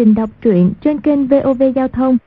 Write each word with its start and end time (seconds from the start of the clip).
trình 0.00 0.14
đọc 0.14 0.30
truyện 0.42 0.72
trên 0.82 1.00
kênh 1.00 1.26
VOV 1.26 1.62
Giao 1.74 1.88
thông. 1.88 2.18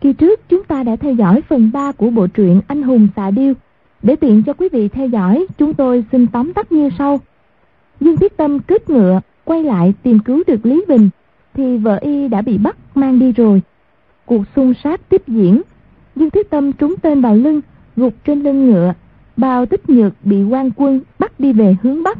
Kỳ 0.00 0.12
trước 0.12 0.40
chúng 0.48 0.64
ta 0.64 0.82
đã 0.82 0.96
theo 0.96 1.14
dõi 1.14 1.42
phần 1.48 1.70
3 1.72 1.92
của 1.92 2.10
bộ 2.10 2.26
truyện 2.26 2.60
Anh 2.66 2.82
hùng 2.82 3.08
xạ 3.16 3.30
điêu. 3.30 3.54
Để 4.02 4.16
tiện 4.16 4.42
cho 4.42 4.52
quý 4.52 4.68
vị 4.72 4.88
theo 4.88 5.08
dõi, 5.08 5.46
chúng 5.58 5.74
tôi 5.74 6.04
xin 6.12 6.26
tóm 6.26 6.52
tắt 6.52 6.72
như 6.72 6.90
sau. 6.98 7.20
Dương 8.00 8.16
Thiết 8.16 8.36
Tâm 8.36 8.58
kết 8.58 8.90
ngựa, 8.90 9.20
quay 9.44 9.64
lại 9.64 9.94
tìm 10.02 10.18
cứu 10.18 10.42
được 10.46 10.66
Lý 10.66 10.84
Bình, 10.88 11.10
thì 11.54 11.76
vợ 11.76 11.96
y 11.96 12.28
đã 12.28 12.42
bị 12.42 12.58
bắt 12.58 12.76
mang 12.94 13.18
đi 13.18 13.32
rồi. 13.32 13.62
Cuộc 14.26 14.42
xung 14.56 14.74
sát 14.84 15.00
tiếp 15.08 15.22
diễn, 15.26 15.62
Dương 16.16 16.30
Thiết 16.30 16.50
Tâm 16.50 16.72
trúng 16.72 16.94
tên 17.02 17.20
vào 17.20 17.36
lưng, 17.36 17.60
gục 17.96 18.14
trên 18.24 18.42
lưng 18.42 18.70
ngựa. 18.70 18.92
Bao 19.36 19.66
tích 19.66 19.90
nhược 19.90 20.12
bị 20.24 20.42
quan 20.44 20.70
quân 20.76 21.00
bắt 21.18 21.40
đi 21.40 21.52
về 21.52 21.76
hướng 21.82 22.02
Bắc. 22.02 22.18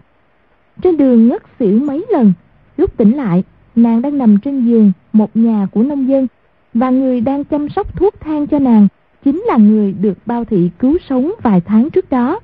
Trên 0.83 0.97
đường 0.97 1.29
ngất 1.29 1.43
xỉu 1.59 1.79
mấy 1.79 2.07
lần, 2.11 2.33
lúc 2.77 2.97
tỉnh 2.97 3.17
lại 3.17 3.45
nàng 3.77 4.03
đang 4.03 4.19
nằm 4.19 4.39
trên 4.39 4.65
giường 4.65 4.93
một 5.13 5.37
nhà 5.37 5.67
của 5.73 5.83
nông 5.83 6.09
dân 6.09 6.27
và 6.75 6.91
người 6.91 7.21
đang 7.21 7.45
chăm 7.45 7.69
sóc 7.69 7.97
thuốc 7.97 8.21
thang 8.21 8.47
cho 8.47 8.59
nàng 8.59 8.89
chính 9.25 9.41
là 9.41 9.57
người 9.57 9.93
được 9.93 10.19
bao 10.27 10.45
thị 10.45 10.71
cứu 10.79 10.99
sống 11.09 11.33
vài 11.43 11.61
tháng 11.61 11.91
trước 11.91 12.11
đó. 12.11 12.41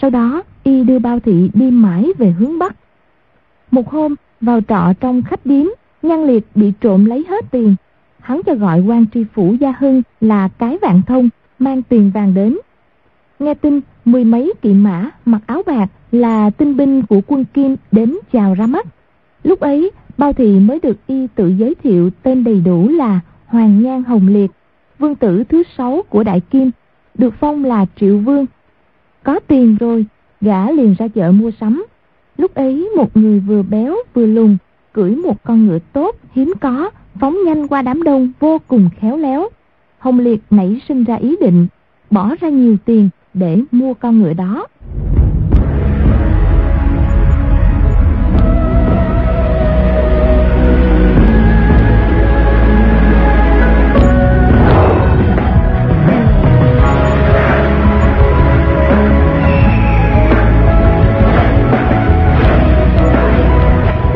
Sau 0.00 0.10
đó, 0.10 0.42
y 0.62 0.84
đưa 0.84 0.98
bao 0.98 1.20
thị 1.20 1.50
đi 1.54 1.70
mãi 1.70 2.12
về 2.18 2.30
hướng 2.30 2.58
Bắc. 2.58 2.76
Một 3.70 3.90
hôm, 3.90 4.14
vào 4.40 4.60
trọ 4.68 4.92
trong 5.00 5.22
khách 5.22 5.46
điếm, 5.46 5.66
Nhan 6.02 6.26
Liệt 6.26 6.46
bị 6.54 6.72
trộm 6.80 7.04
lấy 7.04 7.24
hết 7.28 7.44
tiền. 7.50 7.76
Hắn 8.20 8.40
cho 8.46 8.54
gọi 8.54 8.80
quan 8.80 9.06
tri 9.14 9.24
phủ 9.34 9.54
Gia 9.60 9.74
Hưng 9.78 10.02
là 10.20 10.48
cái 10.48 10.78
vạn 10.82 11.02
thông, 11.06 11.28
mang 11.58 11.82
tiền 11.82 12.10
vàng 12.14 12.34
đến. 12.34 12.58
Nghe 13.38 13.54
tin, 13.54 13.80
mười 14.04 14.24
mấy 14.24 14.52
kỵ 14.62 14.72
mã 14.72 15.10
mặc 15.24 15.42
áo 15.46 15.62
bạc 15.66 15.86
là 16.12 16.50
tinh 16.50 16.76
binh 16.76 17.02
của 17.02 17.20
quân 17.26 17.44
Kim 17.44 17.76
đến 17.92 18.18
chào 18.32 18.54
ra 18.54 18.66
mắt. 18.66 18.86
Lúc 19.44 19.60
ấy, 19.60 19.90
Bao 20.18 20.32
Thị 20.32 20.58
mới 20.58 20.80
được 20.80 21.06
y 21.06 21.26
tự 21.34 21.48
giới 21.48 21.74
thiệu 21.74 22.10
tên 22.22 22.44
đầy 22.44 22.60
đủ 22.60 22.88
là 22.88 23.20
Hoàng 23.46 23.82
Nhan 23.82 24.04
Hồng 24.04 24.28
Liệt, 24.28 24.50
vương 24.98 25.14
tử 25.14 25.44
thứ 25.44 25.62
sáu 25.78 26.02
của 26.08 26.24
Đại 26.24 26.40
Kim, 26.40 26.70
được 27.14 27.34
phong 27.40 27.64
là 27.64 27.86
Triệu 27.96 28.18
Vương. 28.18 28.46
Có 29.22 29.40
tiền 29.46 29.76
rồi, 29.80 30.06
gã 30.40 30.70
liền 30.70 30.94
ra 30.98 31.08
chợ 31.08 31.32
mua 31.32 31.50
sắm. 31.60 31.84
Lúc 32.36 32.54
ấy 32.54 32.90
một 32.96 33.16
người 33.16 33.40
vừa 33.40 33.62
béo 33.62 33.96
vừa 34.14 34.26
lùn, 34.26 34.56
cưỡi 34.92 35.16
một 35.16 35.44
con 35.44 35.66
ngựa 35.66 35.78
tốt, 35.92 36.16
hiếm 36.32 36.52
có, 36.60 36.90
phóng 37.20 37.36
nhanh 37.44 37.68
qua 37.68 37.82
đám 37.82 38.02
đông 38.02 38.32
vô 38.40 38.58
cùng 38.68 38.90
khéo 39.00 39.16
léo. 39.16 39.48
Hồng 39.98 40.18
Liệt 40.18 40.40
nảy 40.50 40.80
sinh 40.88 41.04
ra 41.04 41.14
ý 41.14 41.36
định, 41.40 41.66
bỏ 42.10 42.34
ra 42.40 42.48
nhiều 42.48 42.76
tiền 42.84 43.08
để 43.34 43.58
mua 43.70 43.94
con 43.94 44.22
ngựa 44.22 44.32
đó. 44.32 44.66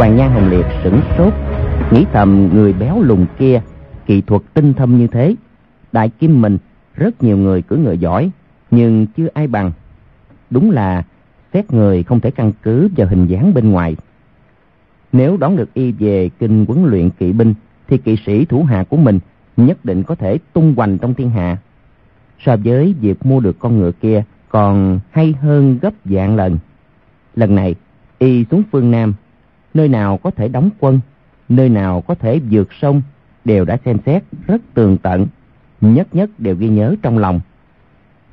Hoàng 0.08 0.18
Nhan 0.18 0.30
Hồng 0.30 0.50
Liệt 0.50 0.66
sửng 0.84 1.00
sốt, 1.18 1.32
nghĩ 1.92 2.06
thầm 2.12 2.50
người 2.54 2.72
béo 2.72 3.02
lùn 3.02 3.26
kia, 3.38 3.60
kỳ 4.06 4.20
thuật 4.20 4.42
tinh 4.54 4.74
thâm 4.74 4.98
như 4.98 5.06
thế. 5.06 5.34
Đại 5.92 6.08
Kim 6.08 6.42
mình, 6.42 6.58
rất 6.94 7.22
nhiều 7.22 7.36
người 7.36 7.62
cưỡi 7.62 7.78
ngựa 7.78 7.92
giỏi, 7.92 8.30
nhưng 8.70 9.06
chưa 9.16 9.28
ai 9.34 9.46
bằng. 9.46 9.72
Đúng 10.50 10.70
là 10.70 11.02
xét 11.52 11.72
người 11.72 12.02
không 12.02 12.20
thể 12.20 12.30
căn 12.30 12.52
cứ 12.62 12.88
vào 12.96 13.08
hình 13.08 13.26
dáng 13.26 13.54
bên 13.54 13.70
ngoài. 13.70 13.96
Nếu 15.12 15.36
đón 15.36 15.56
được 15.56 15.74
y 15.74 15.92
về 15.92 16.30
kinh 16.38 16.64
huấn 16.68 16.84
luyện 16.84 17.10
kỵ 17.10 17.32
binh, 17.32 17.54
thì 17.88 17.98
kỵ 17.98 18.16
sĩ 18.26 18.44
thủ 18.44 18.62
hạ 18.62 18.84
của 18.88 18.96
mình 18.96 19.18
nhất 19.56 19.84
định 19.84 20.02
có 20.02 20.14
thể 20.14 20.38
tung 20.52 20.74
hoành 20.76 20.98
trong 20.98 21.14
thiên 21.14 21.30
hạ. 21.30 21.56
So 22.44 22.56
với 22.64 22.94
việc 23.00 23.26
mua 23.26 23.40
được 23.40 23.58
con 23.58 23.78
ngựa 23.78 23.92
kia 23.92 24.24
còn 24.48 25.00
hay 25.10 25.34
hơn 25.40 25.78
gấp 25.82 25.92
dạng 26.04 26.36
lần. 26.36 26.58
Lần 27.36 27.54
này, 27.54 27.74
y 28.18 28.44
xuống 28.50 28.62
phương 28.72 28.90
Nam 28.90 29.14
nơi 29.78 29.88
nào 29.88 30.18
có 30.22 30.30
thể 30.30 30.48
đóng 30.48 30.70
quân, 30.78 31.00
nơi 31.48 31.68
nào 31.68 32.00
có 32.00 32.14
thể 32.14 32.40
vượt 32.50 32.68
sông, 32.80 33.02
đều 33.44 33.64
đã 33.64 33.78
xem 33.84 33.98
xét 34.06 34.22
rất 34.46 34.60
tường 34.74 34.96
tận, 35.02 35.26
nhất 35.80 36.14
nhất 36.14 36.30
đều 36.38 36.54
ghi 36.54 36.68
nhớ 36.68 36.94
trong 37.02 37.18
lòng. 37.18 37.40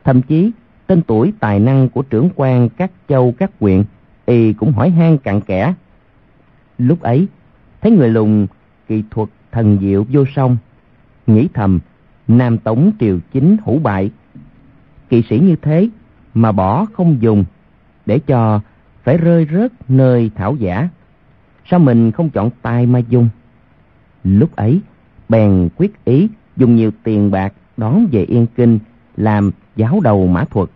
Thậm 0.04 0.22
chí, 0.22 0.52
tên 0.88 1.02
tuổi 1.02 1.34
tài 1.40 1.60
năng 1.60 1.90
của 1.90 2.02
trưởng 2.02 2.30
quan 2.36 2.70
các 2.70 2.92
châu 3.10 3.34
các 3.38 3.52
huyện, 3.60 3.84
y 4.26 4.54
cũng 4.54 4.72
hỏi 4.72 4.90
han 4.90 5.18
cặn 5.18 5.42
kẽ. 5.42 5.74
Lúc 6.78 7.02
ấy, 7.02 7.28
thấy 7.82 7.92
người 7.92 8.10
lùng 8.10 8.48
kỳ 8.88 9.04
thuật 9.12 9.30
thần 9.52 9.78
diệu 9.82 10.06
vô 10.10 10.24
song, 10.36 10.58
nghĩ 11.28 11.48
thầm, 11.54 11.80
Nam 12.28 12.58
Tống 12.58 12.92
Triều 13.00 13.20
Chính 13.34 13.58
hủ 13.64 13.80
bại. 13.80 14.12
Kỵ 15.10 15.24
sĩ 15.30 15.40
như 15.40 15.56
thế 15.56 15.90
mà 16.34 16.52
bỏ 16.52 16.86
không 16.94 17.18
dùng, 17.22 17.46
để 18.06 18.20
cho 18.20 18.62
phải 19.04 19.18
rơi 19.18 19.48
rớt 19.52 19.72
nơi 19.88 20.32
thảo 20.36 20.56
giả 20.56 20.90
sao 21.70 21.80
mình 21.80 22.12
không 22.12 22.30
chọn 22.30 22.50
tài 22.62 22.86
mà 22.86 23.00
dùng? 23.00 23.30
Lúc 24.24 24.56
ấy, 24.56 24.82
bèn 25.30 25.70
quyết 25.76 26.06
ý 26.06 26.30
dùng 26.58 26.76
nhiều 26.76 26.92
tiền 27.04 27.32
bạc 27.32 27.54
đón 27.78 28.08
về 28.12 28.24
Yên 28.24 28.48
Kinh 28.56 28.80
làm 29.18 29.52
giáo 29.76 30.00
đầu 30.04 30.28
mã 30.28 30.46
thuật. 30.46 30.70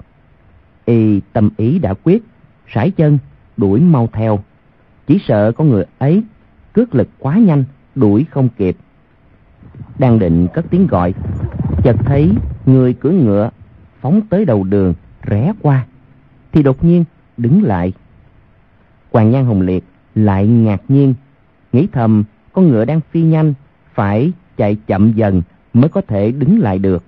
Y 0.85 1.19
tâm 1.33 1.49
ý 1.57 1.79
đã 1.79 1.93
quyết, 1.93 2.23
sải 2.73 2.91
chân, 2.91 3.17
đuổi 3.57 3.79
mau 3.79 4.09
theo. 4.13 4.39
Chỉ 5.07 5.19
sợ 5.27 5.51
con 5.51 5.69
người 5.69 5.85
ấy 5.97 6.23
cước 6.73 6.95
lực 6.95 7.09
quá 7.19 7.37
nhanh, 7.37 7.63
đuổi 7.95 8.25
không 8.29 8.49
kịp. 8.57 8.77
Đang 9.99 10.19
định 10.19 10.47
cất 10.53 10.65
tiếng 10.69 10.87
gọi, 10.87 11.13
chợt 11.83 11.95
thấy 12.05 12.31
người 12.65 12.93
cưỡi 12.93 13.13
ngựa 13.13 13.49
phóng 14.01 14.21
tới 14.29 14.45
đầu 14.45 14.63
đường, 14.63 14.93
rẽ 15.21 15.53
qua, 15.61 15.85
thì 16.51 16.63
đột 16.63 16.83
nhiên 16.83 17.05
đứng 17.37 17.63
lại. 17.63 17.93
Hoàng 19.11 19.31
Nhan 19.31 19.45
Hồng 19.45 19.61
Liệt 19.61 19.83
lại 20.25 20.47
ngạc 20.47 20.81
nhiên, 20.87 21.13
nghĩ 21.73 21.87
thầm 21.91 22.23
con 22.53 22.69
ngựa 22.69 22.85
đang 22.85 23.01
phi 23.11 23.21
nhanh, 23.21 23.53
phải 23.93 24.31
chạy 24.57 24.77
chậm 24.87 25.13
dần 25.13 25.41
mới 25.73 25.89
có 25.89 26.01
thể 26.01 26.31
đứng 26.31 26.59
lại 26.59 26.79
được. 26.79 27.03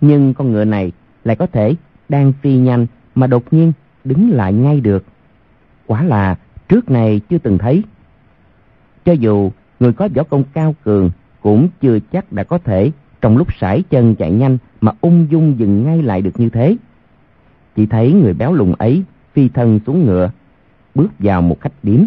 Nhưng 0.00 0.34
con 0.34 0.52
ngựa 0.52 0.64
này 0.64 0.92
lại 1.24 1.36
có 1.36 1.46
thể 1.46 1.74
đang 2.08 2.32
phi 2.42 2.56
nhanh 2.56 2.86
mà 3.14 3.26
đột 3.26 3.52
nhiên 3.52 3.72
đứng 4.04 4.30
lại 4.30 4.52
ngay 4.52 4.80
được. 4.80 5.04
Quả 5.86 6.02
là 6.02 6.36
trước 6.68 6.90
này 6.90 7.20
chưa 7.30 7.38
từng 7.38 7.58
thấy. 7.58 7.82
Cho 9.04 9.12
dù 9.12 9.50
người 9.80 9.92
có 9.92 10.08
võ 10.14 10.22
công 10.22 10.44
cao 10.52 10.74
cường 10.84 11.10
cũng 11.40 11.68
chưa 11.80 11.98
chắc 12.12 12.32
đã 12.32 12.44
có 12.44 12.58
thể 12.58 12.90
trong 13.20 13.36
lúc 13.36 13.48
sải 13.60 13.82
chân 13.90 14.14
chạy 14.14 14.30
nhanh 14.30 14.58
mà 14.80 14.92
ung 15.00 15.26
dung 15.30 15.58
dừng 15.58 15.84
ngay 15.84 16.02
lại 16.02 16.22
được 16.22 16.40
như 16.40 16.48
thế. 16.48 16.76
Chỉ 17.76 17.86
thấy 17.86 18.12
người 18.12 18.32
béo 18.32 18.52
lùn 18.52 18.72
ấy 18.72 19.02
phi 19.32 19.48
thân 19.48 19.80
xuống 19.86 20.04
ngựa, 20.06 20.30
bước 20.94 21.10
vào 21.18 21.42
một 21.42 21.60
khách 21.60 21.72
điếm 21.82 22.00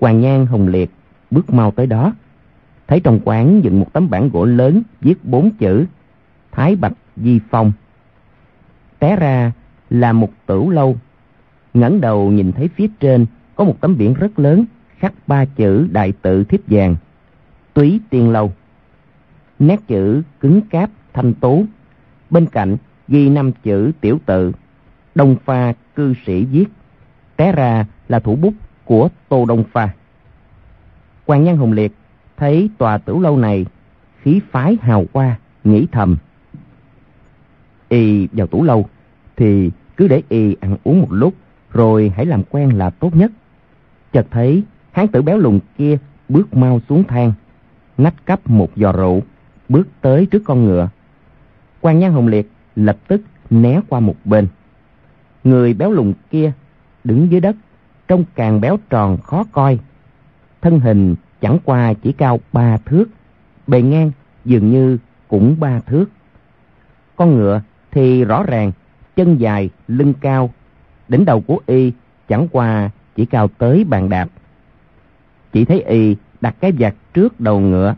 Hoàng 0.00 0.20
Nhan, 0.20 0.46
Hồng 0.46 0.68
Liệt 0.68 0.90
bước 1.30 1.52
mau 1.52 1.70
tới 1.70 1.86
đó. 1.86 2.12
Thấy 2.86 3.00
trong 3.00 3.20
quán 3.24 3.60
dựng 3.64 3.80
một 3.80 3.92
tấm 3.92 4.10
bảng 4.10 4.28
gỗ 4.28 4.44
lớn 4.44 4.82
viết 5.00 5.24
bốn 5.24 5.50
chữ 5.50 5.86
Thái 6.52 6.76
Bạch 6.76 6.92
Di 7.16 7.40
Phong. 7.50 7.72
Té 8.98 9.16
ra 9.16 9.52
là 9.90 10.12
một 10.12 10.30
tửu 10.46 10.70
lâu. 10.70 10.96
ngẩng 11.74 12.00
đầu 12.00 12.30
nhìn 12.30 12.52
thấy 12.52 12.68
phía 12.68 12.86
trên 13.00 13.26
có 13.54 13.64
một 13.64 13.80
tấm 13.80 13.96
biển 13.96 14.14
rất 14.14 14.38
lớn, 14.38 14.64
khắc 14.98 15.12
ba 15.26 15.44
chữ 15.44 15.88
đại 15.90 16.12
tự 16.22 16.44
thiếp 16.44 16.60
vàng. 16.66 16.96
Túy 17.74 18.00
Tiên 18.10 18.30
Lâu. 18.30 18.52
Nét 19.58 19.80
chữ 19.86 20.22
cứng 20.40 20.60
cáp, 20.60 20.90
thanh 21.12 21.34
tú. 21.34 21.64
Bên 22.30 22.46
cạnh 22.46 22.76
ghi 23.08 23.28
năm 23.28 23.52
chữ 23.52 23.92
tiểu 24.00 24.18
tự. 24.26 24.52
Đông 25.14 25.36
pha 25.44 25.72
cư 25.94 26.14
sĩ 26.26 26.44
viết. 26.44 26.66
Té 27.36 27.52
ra 27.52 27.86
là 28.08 28.20
thủ 28.20 28.36
bút 28.36 28.54
của 28.84 29.08
Tô 29.28 29.44
Đông 29.44 29.64
Pha. 29.72 29.88
Quan 31.26 31.44
Nhân 31.44 31.56
Hùng 31.56 31.72
Liệt 31.72 31.92
thấy 32.36 32.70
tòa 32.78 32.98
tử 32.98 33.18
lâu 33.18 33.36
này 33.36 33.66
khí 34.22 34.40
phái 34.50 34.76
hào 34.80 35.04
hoa, 35.12 35.38
nghĩ 35.64 35.86
thầm. 35.92 36.16
Y 37.88 38.28
vào 38.32 38.46
tủ 38.46 38.62
lâu 38.62 38.88
thì 39.36 39.70
cứ 39.96 40.08
để 40.08 40.22
y 40.28 40.56
ăn 40.60 40.76
uống 40.84 41.00
một 41.00 41.12
lúc 41.12 41.34
rồi 41.72 42.12
hãy 42.16 42.26
làm 42.26 42.42
quen 42.50 42.70
là 42.70 42.90
tốt 42.90 43.16
nhất. 43.16 43.32
Chợt 44.12 44.26
thấy 44.30 44.62
hán 44.92 45.08
tử 45.08 45.22
béo 45.22 45.38
lùn 45.38 45.60
kia 45.78 45.98
bước 46.28 46.54
mau 46.54 46.80
xuống 46.88 47.04
thang, 47.04 47.32
nách 47.98 48.26
cắp 48.26 48.50
một 48.50 48.70
giò 48.76 48.92
rượu, 48.92 49.22
bước 49.68 49.88
tới 50.00 50.26
trước 50.26 50.42
con 50.44 50.64
ngựa. 50.64 50.88
Quan 51.80 51.98
Nhân 51.98 52.12
Hồng 52.12 52.26
Liệt 52.28 52.50
lập 52.76 52.96
tức 53.08 53.20
né 53.50 53.80
qua 53.88 54.00
một 54.00 54.16
bên. 54.24 54.48
Người 55.44 55.74
béo 55.74 55.90
lùn 55.90 56.12
kia 56.30 56.52
đứng 57.04 57.30
dưới 57.30 57.40
đất 57.40 57.56
trông 58.08 58.24
càng 58.34 58.60
béo 58.60 58.78
tròn 58.90 59.18
khó 59.22 59.44
coi. 59.52 59.78
Thân 60.62 60.80
hình 60.80 61.14
chẳng 61.40 61.58
qua 61.64 61.92
chỉ 61.92 62.12
cao 62.12 62.40
ba 62.52 62.76
thước, 62.76 63.04
bề 63.66 63.82
ngang 63.82 64.10
dường 64.44 64.70
như 64.70 64.98
cũng 65.28 65.56
ba 65.60 65.80
thước. 65.80 66.06
Con 67.16 67.34
ngựa 67.36 67.62
thì 67.90 68.24
rõ 68.24 68.42
ràng 68.42 68.72
chân 69.16 69.36
dài, 69.36 69.70
lưng 69.88 70.14
cao, 70.20 70.50
đỉnh 71.08 71.24
đầu 71.24 71.40
của 71.40 71.58
y 71.66 71.92
chẳng 72.28 72.48
qua 72.52 72.90
chỉ 73.16 73.26
cao 73.26 73.48
tới 73.48 73.84
bàn 73.84 74.08
đạp. 74.08 74.28
chỉ 75.52 75.64
thấy 75.64 75.82
y 75.82 76.16
đặt 76.40 76.54
cái 76.60 76.72
vạt 76.78 76.94
trước 77.14 77.40
đầu 77.40 77.60
ngựa 77.60 77.94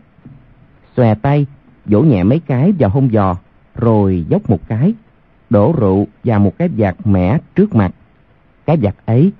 xòe 0.97 1.15
tay 1.15 1.47
vỗ 1.85 2.01
nhẹ 2.01 2.23
mấy 2.23 2.41
cái 2.47 2.73
vào 2.79 2.91
hông 2.91 3.11
giò 3.13 3.37
rồi 3.75 4.25
dốc 4.29 4.51
một 4.51 4.69
cái 4.69 4.95
đổ 5.51 5.75
rượu 5.79 6.07
vào 6.25 6.41
một 6.41 6.59
cái 6.59 6.69
vạt 6.77 6.97
mẻ 7.05 7.39
trước 7.55 7.75
mặt 7.75 7.93
cái 8.67 8.77
vạt 8.77 8.95
ấy 9.07 9.33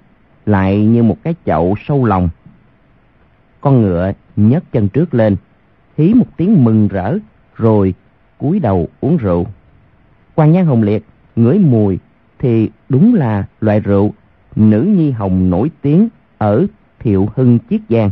lại 0.47 0.85
như 0.85 1.03
một 1.03 1.17
cái 1.23 1.35
chậu 1.47 1.75
sâu 1.89 2.05
lòng. 2.05 2.29
Con 3.61 3.83
ngựa 3.83 4.13
nhấc 4.37 4.73
chân 4.73 4.89
trước 4.89 5.15
lên, 5.15 5.37
hí 5.99 6.15
một 6.15 6.27
tiếng 6.37 6.65
mừng 6.65 6.89
rỡ, 6.89 7.19
rồi 7.57 7.95
cúi 8.39 8.61
đầu 8.61 8.89
uống 9.01 9.17
rượu. 9.17 9.47
Quan 10.35 10.53
nhan 10.53 10.67
hồng 10.67 10.83
liệt 10.83 11.05
ngửi 11.37 11.59
mùi 11.59 11.99
thì 12.39 12.71
đúng 12.89 13.15
là 13.15 13.45
loại 13.61 13.81
rượu 13.81 14.13
nữ 14.57 14.83
nhi 14.83 15.11
hồng 15.11 15.51
nổi 15.51 15.71
tiếng 15.83 16.09
ở 16.39 16.67
thiệu 16.99 17.29
hưng, 17.35 17.59
chiết 17.71 17.81
giang. 17.89 18.11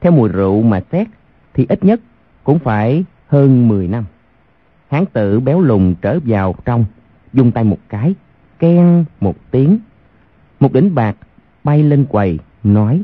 Theo 0.00 0.12
mùi 0.12 0.28
rượu 0.28 0.62
mà 0.62 0.80
xét 0.92 1.06
thì 1.54 1.66
ít 1.68 1.84
nhất 1.84 2.00
cũng 2.44 2.58
phải 2.58 3.04
hơn 3.26 3.68
10 3.68 3.88
năm. 3.88 4.04
Hán 4.90 5.06
tử 5.06 5.40
béo 5.40 5.60
lùn 5.60 5.94
trở 6.02 6.18
vào 6.24 6.54
trong, 6.64 6.84
dùng 7.32 7.52
tay 7.52 7.64
một 7.64 7.78
cái 7.88 8.14
ken 8.58 9.04
một 9.20 9.36
tiếng. 9.50 9.78
Một 10.60 10.72
đỉnh 10.72 10.94
bạc 10.94 11.16
bay 11.64 11.82
lên 11.82 12.04
quầy 12.04 12.38
nói. 12.64 13.02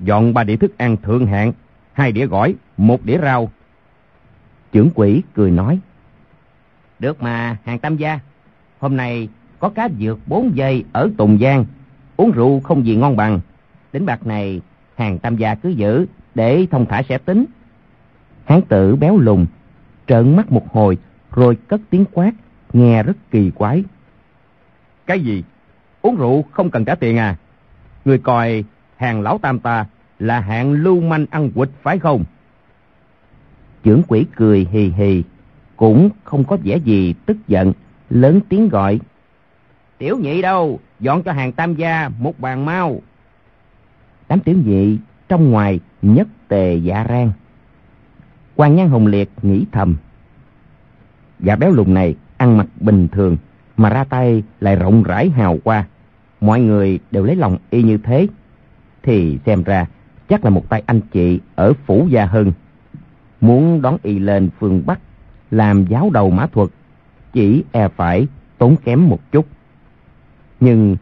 Dọn 0.00 0.34
ba 0.34 0.44
đĩa 0.44 0.56
thức 0.56 0.78
ăn 0.78 0.96
thượng 0.96 1.26
hạng 1.26 1.52
hai 1.92 2.12
đĩa 2.12 2.26
gỏi 2.26 2.54
một 2.76 3.04
đĩa 3.04 3.18
rau. 3.22 3.50
Trưởng 4.72 4.90
quỷ 4.94 5.22
cười 5.34 5.50
nói. 5.50 5.78
Được 6.98 7.22
mà 7.22 7.56
hàng 7.64 7.78
tam 7.78 7.96
gia. 7.96 8.20
Hôm 8.78 8.96
nay 8.96 9.28
có 9.58 9.68
cá 9.68 9.88
dược 9.98 10.18
bốn 10.26 10.56
giây 10.56 10.84
ở 10.92 11.10
tùng 11.16 11.38
giang. 11.38 11.64
Uống 12.16 12.30
rượu 12.30 12.60
không 12.60 12.86
gì 12.86 12.96
ngon 12.96 13.16
bằng. 13.16 13.40
Đỉnh 13.92 14.06
bạc 14.06 14.26
này 14.26 14.60
hàng 14.96 15.18
tam 15.18 15.36
gia 15.36 15.54
cứ 15.54 15.68
giữ 15.68 16.06
để 16.34 16.66
thông 16.70 16.86
thả 16.86 17.02
sẽ 17.02 17.18
tính. 17.18 17.44
Hán 18.44 18.62
tử 18.62 18.96
béo 18.96 19.18
lùn 19.18 19.46
trợn 20.06 20.36
mắt 20.36 20.52
một 20.52 20.72
hồi 20.72 20.98
rồi 21.30 21.56
cất 21.68 21.80
tiếng 21.90 22.04
quát 22.12 22.32
nghe 22.72 23.02
rất 23.02 23.16
kỳ 23.30 23.50
quái. 23.50 23.84
Cái 25.06 25.20
gì 25.20 25.44
uống 26.02 26.16
rượu 26.16 26.44
không 26.50 26.70
cần 26.70 26.84
trả 26.84 26.94
tiền 26.94 27.18
à. 27.18 27.36
Người 28.04 28.18
coi 28.18 28.64
hàng 28.96 29.20
lão 29.20 29.38
tam 29.38 29.58
ta 29.58 29.86
là 30.18 30.40
hạng 30.40 30.72
lưu 30.72 31.00
manh 31.00 31.26
ăn 31.30 31.50
quỵt, 31.50 31.68
phải 31.82 31.98
không? 31.98 32.24
Trưởng 33.82 34.02
quỷ 34.08 34.26
cười 34.36 34.66
hì 34.70 34.92
hì, 34.96 35.22
cũng 35.76 36.10
không 36.24 36.44
có 36.44 36.56
vẻ 36.64 36.76
gì 36.76 37.14
tức 37.26 37.36
giận, 37.48 37.72
lớn 38.10 38.40
tiếng 38.48 38.68
gọi. 38.68 39.00
Tiểu 39.98 40.18
nhị 40.18 40.42
đâu, 40.42 40.80
dọn 41.00 41.22
cho 41.22 41.32
hàng 41.32 41.52
tam 41.52 41.74
gia 41.74 42.10
một 42.18 42.40
bàn 42.40 42.66
mau. 42.66 43.00
Đám 44.28 44.40
tiểu 44.40 44.56
nhị 44.64 44.98
trong 45.28 45.50
ngoài 45.50 45.80
nhất 46.02 46.28
tề 46.48 46.74
dạ 46.74 47.06
rang. 47.08 47.32
Quan 48.56 48.76
nhan 48.76 48.88
hồng 48.88 49.06
liệt 49.06 49.30
nghĩ 49.42 49.64
thầm. 49.72 49.96
Dạ 51.40 51.56
béo 51.56 51.70
lùn 51.70 51.94
này 51.94 52.14
ăn 52.36 52.58
mặc 52.58 52.66
bình 52.80 53.08
thường, 53.08 53.36
mà 53.76 53.90
ra 53.90 54.04
tay 54.04 54.42
lại 54.60 54.76
rộng 54.76 55.02
rãi 55.02 55.30
hào 55.30 55.58
qua 55.64 55.84
mọi 56.42 56.60
người 56.60 56.98
đều 57.10 57.24
lấy 57.24 57.36
lòng 57.36 57.58
y 57.70 57.82
như 57.82 57.98
thế. 57.98 58.26
Thì 59.02 59.38
xem 59.46 59.62
ra, 59.62 59.86
chắc 60.28 60.44
là 60.44 60.50
một 60.50 60.68
tay 60.68 60.82
anh 60.86 61.00
chị 61.12 61.40
ở 61.54 61.72
phủ 61.86 62.06
gia 62.10 62.26
hưng. 62.26 62.52
Muốn 63.40 63.82
đón 63.82 63.96
y 64.02 64.18
lên 64.18 64.50
phương 64.58 64.82
bắc, 64.86 65.00
làm 65.50 65.86
giáo 65.86 66.10
đầu 66.12 66.30
mã 66.30 66.46
thuật, 66.46 66.68
chỉ 67.32 67.64
e 67.72 67.88
phải 67.88 68.26
tốn 68.58 68.76
kém 68.84 69.08
một 69.08 69.32
chút. 69.32 69.46
Nhưng 70.60 70.96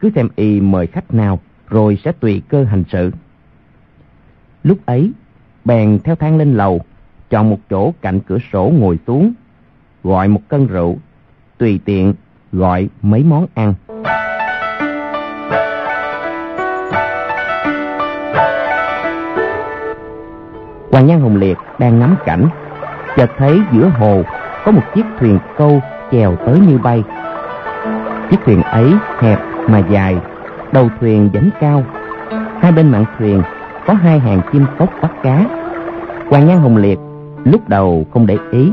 cứ 0.00 0.10
xem 0.14 0.28
y 0.36 0.60
mời 0.60 0.86
khách 0.86 1.14
nào, 1.14 1.40
rồi 1.68 1.98
sẽ 2.04 2.12
tùy 2.12 2.42
cơ 2.48 2.64
hành 2.64 2.84
sự. 2.88 3.10
Lúc 4.62 4.78
ấy, 4.86 5.12
bèn 5.64 5.98
theo 6.04 6.14
thang 6.14 6.36
lên 6.36 6.54
lầu, 6.54 6.80
chọn 7.30 7.50
một 7.50 7.58
chỗ 7.70 7.92
cạnh 8.00 8.20
cửa 8.20 8.38
sổ 8.52 8.72
ngồi 8.78 8.98
xuống, 9.06 9.32
gọi 10.02 10.28
một 10.28 10.40
cân 10.48 10.66
rượu, 10.66 10.98
tùy 11.58 11.80
tiện 11.84 12.14
gọi 12.52 12.88
mấy 13.02 13.24
món 13.24 13.46
ăn. 13.54 13.74
Hoàng 20.92 21.06
Nhan 21.06 21.20
hùng 21.20 21.36
Liệt 21.36 21.58
đang 21.78 21.98
ngắm 21.98 22.16
cảnh, 22.24 22.46
chợt 23.16 23.30
thấy 23.38 23.60
giữa 23.72 23.88
hồ 23.98 24.22
có 24.64 24.72
một 24.72 24.82
chiếc 24.94 25.06
thuyền 25.20 25.38
câu 25.56 25.80
chèo 26.10 26.36
tới 26.46 26.58
như 26.58 26.78
bay. 26.78 27.04
Chiếc 28.30 28.36
thuyền 28.44 28.62
ấy 28.62 28.92
hẹp 29.20 29.38
mà 29.68 29.78
dài, 29.78 30.16
đầu 30.72 30.88
thuyền 31.00 31.30
vẫn 31.32 31.50
cao. 31.60 31.84
Hai 32.60 32.72
bên 32.72 32.90
mạn 32.90 33.04
thuyền 33.18 33.42
có 33.86 33.94
hai 33.94 34.18
hàng 34.18 34.40
chim 34.52 34.66
cốc 34.78 34.88
bắt 35.02 35.10
cá. 35.22 35.44
Hoàng 36.30 36.48
Nhan 36.48 36.58
hùng 36.58 36.76
Liệt 36.76 36.98
lúc 37.44 37.68
đầu 37.68 38.06
không 38.12 38.26
để 38.26 38.38
ý, 38.50 38.72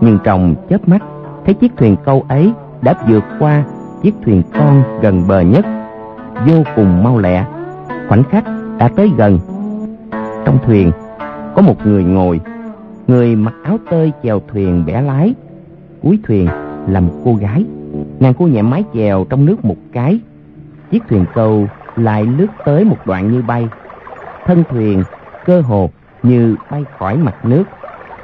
nhưng 0.00 0.18
trong 0.24 0.54
chớp 0.70 0.88
mắt 0.88 1.02
thấy 1.44 1.54
chiếc 1.54 1.72
thuyền 1.76 1.96
câu 2.04 2.24
ấy 2.28 2.52
đã 2.82 2.94
vượt 3.08 3.24
qua 3.38 3.62
chiếc 4.02 4.14
thuyền 4.24 4.42
con 4.54 4.82
gần 5.02 5.28
bờ 5.28 5.40
nhất, 5.40 5.66
vô 6.46 6.62
cùng 6.76 7.02
mau 7.02 7.18
lẹ. 7.18 7.44
Khoảnh 8.08 8.22
khắc 8.30 8.44
đã 8.78 8.88
tới 8.96 9.10
gần. 9.16 9.38
Trong 10.44 10.58
thuyền 10.66 10.92
có 11.58 11.62
một 11.62 11.86
người 11.86 12.04
ngồi, 12.04 12.40
người 13.06 13.36
mặc 13.36 13.54
áo 13.64 13.78
tơi 13.90 14.12
chèo 14.22 14.40
thuyền 14.48 14.84
bẻ 14.86 15.02
lái. 15.02 15.34
Cuối 16.02 16.18
thuyền 16.22 16.46
là 16.88 17.00
một 17.00 17.12
cô 17.24 17.34
gái. 17.34 17.64
Nàng 18.20 18.34
cô 18.38 18.46
nhẹ 18.46 18.62
mái 18.62 18.84
chèo 18.94 19.26
trong 19.30 19.44
nước 19.44 19.64
một 19.64 19.76
cái. 19.92 20.20
Chiếc 20.90 21.02
thuyền 21.08 21.24
câu 21.34 21.66
lại 21.96 22.26
lướt 22.26 22.46
tới 22.64 22.84
một 22.84 22.96
đoạn 23.06 23.30
như 23.32 23.42
bay. 23.42 23.68
Thân 24.46 24.64
thuyền 24.70 25.02
cơ 25.44 25.60
hồ 25.60 25.90
như 26.22 26.56
bay 26.70 26.84
khỏi 26.98 27.16
mặt 27.16 27.44
nước. 27.44 27.64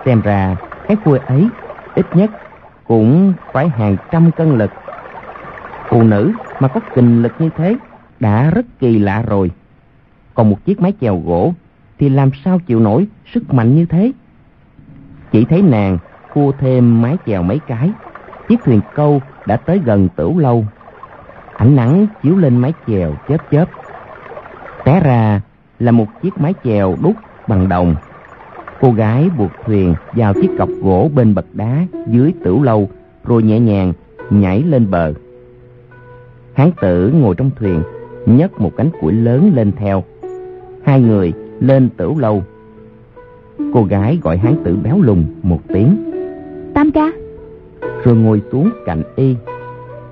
Xem 0.05 0.21
ra 0.21 0.57
cái 0.89 0.97
khuê 1.05 1.19
ấy 1.19 1.49
ít 1.95 2.07
nhất 2.15 2.31
cũng 2.87 3.33
phải 3.53 3.69
hàng 3.69 3.97
trăm 4.11 4.31
cân 4.31 4.59
lực. 4.59 4.71
Phụ 5.89 6.03
nữ 6.03 6.33
mà 6.61 6.69
có 6.69 6.81
kình 6.95 7.23
lực 7.23 7.33
như 7.39 7.51
thế 7.57 7.77
đã 8.21 8.51
rất 8.51 8.67
kỳ 8.79 8.99
lạ 8.99 9.25
rồi. 9.29 9.51
Còn 10.35 10.51
một 10.51 10.65
chiếc 10.65 10.81
mái 10.81 10.93
chèo 11.01 11.23
gỗ 11.27 11.53
thì 11.99 12.09
làm 12.09 12.31
sao 12.45 12.59
chịu 12.59 12.81
nổi 12.81 13.07
sức 13.35 13.55
mạnh 13.55 13.77
như 13.77 13.87
thế? 13.87 14.13
Chỉ 15.33 15.45
thấy 15.45 15.63
nàng 15.63 15.99
cua 16.35 16.53
thêm 16.59 17.03
mái 17.03 17.17
chèo 17.27 17.43
mấy 17.43 17.59
cái. 17.67 17.91
Chiếc 18.49 18.61
thuyền 18.65 18.81
câu 18.95 19.21
đã 19.47 19.57
tới 19.57 19.81
gần 19.85 20.09
tửu 20.17 20.39
lâu. 20.39 20.67
Ánh 21.57 21.77
nắng 21.77 22.07
chiếu 22.23 22.37
lên 22.37 22.57
mái 22.57 22.73
chèo 22.87 23.15
chớp 23.29 23.51
chớp. 23.51 23.65
Té 24.85 25.01
ra 25.01 25.41
là 25.79 25.93
một 25.93 26.07
chiếc 26.23 26.39
mái 26.39 26.55
chèo 26.65 26.97
đúc 27.03 27.17
bằng 27.49 27.69
đồng. 27.69 27.95
Cô 28.81 28.93
gái 28.93 29.31
buộc 29.39 29.51
thuyền 29.65 29.95
vào 30.13 30.35
chiếc 30.35 30.51
cọc 30.59 30.69
gỗ 30.83 31.11
bên 31.15 31.35
bậc 31.35 31.47
đá 31.53 31.87
dưới 32.07 32.33
tửu 32.45 32.63
lâu, 32.63 32.89
rồi 33.25 33.43
nhẹ 33.43 33.61
nhàng 33.61 33.93
nhảy 34.31 34.63
lên 34.63 34.91
bờ. 34.91 35.13
Hán 36.55 36.71
tử 36.81 37.13
ngồi 37.15 37.35
trong 37.35 37.51
thuyền, 37.57 37.83
nhấc 38.27 38.61
một 38.61 38.71
cánh 38.77 38.91
củi 39.01 39.13
lớn 39.13 39.53
lên 39.55 39.73
theo. 39.73 40.05
Hai 40.85 41.01
người 41.01 41.33
lên 41.61 41.89
tửu 41.97 42.19
lâu. 42.19 42.43
Cô 43.73 43.85
gái 43.85 44.19
gọi 44.23 44.37
hán 44.37 44.55
tử 44.65 44.77
béo 44.83 45.01
lùn 45.03 45.25
một 45.43 45.61
tiếng. 45.69 46.13
Tam 46.75 46.91
ca. 46.91 47.11
Rồi 48.05 48.17
ngồi 48.17 48.43
xuống 48.53 48.71
cạnh 48.87 49.03
y. 49.17 49.35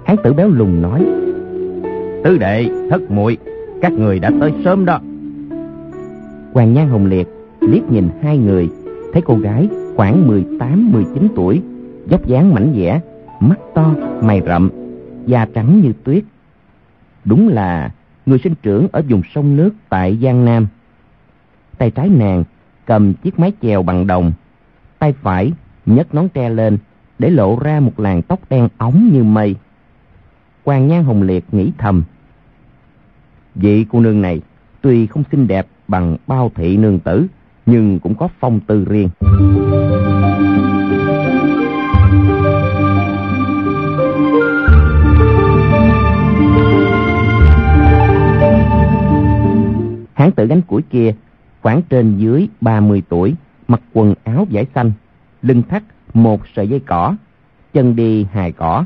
Hán 0.05 0.17
tử 0.25 0.33
béo 0.33 0.49
lùn 0.49 0.83
nói 0.83 1.07
tứ 2.25 2.39
đệ 2.39 2.67
thất 2.91 3.11
muội 3.11 3.37
các 3.81 3.93
người 3.93 4.19
đã 4.19 4.31
tới 4.41 4.53
sớm 4.65 4.85
đó. 4.85 5.01
Hoàng 6.53 6.73
nhan 6.73 6.89
hồng 6.89 7.07
liệt 7.07 7.29
liếc 7.61 7.91
nhìn 7.91 8.09
hai 8.23 8.39
người 8.39 8.69
thấy 9.13 9.23
cô 9.23 9.37
gái 9.37 9.69
khoảng 9.97 10.29
mười 10.29 10.45
tám 10.59 10.93
mười 10.93 11.05
chín 11.15 11.29
tuổi 11.37 11.63
dốc 12.07 12.27
dáng 12.27 12.55
mảnh 12.55 12.73
dẻ 12.77 13.01
mắt 13.41 13.59
to 13.75 13.95
mày 14.23 14.43
rậm 14.47 14.71
da 15.27 15.47
trắng 15.55 15.81
như 15.83 15.93
tuyết. 16.05 16.25
Đúng 17.25 17.49
là 17.49 17.91
người 18.27 18.39
sinh 18.45 18.55
trưởng 18.63 18.89
ở 18.93 19.03
vùng 19.09 19.23
sông 19.35 19.57
nước 19.57 19.71
tại 19.89 20.19
giang 20.23 20.45
nam 20.45 20.67
tay 21.83 21.91
trái 21.91 22.09
nàng, 22.09 22.45
cầm 22.87 23.15
chiếc 23.15 23.39
mái 23.39 23.53
chèo 23.63 23.83
bằng 23.83 24.07
đồng. 24.07 24.33
Tay 24.99 25.13
phải 25.23 25.53
nhấc 25.87 26.15
nón 26.15 26.29
tre 26.29 26.49
lên 26.49 26.79
để 27.19 27.31
lộ 27.31 27.59
ra 27.59 27.81
một 27.81 28.01
làn 28.01 28.23
tóc 28.23 28.41
đen 28.51 28.69
óng 28.79 29.11
như 29.13 29.25
mây. 29.25 29.57
Quan 30.65 30.89
nhan 30.89 31.05
hồng 31.05 31.23
liệt 31.23 31.45
nghĩ 31.53 31.73
thầm, 31.79 32.03
vị 33.55 33.87
cô 33.91 34.01
nương 34.01 34.21
này 34.21 34.41
tuy 34.81 35.07
không 35.07 35.23
xinh 35.33 35.47
đẹp 35.47 35.67
bằng 35.89 36.17
bao 36.27 36.51
thị 36.55 36.77
nương 36.77 36.99
tử, 36.99 37.27
nhưng 37.67 37.99
cũng 37.99 38.15
có 38.15 38.29
phong 38.41 38.61
tư 38.61 38.85
riêng. 38.85 39.09
Hán 50.15 50.33
tử 50.33 50.47
gánh 50.47 50.63
củi 50.63 50.83
kia 50.91 51.15
khoảng 51.63 51.83
trên 51.83 52.17
dưới 52.19 52.49
30 52.61 53.03
tuổi, 53.09 53.35
mặc 53.69 53.81
quần 53.93 54.15
áo 54.25 54.47
vải 54.51 54.67
xanh, 54.75 54.93
lưng 55.43 55.63
thắt 55.69 55.83
một 56.15 56.41
sợi 56.57 56.69
dây 56.69 56.81
cỏ, 56.81 57.17
chân 57.73 57.97
đi 57.97 58.27
hài 58.33 58.53
cỏ, 58.53 58.85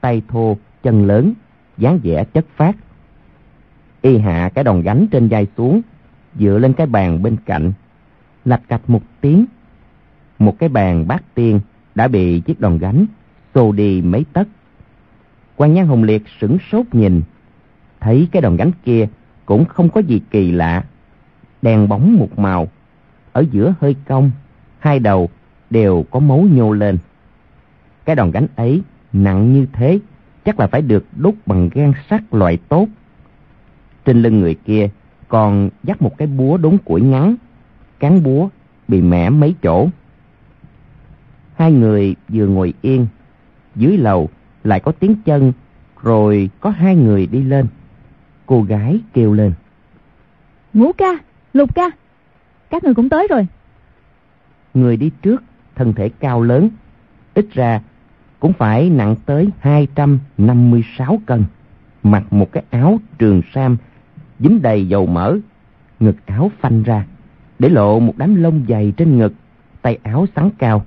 tay 0.00 0.22
thô, 0.28 0.56
chân 0.82 1.06
lớn, 1.06 1.32
dáng 1.78 2.00
vẻ 2.02 2.24
chất 2.24 2.44
phát. 2.56 2.76
y 4.02 4.18
hạ 4.18 4.50
cái 4.54 4.64
đòn 4.64 4.82
gánh 4.82 5.06
trên 5.10 5.28
vai 5.28 5.46
xuống 5.56 5.80
dựa 6.38 6.58
lên 6.58 6.72
cái 6.72 6.86
bàn 6.86 7.22
bên 7.22 7.36
cạnh 7.46 7.72
lạch 8.44 8.62
cạch 8.68 8.90
một 8.90 9.02
tiếng. 9.20 9.46
Một 10.38 10.58
cái 10.58 10.68
bàn 10.68 11.08
bát 11.08 11.22
tiên 11.34 11.60
đã 11.94 12.08
bị 12.08 12.40
chiếc 12.40 12.60
đòn 12.60 12.78
gánh 12.78 13.06
xô 13.54 13.72
đi 13.72 14.02
mấy 14.02 14.24
tấc. 14.32 14.48
Quan 15.56 15.74
Nhan 15.74 15.86
hồng 15.86 16.02
liệt 16.02 16.22
sửng 16.40 16.58
sốt 16.72 16.86
nhìn 16.92 17.22
thấy 18.00 18.28
cái 18.32 18.42
đòn 18.42 18.56
gánh 18.56 18.70
kia 18.84 19.08
cũng 19.46 19.64
không 19.64 19.88
có 19.88 20.00
gì 20.00 20.20
kỳ 20.30 20.50
lạ 20.50 20.84
đèn 21.62 21.88
bóng 21.88 22.16
một 22.18 22.38
màu. 22.38 22.68
Ở 23.32 23.44
giữa 23.50 23.74
hơi 23.80 23.96
cong, 24.08 24.30
hai 24.78 24.98
đầu 24.98 25.28
đều 25.70 26.04
có 26.10 26.20
mấu 26.20 26.42
nhô 26.42 26.72
lên. 26.72 26.98
Cái 28.04 28.16
đòn 28.16 28.30
gánh 28.30 28.46
ấy, 28.56 28.82
nặng 29.12 29.52
như 29.52 29.66
thế, 29.72 29.98
chắc 30.44 30.60
là 30.60 30.66
phải 30.66 30.82
được 30.82 31.04
đúc 31.16 31.34
bằng 31.46 31.70
gan 31.74 31.92
sắt 32.10 32.22
loại 32.34 32.58
tốt. 32.68 32.88
Trên 34.04 34.22
lưng 34.22 34.40
người 34.40 34.54
kia 34.54 34.88
còn 35.28 35.70
dắt 35.82 36.02
một 36.02 36.18
cái 36.18 36.28
búa 36.28 36.56
đốn 36.56 36.78
củi 36.84 37.00
ngắn. 37.00 37.36
Cán 37.98 38.22
búa 38.22 38.48
bị 38.88 39.02
mẻ 39.02 39.30
mấy 39.30 39.54
chỗ. 39.62 39.88
Hai 41.56 41.72
người 41.72 42.16
vừa 42.28 42.46
ngồi 42.46 42.74
yên. 42.82 43.06
Dưới 43.76 43.96
lầu 43.96 44.28
lại 44.64 44.80
có 44.80 44.92
tiếng 44.92 45.14
chân, 45.24 45.52
rồi 46.02 46.50
có 46.60 46.70
hai 46.70 46.96
người 46.96 47.26
đi 47.26 47.42
lên. 47.42 47.66
Cô 48.46 48.62
gái 48.62 49.00
kêu 49.12 49.32
lên. 49.32 49.52
Ngũ 50.74 50.92
ca 50.92 51.12
lục 51.52 51.74
ca, 51.74 51.90
các 52.70 52.84
người 52.84 52.94
cũng 52.94 53.08
tới 53.08 53.26
rồi. 53.30 53.46
Người 54.74 54.96
đi 54.96 55.10
trước, 55.22 55.42
thân 55.74 55.92
thể 55.92 56.08
cao 56.08 56.42
lớn, 56.42 56.68
ít 57.34 57.46
ra 57.52 57.80
cũng 58.40 58.52
phải 58.52 58.90
nặng 58.90 59.16
tới 59.26 59.48
hai 59.60 59.88
trăm 59.94 60.18
năm 60.38 60.70
mươi 60.70 60.84
sáu 60.98 61.20
cân, 61.26 61.44
mặc 62.02 62.32
một 62.32 62.52
cái 62.52 62.62
áo 62.70 62.98
trường 63.18 63.42
sam 63.54 63.76
dính 64.38 64.62
đầy 64.62 64.88
dầu 64.88 65.06
mỡ, 65.06 65.36
ngực 66.00 66.16
áo 66.26 66.50
phanh 66.60 66.82
ra, 66.82 67.04
để 67.58 67.68
lộ 67.68 68.00
một 68.00 68.14
đám 68.16 68.34
lông 68.34 68.64
dày 68.68 68.92
trên 68.96 69.18
ngực, 69.18 69.32
tay 69.82 69.98
áo 70.02 70.26
sắn 70.36 70.50
cao. 70.58 70.84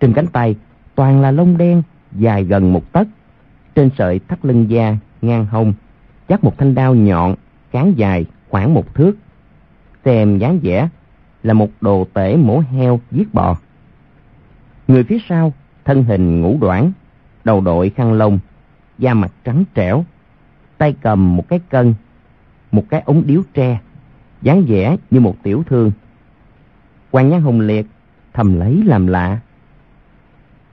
Trên 0.00 0.12
cánh 0.12 0.26
tay 0.26 0.56
toàn 0.94 1.20
là 1.20 1.30
lông 1.30 1.56
đen 1.56 1.82
dài 2.12 2.44
gần 2.44 2.72
một 2.72 2.92
tấc, 2.92 3.08
trên 3.74 3.90
sợi 3.98 4.18
thắt 4.18 4.44
lưng 4.44 4.70
da 4.70 4.96
ngang 5.22 5.46
hông, 5.46 5.74
chắc 6.28 6.44
một 6.44 6.58
thanh 6.58 6.74
đao 6.74 6.94
nhọn, 6.94 7.34
cán 7.72 7.92
dài 7.96 8.26
khoảng 8.48 8.74
một 8.74 8.94
thước 8.94 9.16
xem 10.04 10.38
dáng 10.38 10.58
vẻ 10.62 10.88
là 11.42 11.54
một 11.54 11.70
đồ 11.80 12.06
tể 12.14 12.36
mổ 12.36 12.58
heo 12.58 13.00
giết 13.10 13.34
bò. 13.34 13.56
Người 14.88 15.04
phía 15.04 15.18
sau, 15.28 15.52
thân 15.84 16.04
hình 16.04 16.40
ngũ 16.40 16.58
đoạn 16.60 16.92
đầu 17.44 17.60
đội 17.60 17.90
khăn 17.90 18.12
lông, 18.12 18.38
da 18.98 19.14
mặt 19.14 19.32
trắng 19.44 19.64
trẻo, 19.74 20.04
tay 20.78 20.94
cầm 21.00 21.36
một 21.36 21.48
cái 21.48 21.60
cân, 21.68 21.94
một 22.72 22.84
cái 22.88 23.02
ống 23.06 23.22
điếu 23.26 23.42
tre, 23.54 23.80
dáng 24.42 24.64
vẻ 24.68 24.96
như 25.10 25.20
một 25.20 25.36
tiểu 25.42 25.62
thương. 25.66 25.92
Quan 27.10 27.28
nhân 27.28 27.42
hùng 27.42 27.60
liệt 27.60 27.86
thầm 28.32 28.58
lấy 28.58 28.82
làm 28.86 29.06
lạ. 29.06 29.38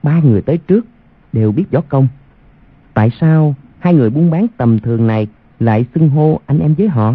Ba 0.02 0.20
người 0.20 0.42
tới 0.42 0.58
trước 0.58 0.86
đều 1.32 1.52
biết 1.52 1.64
võ 1.70 1.80
công. 1.88 2.08
Tại 2.94 3.10
sao 3.20 3.54
hai 3.78 3.94
người 3.94 4.10
buôn 4.10 4.30
bán 4.30 4.46
tầm 4.56 4.78
thường 4.78 5.06
này 5.06 5.26
lại 5.60 5.84
xưng 5.94 6.08
hô 6.08 6.40
anh 6.46 6.58
em 6.58 6.74
với 6.74 6.88
họ? 6.88 7.14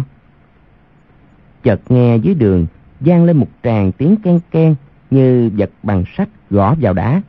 Chợt 1.66 1.90
nghe 1.90 2.16
dưới 2.16 2.34
đường 2.34 2.66
vang 3.00 3.24
lên 3.24 3.36
một 3.36 3.48
tràng 3.62 3.92
tiếng 3.92 4.16
ken 4.16 4.40
ken 4.50 4.74
như 5.10 5.50
vật 5.56 5.70
bằng 5.82 6.04
sắt 6.16 6.28
gõ 6.50 6.74
vào 6.80 6.92
đá. 6.92 7.22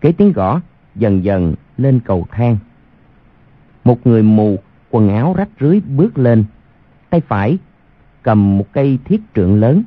Cái 0.00 0.12
tiếng 0.12 0.32
gõ 0.32 0.60
dần 0.94 1.24
dần 1.24 1.54
lên 1.76 2.00
cầu 2.04 2.26
thang. 2.30 2.56
Một 3.84 4.06
người 4.06 4.22
mù 4.22 4.58
quần 4.90 5.08
áo 5.08 5.34
rách 5.36 5.48
rưới 5.60 5.80
bước 5.80 6.18
lên 6.18 6.44
tay 7.10 7.20
phải 7.20 7.58
cầm 8.22 8.58
một 8.58 8.72
cây 8.72 8.98
thiết 9.04 9.20
trượng 9.34 9.60
lớn. 9.60 9.82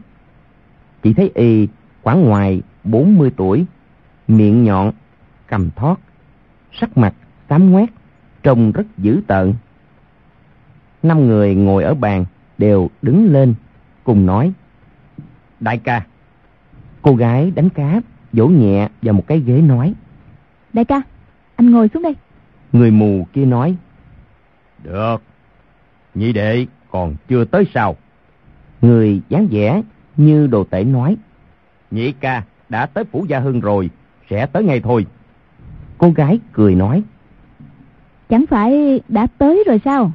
Chỉ 1.03 1.13
thấy 1.13 1.32
y 1.34 1.68
khoảng 2.01 2.22
ngoài 2.22 2.62
bốn 2.84 3.18
mươi 3.18 3.32
tuổi 3.38 3.65
miệng 4.27 4.63
nhọn 4.63 4.91
cầm 5.48 5.70
thót, 5.75 5.96
sắc 6.72 6.98
mặt 6.98 7.13
xám 7.50 7.72
ngoét 7.72 7.89
trông 8.44 8.72
rất 8.72 8.98
dữ 8.98 9.22
tợn. 9.27 9.53
Năm 11.03 11.27
người 11.27 11.56
ngồi 11.56 11.84
ở 11.84 11.94
bàn 11.94 12.25
đều 12.62 12.89
đứng 13.01 13.34
lên 13.34 13.53
cùng 14.03 14.25
nói 14.25 14.53
đại 15.60 15.77
ca. 15.77 16.06
Cô 17.01 17.15
gái 17.15 17.51
đánh 17.51 17.70
cá 17.70 18.01
vỗ 18.34 18.48
nhẹ 18.48 18.89
vào 19.01 19.13
một 19.13 19.27
cái 19.27 19.39
ghế 19.39 19.62
nói 19.62 19.94
đại 20.74 20.86
ca 20.86 21.01
anh 21.56 21.72
ngồi 21.72 21.89
xuống 21.94 22.03
đây. 22.03 22.15
Người 22.72 22.91
mù 22.91 23.27
kia 23.34 23.46
nói 23.46 23.75
được. 24.84 25.18
Nhị 26.15 26.34
đệ 26.34 26.65
còn 26.91 27.15
chưa 27.27 27.46
tới 27.46 27.65
sao? 27.74 27.96
Người 28.82 29.22
dáng 29.30 29.48
vẻ 29.51 29.82
như 30.18 30.48
đồ 30.48 30.63
tể 30.63 30.84
nói 30.84 31.18
nhị 31.91 32.12
ca 32.12 32.44
đã 32.70 32.86
tới 32.86 33.03
phủ 33.03 33.25
gia 33.30 33.39
hưng 33.39 33.60
rồi 33.60 33.89
sẽ 34.30 34.46
tới 34.46 34.63
ngay 34.63 34.80
thôi. 34.80 35.06
Cô 35.98 36.12
gái 36.12 36.39
cười 36.53 36.75
nói 36.75 37.03
chẳng 38.30 38.46
phải 38.50 39.01
đã 39.08 39.27
tới 39.38 39.63
rồi 39.68 39.82
sao 39.86 40.12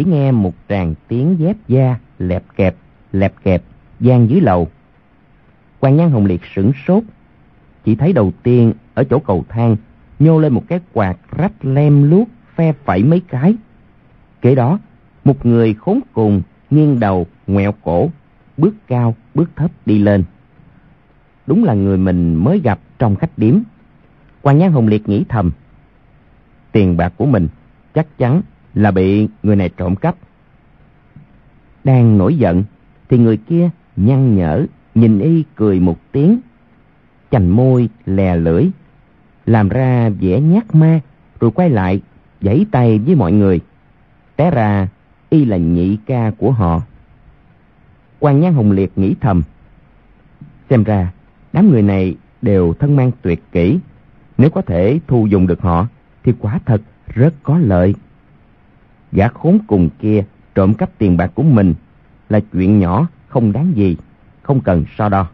chỉ 0.00 0.06
nghe 0.10 0.32
một 0.32 0.54
tràng 0.68 0.94
tiếng 1.08 1.36
dép 1.38 1.56
da, 1.68 1.98
lẹp 2.18 2.42
kẹp 2.56 2.76
lẹp 3.12 3.34
kẹp 3.42 3.62
gian 4.00 4.30
dưới 4.30 4.40
lầu. 4.40 4.68
Quan 5.80 5.96
nhân 5.96 6.10
hồng 6.10 6.26
liệt 6.26 6.40
sửng 6.54 6.72
sốt, 6.86 7.02
chỉ 7.84 7.94
thấy 7.94 8.12
đầu 8.12 8.32
tiên 8.42 8.72
ở 8.94 9.04
chỗ 9.04 9.18
cầu 9.18 9.44
thang, 9.48 9.76
nhô 10.18 10.38
lên 10.38 10.52
một 10.52 10.62
cái 10.68 10.80
quạt 10.92 11.16
rách 11.36 11.64
lem 11.64 12.10
luốc 12.10 12.28
phe 12.54 12.72
phẩy 12.72 13.04
mấy 13.04 13.20
cái. 13.28 13.54
Kế 14.40 14.54
đó, 14.54 14.78
một 15.24 15.46
người 15.46 15.74
khốn 15.74 16.00
cùng, 16.12 16.42
nghiêng 16.70 17.00
đầu, 17.00 17.26
ngoẹo 17.46 17.72
cổ, 17.82 18.10
bước 18.56 18.74
cao, 18.86 19.14
bước 19.34 19.50
thấp 19.56 19.70
đi 19.86 19.98
lên. 19.98 20.24
Đúng 21.46 21.64
là 21.64 21.74
người 21.74 21.98
mình 21.98 22.34
mới 22.34 22.60
gặp 22.60 22.78
trong 22.98 23.16
khách 23.16 23.38
điếm. 23.38 23.58
Quan 24.42 24.58
nhân 24.58 24.72
hồng 24.72 24.88
liệt 24.88 25.08
nghĩ 25.08 25.24
thầm, 25.28 25.50
tiền 26.72 26.96
bạc 26.96 27.12
của 27.16 27.26
mình 27.26 27.48
chắc 27.94 28.18
chắn 28.18 28.42
là 28.74 28.90
bị 28.90 29.28
người 29.42 29.56
này 29.56 29.70
trộm 29.76 29.96
cắp. 29.96 30.16
Đang 31.84 32.18
nổi 32.18 32.36
giận, 32.36 32.64
thì 33.08 33.18
người 33.18 33.36
kia 33.36 33.70
nhăn 33.96 34.36
nhở, 34.36 34.66
nhìn 34.94 35.18
y 35.18 35.44
cười 35.54 35.80
một 35.80 35.98
tiếng, 36.12 36.38
chành 37.30 37.48
môi 37.48 37.88
lè 38.06 38.36
lưỡi, 38.36 38.66
làm 39.46 39.68
ra 39.68 40.08
vẻ 40.08 40.40
nhát 40.40 40.74
ma, 40.74 41.00
rồi 41.40 41.50
quay 41.50 41.70
lại, 41.70 42.00
giãy 42.40 42.66
tay 42.70 42.98
với 42.98 43.14
mọi 43.14 43.32
người. 43.32 43.60
Té 44.36 44.50
ra, 44.50 44.88
y 45.30 45.44
là 45.44 45.56
nhị 45.56 45.98
ca 46.06 46.30
của 46.38 46.50
họ. 46.50 46.82
Quan 48.20 48.40
nhan 48.40 48.54
hồng 48.54 48.72
liệt 48.72 48.98
nghĩ 48.98 49.14
thầm, 49.20 49.42
xem 50.70 50.84
ra 50.84 51.12
đám 51.52 51.70
người 51.70 51.82
này 51.82 52.16
đều 52.42 52.74
thân 52.74 52.96
mang 52.96 53.10
tuyệt 53.22 53.42
kỹ, 53.52 53.78
nếu 54.38 54.50
có 54.50 54.62
thể 54.62 55.00
thu 55.06 55.26
dùng 55.26 55.46
được 55.46 55.60
họ, 55.60 55.86
thì 56.24 56.32
quả 56.38 56.58
thật 56.66 56.82
rất 57.06 57.34
có 57.42 57.58
lợi 57.58 57.94
gã 59.12 59.28
khốn 59.28 59.58
cùng 59.66 59.88
kia 59.98 60.24
trộm 60.54 60.74
cắp 60.74 60.90
tiền 60.98 61.16
bạc 61.16 61.30
của 61.34 61.42
mình 61.42 61.74
là 62.28 62.40
chuyện 62.52 62.78
nhỏ, 62.78 63.08
không 63.28 63.52
đáng 63.52 63.72
gì, 63.76 63.96
không 64.42 64.60
cần 64.60 64.84
so 64.98 65.08
đo. 65.08 65.26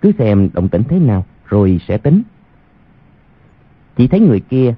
Cứ 0.00 0.12
xem 0.18 0.48
động 0.52 0.68
tĩnh 0.68 0.82
thế 0.88 0.98
nào, 0.98 1.24
rồi 1.44 1.80
sẽ 1.88 1.98
tính. 1.98 2.22
Chỉ 3.96 4.08
thấy 4.08 4.20
người 4.20 4.40
kia 4.40 4.74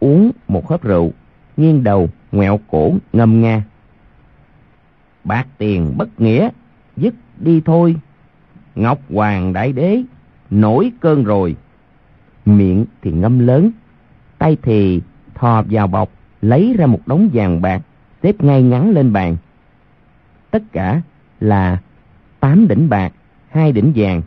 uống 0.00 0.30
một 0.48 0.68
hớp 0.68 0.82
rượu, 0.82 1.12
nghiêng 1.56 1.84
đầu, 1.84 2.08
ngoẹo 2.32 2.60
cổ, 2.70 2.94
ngâm 3.12 3.40
nga. 3.40 3.64
Bạc 5.24 5.46
tiền 5.58 5.94
bất 5.96 6.20
nghĩa, 6.20 6.48
dứt 6.96 7.14
đi 7.38 7.62
thôi. 7.64 7.96
Ngọc 8.74 8.98
hoàng 9.10 9.52
đại 9.52 9.72
đế, 9.72 10.02
nổi 10.50 10.92
cơn 11.00 11.24
rồi. 11.24 11.56
Miệng 12.46 12.84
thì 13.02 13.12
ngâm 13.12 13.38
lớn, 13.38 13.70
tay 14.38 14.56
thì 14.62 15.00
thò 15.34 15.62
vào 15.70 15.86
bọc 15.86 16.10
lấy 16.44 16.74
ra 16.78 16.86
một 16.86 17.00
đống 17.06 17.30
vàng 17.32 17.62
bạc, 17.62 17.82
xếp 18.22 18.42
ngay 18.44 18.62
ngắn 18.62 18.90
lên 18.90 19.12
bàn. 19.12 19.36
Tất 20.50 20.62
cả 20.72 21.00
là 21.40 21.78
tám 22.40 22.68
đỉnh 22.68 22.88
bạc, 22.88 23.12
hai 23.50 23.72
đỉnh 23.72 23.92
vàng. 23.96 24.22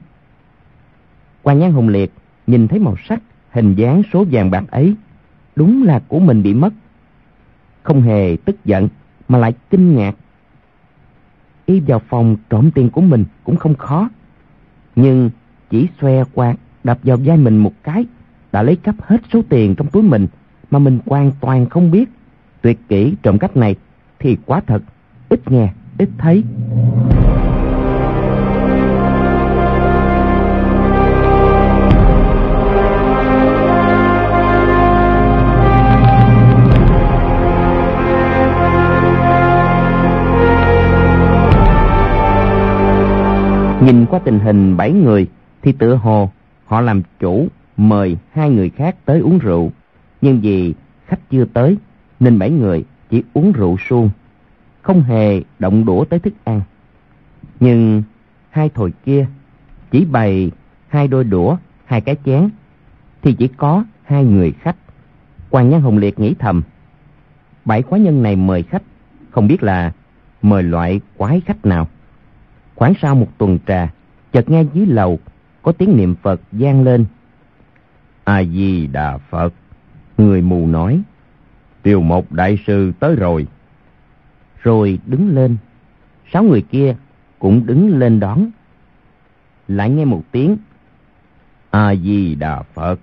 Quan 1.44 1.60
nhãn 1.60 1.72
hùng 1.72 1.90
liệt, 1.90 2.12
nhìn 2.48 2.68
thấy 2.68 2.80
màu 2.80 2.96
sắc, 3.10 3.22
hình 3.52 3.76
dáng 3.76 4.02
số 4.14 4.26
vàng 4.32 4.52
bạc 4.52 4.64
ấy, 4.72 4.96
đúng 5.56 5.84
là 5.84 6.00
của 6.08 6.20
mình 6.20 6.44
bị 6.44 6.54
mất. 6.54 6.74
Không 7.84 8.02
hề 8.02 8.38
tức 8.46 8.66
giận, 8.66 8.90
mà 9.28 9.38
lại 9.38 9.54
kinh 9.70 9.96
ngạc. 9.96 10.16
Y 11.66 11.80
vào 11.80 12.00
phòng 12.00 12.38
trộm 12.50 12.72
tiền 12.72 12.90
của 12.90 13.02
mình 13.02 13.26
cũng 13.44 13.58
không 13.58 13.76
khó. 13.76 14.10
Nhưng 14.96 15.30
chỉ 15.70 15.88
xoe 16.02 16.24
quạt 16.34 16.56
đập 16.84 17.00
vào 17.04 17.18
vai 17.26 17.38
mình 17.38 17.58
một 17.58 17.74
cái, 17.84 18.06
đã 18.52 18.64
lấy 18.64 18.76
cắp 18.76 18.96
hết 19.02 19.22
số 19.34 19.42
tiền 19.50 19.76
trong 19.76 19.88
túi 19.88 20.04
mình 20.04 20.28
mà 20.72 20.80
mình 20.80 21.00
hoàn 21.06 21.32
toàn 21.42 21.70
không 21.70 21.92
biết 21.92 22.10
tuyệt 22.62 22.80
kỹ 22.90 23.14
trộm 23.24 23.38
cách 23.40 23.58
này 23.58 23.76
thì 24.20 24.38
quá 24.46 24.62
thật, 24.68 24.82
ít 25.30 25.52
nghe, 25.52 25.70
ít 25.98 26.10
thấy 26.18 26.44
Nhìn 43.82 44.06
qua 44.06 44.20
tình 44.26 44.40
hình 44.40 44.78
bảy 44.78 44.92
người, 44.92 45.28
thì 45.62 45.72
tựa 45.72 45.96
hồ 45.96 46.30
họ 46.66 46.82
làm 46.82 47.02
chủ 47.20 47.48
mời 47.78 48.18
hai 48.32 48.50
người 48.50 48.70
khác 48.70 48.96
tới 49.06 49.20
uống 49.20 49.38
rượu. 49.38 49.72
Nhưng 50.22 50.42
vì 50.42 50.74
khách 51.06 51.30
chưa 51.30 51.46
tới 51.46 51.78
nên 52.20 52.40
bảy 52.40 52.50
người 52.50 52.86
chỉ 53.10 53.24
uống 53.34 53.52
rượu 53.52 53.78
suông, 53.90 54.10
không 54.82 55.02
hề 55.02 55.42
động 55.60 55.86
đũa 55.86 56.06
tới 56.06 56.20
thức 56.20 56.34
ăn. 56.44 56.62
Nhưng 57.60 58.04
hai 58.50 58.70
thồi 58.70 58.94
kia 59.06 59.28
chỉ 59.92 60.06
bày 60.06 60.52
hai 60.88 61.08
đôi 61.08 61.24
đũa, 61.24 61.58
hai 61.86 62.02
cái 62.02 62.16
chén 62.26 62.50
thì 63.22 63.34
chỉ 63.34 63.48
có 63.48 63.84
hai 64.04 64.24
người 64.24 64.52
khách. 64.52 64.76
quan 65.50 65.70
Nhân 65.70 65.82
Hồng 65.82 65.98
Liệt 65.98 66.20
nghĩ 66.20 66.34
thầm, 66.40 66.64
bảy 67.66 67.82
quái 67.84 68.02
nhân 68.02 68.24
này 68.24 68.36
mời 68.36 68.64
khách, 68.64 68.84
không 69.32 69.48
biết 69.48 69.64
là 69.64 69.92
mời 70.42 70.64
loại 70.64 71.02
quái 71.18 71.42
khách 71.42 71.66
nào. 71.66 71.88
Khoảng 72.76 72.94
sau 73.02 73.16
một 73.16 73.28
tuần 73.38 73.60
trà, 73.68 73.90
chợt 74.32 74.50
nghe 74.50 74.64
dưới 74.74 74.86
lầu 74.86 75.20
có 75.62 75.72
tiếng 75.72 75.98
niệm 75.98 76.16
Phật 76.22 76.42
vang 76.52 76.84
lên. 76.84 77.06
A 78.24 78.44
Di 78.44 78.88
Đà 78.88 79.18
Phật. 79.18 79.54
Người 80.18 80.42
mù 80.42 80.68
nói, 80.68 81.02
Tiêu 81.84 82.02
một 82.02 82.32
đại 82.32 82.58
sư 82.68 82.92
tới 83.00 83.16
rồi. 83.16 83.48
Rồi 84.64 85.00
đứng 85.06 85.36
lên, 85.36 85.58
sáu 86.34 86.44
người 86.44 86.62
kia 86.62 86.96
cũng 87.40 87.66
đứng 87.66 88.00
lên 88.00 88.20
đón. 88.20 88.50
Lại 89.68 89.90
nghe 89.90 90.06
một 90.06 90.22
tiếng, 90.32 90.58
A 91.70 91.96
Di 91.96 92.36
Đà 92.36 92.62
Phật. 92.62 93.00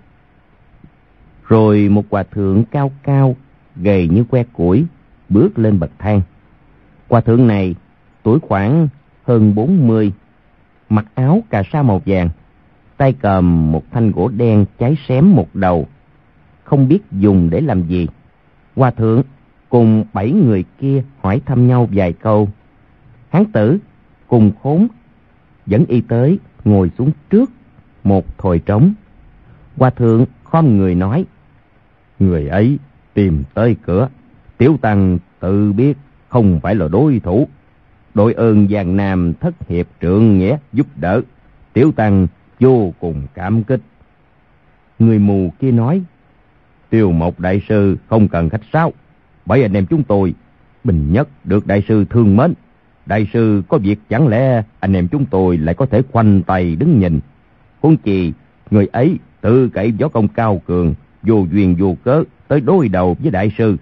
Rồi 1.49 1.89
một 1.89 2.05
hòa 2.11 2.23
thượng 2.23 2.65
cao 2.65 2.93
cao, 3.03 3.37
gầy 3.77 4.09
như 4.09 4.25
que 4.25 4.45
củi, 4.53 4.85
bước 5.29 5.59
lên 5.59 5.79
bậc 5.79 5.91
thang. 5.99 6.21
Hòa 7.09 7.21
thượng 7.21 7.47
này 7.47 7.75
tuổi 8.23 8.39
khoảng 8.43 8.89
hơn 9.25 9.55
bốn 9.55 9.89
mươi, 9.89 10.13
mặc 10.89 11.07
áo 11.15 11.43
cà 11.51 11.63
sa 11.73 11.83
màu 11.83 12.03
vàng, 12.07 12.29
tay 12.97 13.13
cầm 13.13 13.73
một 13.73 13.85
thanh 13.91 14.13
gỗ 14.13 14.29
đen 14.29 14.65
cháy 14.79 14.97
xém 15.09 15.33
một 15.33 15.49
đầu, 15.55 15.89
không 16.65 16.89
biết 16.89 17.01
dùng 17.13 17.51
để 17.51 17.61
làm 17.61 17.83
gì. 17.83 18.07
Hòa 18.77 18.91
thượng 18.91 19.23
cùng 19.69 20.05
bảy 20.13 20.33
người 20.33 20.65
kia 20.79 21.03
hỏi 21.23 21.41
thăm 21.47 21.69
nhau 21.69 21.89
vài 21.93 22.13
câu. 22.13 22.49
Hán 23.31 23.45
tử 23.45 23.79
cùng 24.27 24.53
khốn 24.63 24.89
dẫn 25.67 25.85
y 25.87 26.01
tới 26.01 26.39
ngồi 26.65 26.91
xuống 26.99 27.11
trước 27.31 27.51
một 28.05 28.39
thồi 28.39 28.59
trống. 28.59 28.95
Hòa 29.77 29.91
thượng 29.91 30.27
khom 30.45 30.77
người 30.79 30.95
nói, 30.95 31.25
Người 32.19 32.49
ấy 32.49 32.79
tìm 33.15 33.45
tới 33.55 33.77
cửa, 33.83 34.09
tiểu 34.59 34.77
tăng 34.83 35.19
tự 35.41 35.73
biết 35.73 35.97
không 36.29 36.61
phải 36.63 36.75
là 36.75 36.89
đối 36.89 37.21
thủ. 37.21 37.49
Đội 38.15 38.33
ơn 38.33 38.69
giang 38.69 38.97
nam 38.97 39.33
thất 39.41 39.55
hiệp 39.69 39.87
trượng 40.01 40.39
nghĩa 40.39 40.57
giúp 40.73 40.87
đỡ, 40.97 41.21
tiểu 41.73 41.93
tăng 41.93 42.27
vô 42.61 42.93
cùng 43.01 43.23
cảm 43.35 43.65
kích. 43.65 43.81
Người 44.99 45.19
mù 45.19 45.53
kia 45.61 45.71
nói, 45.71 46.03
Tiêu 46.91 47.13
một 47.13 47.41
đại 47.41 47.63
sư 47.69 47.97
không 48.09 48.29
cần 48.29 48.49
khách 48.49 48.61
sáo, 48.73 48.93
bảy 49.47 49.63
anh 49.63 49.73
em 49.73 49.87
chúng 49.87 50.03
tôi, 50.03 50.35
bình 50.85 51.13
nhất 51.13 51.29
được 51.45 51.67
đại 51.67 51.83
sư 51.89 52.05
thương 52.11 52.37
mến. 52.37 52.55
Đại 53.07 53.27
sư 53.33 53.63
có 53.69 53.79
việc 53.79 53.99
chẳng 54.09 54.29
lẽ 54.29 54.63
anh 54.81 54.93
em 54.93 55.09
chúng 55.09 55.27
tôi 55.27 55.57
lại 55.57 55.75
có 55.75 55.87
thể 55.87 56.03
khoanh 56.13 56.43
tay 56.43 56.77
đứng 56.77 57.01
nhìn. 57.01 57.21
Huống 57.81 57.97
chi, 57.97 58.33
người 58.71 58.87
ấy 58.93 59.19
tự 59.41 59.69
cậy 59.69 59.93
võ 60.01 60.09
công 60.09 60.29
cao 60.29 60.63
cường, 60.67 60.95
vô 61.23 61.47
duyên 61.53 61.77
vô 61.79 61.97
cớ 62.05 62.23
tới 62.49 62.61
đối 62.61 62.89
đầu 62.89 63.17
với 63.23 63.31
đại 63.31 63.53
sư, 63.59 63.77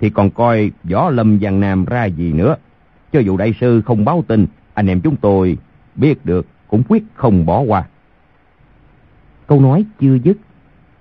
thì 0.00 0.10
còn 0.10 0.30
coi 0.30 0.70
võ 0.84 1.10
lâm 1.10 1.40
giang 1.40 1.60
nam 1.60 1.84
ra 1.84 2.04
gì 2.04 2.32
nữa. 2.32 2.56
Cho 3.12 3.20
dù 3.20 3.36
đại 3.36 3.54
sư 3.60 3.82
không 3.86 4.04
báo 4.04 4.24
tin, 4.28 4.46
anh 4.74 4.86
em 4.86 5.00
chúng 5.00 5.16
tôi 5.16 5.58
biết 5.94 6.26
được 6.26 6.46
cũng 6.68 6.82
quyết 6.88 7.02
không 7.14 7.46
bỏ 7.46 7.60
qua. 7.60 7.84
Câu 9.46 9.60
nói 9.60 9.84
chưa 10.00 10.14
dứt, 10.24 10.36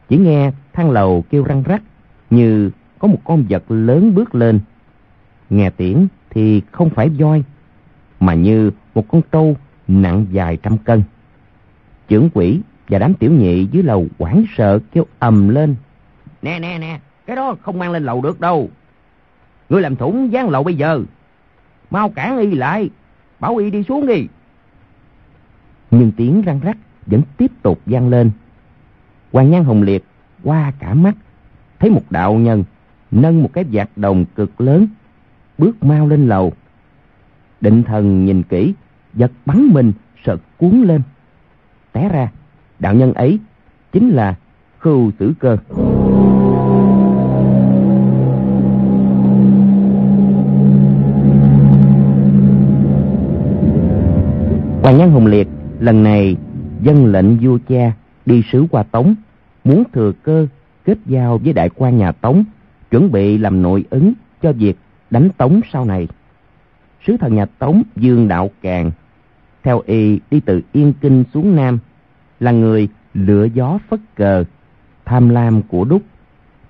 chỉ 0.09 0.17
nghe 0.17 0.51
thang 0.79 0.91
lầu 0.91 1.23
kêu 1.29 1.43
răng 1.43 1.63
rắc 1.63 1.81
như 2.29 2.71
có 2.99 3.07
một 3.07 3.19
con 3.23 3.45
vật 3.49 3.63
lớn 3.69 4.15
bước 4.15 4.35
lên. 4.35 4.59
Nghe 5.49 5.69
tiếng 5.69 6.07
thì 6.29 6.61
không 6.71 6.89
phải 6.89 7.09
voi, 7.09 7.43
mà 8.19 8.33
như 8.33 8.71
một 8.95 9.05
con 9.07 9.21
trâu 9.31 9.55
nặng 9.87 10.25
dài 10.31 10.57
trăm 10.63 10.77
cân. 10.77 11.03
Chưởng 12.09 12.29
quỷ 12.33 12.59
và 12.89 12.99
đám 12.99 13.13
tiểu 13.13 13.31
nhị 13.31 13.67
dưới 13.71 13.83
lầu 13.83 14.07
hoảng 14.19 14.43
sợ 14.57 14.79
kêu 14.91 15.05
ầm 15.19 15.49
lên. 15.49 15.75
Nè 16.41 16.59
nè 16.59 16.77
nè, 16.79 16.99
cái 17.25 17.35
đó 17.35 17.55
không 17.61 17.79
mang 17.79 17.91
lên 17.91 18.03
lầu 18.03 18.21
được 18.21 18.39
đâu. 18.39 18.69
Ngươi 19.69 19.81
làm 19.81 19.95
thủng 19.95 20.31
gián 20.31 20.49
lầu 20.49 20.63
bây 20.63 20.75
giờ. 20.75 21.03
Mau 21.91 22.09
cản 22.09 22.37
y 22.37 22.51
lại, 22.51 22.89
bảo 23.39 23.55
y 23.55 23.69
đi 23.71 23.83
xuống 23.83 24.07
đi. 24.07 24.27
Nhưng 25.91 26.11
tiếng 26.11 26.41
răng 26.41 26.59
rắc 26.59 26.77
vẫn 27.05 27.21
tiếp 27.37 27.51
tục 27.61 27.79
vang 27.85 28.09
lên. 28.09 28.31
Hoàng 29.31 29.51
Nhan 29.51 29.63
Hồng 29.63 29.83
Liệt 29.83 30.03
qua 30.43 30.71
cả 30.79 30.93
mắt, 30.93 31.15
thấy 31.79 31.89
một 31.89 32.03
đạo 32.09 32.33
nhân 32.33 32.63
nâng 33.11 33.43
một 33.43 33.49
cái 33.53 33.65
vạt 33.71 33.89
đồng 33.95 34.25
cực 34.35 34.61
lớn, 34.61 34.87
bước 35.57 35.83
mau 35.83 36.07
lên 36.07 36.27
lầu. 36.27 36.53
Định 37.61 37.83
thần 37.83 38.25
nhìn 38.25 38.43
kỹ, 38.43 38.73
giật 39.13 39.31
bắn 39.45 39.67
mình, 39.73 39.91
sợ 40.25 40.37
cuốn 40.57 40.81
lên. 40.81 41.01
Té 41.91 42.09
ra, 42.09 42.31
đạo 42.79 42.93
nhân 42.93 43.13
ấy 43.13 43.39
chính 43.91 44.09
là 44.09 44.35
Khưu 44.79 45.11
Tử 45.17 45.33
Cơ. 45.39 45.57
Hoàng 54.83 54.97
Nhan 54.97 55.11
hùng 55.11 55.25
Liệt 55.25 55.47
lần 55.79 56.03
này 56.03 56.35
dân 56.81 57.05
lệnh 57.05 57.37
vua 57.37 57.57
cha 57.69 57.91
đi 58.25 58.43
sứ 58.51 58.65
qua 58.71 58.83
Tống, 58.83 59.15
muốn 59.63 59.83
thừa 59.93 60.11
cơ 60.23 60.47
kết 60.85 60.97
giao 61.05 61.37
với 61.37 61.53
đại 61.53 61.69
quan 61.75 61.97
nhà 61.97 62.11
Tống, 62.11 62.43
chuẩn 62.91 63.11
bị 63.11 63.37
làm 63.37 63.61
nội 63.61 63.85
ứng 63.89 64.13
cho 64.41 64.51
việc 64.51 64.77
đánh 65.09 65.29
Tống 65.37 65.61
sau 65.71 65.85
này. 65.85 66.07
Sứ 67.07 67.17
thần 67.17 67.35
nhà 67.35 67.45
Tống 67.45 67.83
Dương 67.95 68.27
Đạo 68.27 68.49
Càn, 68.61 68.91
theo 69.63 69.81
y 69.85 70.19
đi 70.31 70.39
từ 70.39 70.61
Yên 70.71 70.93
Kinh 71.01 71.23
xuống 71.33 71.55
Nam, 71.55 71.79
là 72.39 72.51
người 72.51 72.87
lửa 73.13 73.47
gió 73.53 73.79
phất 73.89 73.99
cờ, 74.15 74.43
tham 75.05 75.29
lam 75.29 75.61
của 75.61 75.85
đúc, 75.85 76.01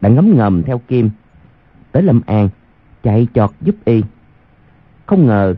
đã 0.01 0.09
ngấm 0.09 0.37
ngầm 0.37 0.63
theo 0.63 0.81
Kim, 0.87 1.09
tới 1.91 2.03
Lâm 2.03 2.21
An, 2.25 2.49
chạy 3.03 3.27
chọt 3.33 3.49
giúp 3.61 3.75
y. 3.85 4.03
Không 5.05 5.27
ngờ, 5.27 5.55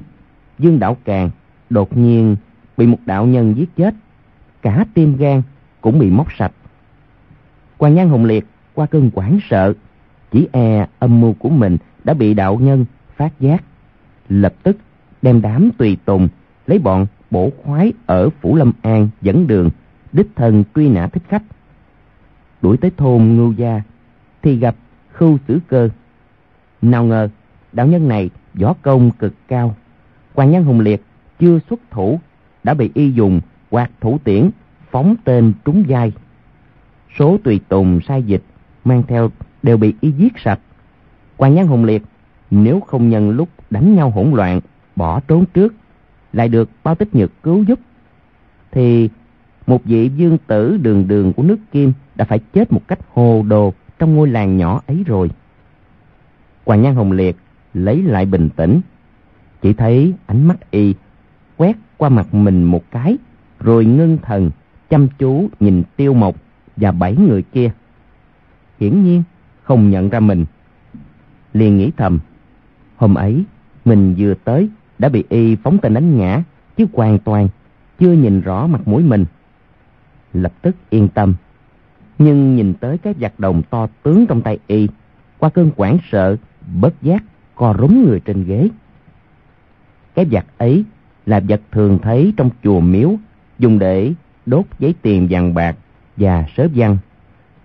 Dương 0.60 0.80
Đạo 0.80 0.98
Càn 1.06 1.30
đột 1.70 1.98
nhiên 1.98 2.36
bị 2.78 2.88
một 2.88 3.00
đạo 3.06 3.26
nhân 3.26 3.58
giết 3.58 3.70
chết, 3.78 3.94
cả 4.62 4.86
tim 4.94 5.17
gan 5.17 5.41
cũng 5.82 6.00
bị 6.00 6.10
móc 6.10 6.34
sạch. 6.38 6.52
Quan 7.82 7.96
Nhan 7.96 8.10
hùng 8.10 8.26
Liệt 8.26 8.46
qua 8.74 8.86
cơn 8.86 9.12
quảng 9.12 9.39
sợ, 9.50 9.74
chỉ 10.32 10.48
e 10.52 10.88
âm 11.00 11.22
mưu 11.22 11.34
của 11.34 11.50
mình 11.50 11.78
đã 12.04 12.13
bị 12.13 12.34
đạo 12.34 12.60
nhân 12.62 12.86
phát 13.15 13.39
giác. 13.39 13.63
Lập 14.30 14.54
tức 14.63 14.78
đem 15.22 15.41
đám 15.41 15.70
tùy 15.78 15.98
tùng 16.06 16.28
lấy 16.67 16.80
bọn 16.80 17.08
bổ 17.32 17.50
khoái 17.63 17.94
ở 18.06 18.30
Phủ 18.41 18.56
Lâm 18.56 18.74
An 18.82 19.10
dẫn 19.22 19.48
đường, 19.48 19.70
đích 20.12 20.28
thân 20.36 20.63
truy 20.76 20.89
nã 20.89 21.08
thích 21.08 21.24
khách. 21.28 21.44
Đuổi 22.62 22.78
tới 22.78 22.91
thôn 22.98 23.24
Ngưu 23.24 23.54
Gia 23.54 23.82
thì 24.41 24.56
gặp 24.56 24.76
Khưu 25.12 25.38
Sử 25.48 25.60
Cơ. 25.67 25.89
Nào 26.82 27.04
ngờ 27.04 27.30
đạo 27.74 27.88
nhân 27.88 28.08
này 28.08 28.30
võ 28.54 28.74
công 28.82 29.12
cực 29.12 29.34
cao. 29.48 29.76
Quan 30.34 30.52
Nhân 30.52 30.63
Hùng 30.63 30.80
Liệt 30.80 31.04
chưa 31.39 31.60
xuất 31.70 31.80
thủ 31.91 32.20
đã 32.63 32.74
bị 32.74 32.91
y 32.94 33.12
dùng 33.12 33.41
quạt 33.70 33.91
thủ 34.02 34.17
tiễn 34.24 34.50
phóng 34.91 35.15
tên 35.24 35.54
trúng 35.65 35.84
vai. 35.88 36.12
Số 37.19 37.38
tùy 37.43 37.60
tùng 37.69 38.00
sai 38.08 38.24
dịch 38.24 38.43
mang 38.84 39.04
theo 39.08 39.32
đều 39.63 39.78
bị 39.78 39.93
y 40.02 40.12
giết 40.12 40.34
sạch. 40.43 40.60
Quan 41.38 41.56
Nhân 41.56 41.67
Hùng 41.67 41.86
Liệt 41.86 42.04
nếu 42.52 42.80
không 42.80 43.10
nhân 43.10 43.30
lúc 43.30 43.50
đánh 43.69 43.95
nhau 43.95 44.10
hỗn 44.10 44.32
loạn 44.32 44.60
bỏ 44.95 45.19
trốn 45.19 45.45
trước 45.54 45.74
lại 46.34 46.50
được 46.50 46.69
bao 46.84 46.95
tích 46.95 47.15
nhược 47.15 47.43
cứu 47.43 47.63
giúp 47.63 47.80
thì 48.71 49.10
một 49.67 49.84
vị 49.86 50.12
dương 50.15 50.38
tử 50.47 50.78
đường 50.78 51.08
đường 51.08 51.34
của 51.34 51.43
nước 51.43 51.58
Kim 51.71 51.93
đã 52.15 52.26
phải 52.26 52.39
chết 52.39 52.71
một 52.71 52.82
cách 52.88 53.00
hồ 53.13 53.45
đồ 53.47 53.74
trong 54.00 54.15
ngôi 54.15 54.30
làng 54.30 54.58
nhỏ 54.58 54.82
ấy 54.88 55.04
rồi. 55.06 55.30
Quan 56.63 56.82
Nhan 56.82 56.95
Hồng 56.95 57.12
Liệt 57.12 57.36
lấy 57.74 58.04
lại 58.04 58.26
bình 58.26 58.50
tĩnh, 58.56 58.82
chỉ 59.62 59.74
thấy 59.74 60.13
ánh 60.26 60.47
mắt 60.47 60.71
y 60.71 60.93
quét 61.58 61.76
qua 61.97 62.10
mặt 62.10 62.34
mình 62.34 62.63
một 62.63 62.84
cái, 62.91 63.17
rồi 63.60 63.86
ngưng 63.86 64.17
thần 64.21 64.52
chăm 64.89 65.08
chú 65.19 65.50
nhìn 65.60 65.84
Tiêu 65.95 66.13
Mộc 66.13 66.36
và 66.82 66.91
bảy 66.91 67.15
người 67.15 67.41
kia. 67.41 67.72
Hiển 68.80 69.04
nhiên 69.04 69.24
không 69.63 69.89
nhận 69.89 70.10
ra 70.10 70.20
mình. 70.20 70.46
Liền 71.54 71.78
nghĩ 71.78 71.91
thầm, 71.98 72.20
hôm 72.96 73.15
ấy 73.15 73.44
mình 73.86 74.15
vừa 74.17 74.34
tới 74.34 74.70
đã 75.00 75.10
bị 75.10 75.24
y 75.30 75.56
phóng 75.56 75.78
tên 75.78 75.94
đánh 75.94 76.17
ngã, 76.17 76.44
chứ 76.78 76.86
hoàn 76.94 77.20
toàn 77.20 77.48
chưa 78.00 78.12
nhìn 78.12 78.41
rõ 78.41 78.67
mặt 78.67 78.88
mũi 78.88 79.04
mình. 79.04 79.26
Lập 80.34 80.54
tức 80.62 80.76
yên 80.89 81.08
tâm, 81.08 81.36
nhưng 82.20 82.56
nhìn 82.56 82.74
tới 82.74 82.98
cái 82.98 83.13
giặc 83.22 83.39
đồng 83.39 83.63
to 83.70 83.88
tướng 84.04 84.26
trong 84.28 84.41
tay 84.41 84.60
y, 84.67 84.88
qua 85.38 85.50
cơn 85.50 85.72
quảng 85.72 85.98
sợ, 86.12 86.38
bất 86.82 87.02
giác 87.02 87.24
co 87.56 87.76
rúm 87.80 88.04
người 88.04 88.20
trên 88.20 88.44
ghế. 88.44 88.70
Cái 90.15 90.26
giặc 90.32 90.46
ấy 90.58 90.84
là 91.26 91.39
vật 91.39 91.62
thường 91.72 92.00
thấy 92.04 92.34
trong 92.38 92.50
chùa 92.63 92.80
miếu 92.80 93.12
dùng 93.60 93.80
để 93.80 94.13
đốt 94.46 94.65
giấy 94.80 94.96
tiền 95.02 95.28
vàng 95.30 95.54
bạc 95.54 95.76
và 96.22 96.46
sớ 96.58 96.68
văn. 96.76 96.98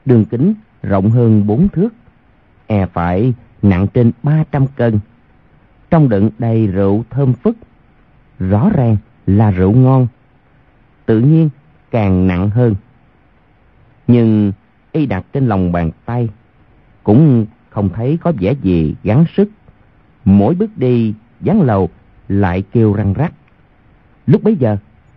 Đường 0.04 0.24
kính 0.24 0.54
rộng 0.82 1.10
hơn 1.10 1.46
bốn 1.46 1.68
thước 1.68 1.88
e 2.66 2.86
phải 2.86 3.34
nặng 3.62 3.86
trên 3.94 4.12
ba 4.22 4.44
trăm 4.52 4.66
cân. 4.66 4.98
Trong 5.90 6.08
đựng 6.08 6.30
đầy 6.38 6.66
rượu 6.66 7.04
thơm 7.10 7.32
phức, 7.32 7.56
rõ 8.38 8.70
ràng 8.74 8.96
là 9.26 9.50
rượu 9.50 9.72
ngon, 9.72 10.06
tự 11.06 11.20
nhiên 11.20 11.48
càng 11.90 12.26
nặng 12.26 12.50
hơn. 12.50 12.74
Nhưng 14.06 14.52
y 14.92 15.06
đặt 15.06 15.24
trên 15.32 15.46
lòng 15.46 15.72
bàn 15.72 15.90
tay, 16.04 16.28
cũng 17.02 17.46
không 17.70 17.88
thấy 17.88 18.18
có 18.20 18.32
vẻ 18.40 18.54
gì 18.62 18.94
gắng 19.02 19.24
sức. 19.36 19.50
Mỗi 20.24 20.54
bước 20.54 20.78
đi 20.78 21.14
dán 21.40 21.62
lầu 21.62 21.88
lại 22.28 22.62
kêu 22.72 22.92
răng 22.92 23.14
rắc. 23.14 23.32
Lúc 24.26 24.42
bấy 24.42 24.56
giờ, 24.56 24.76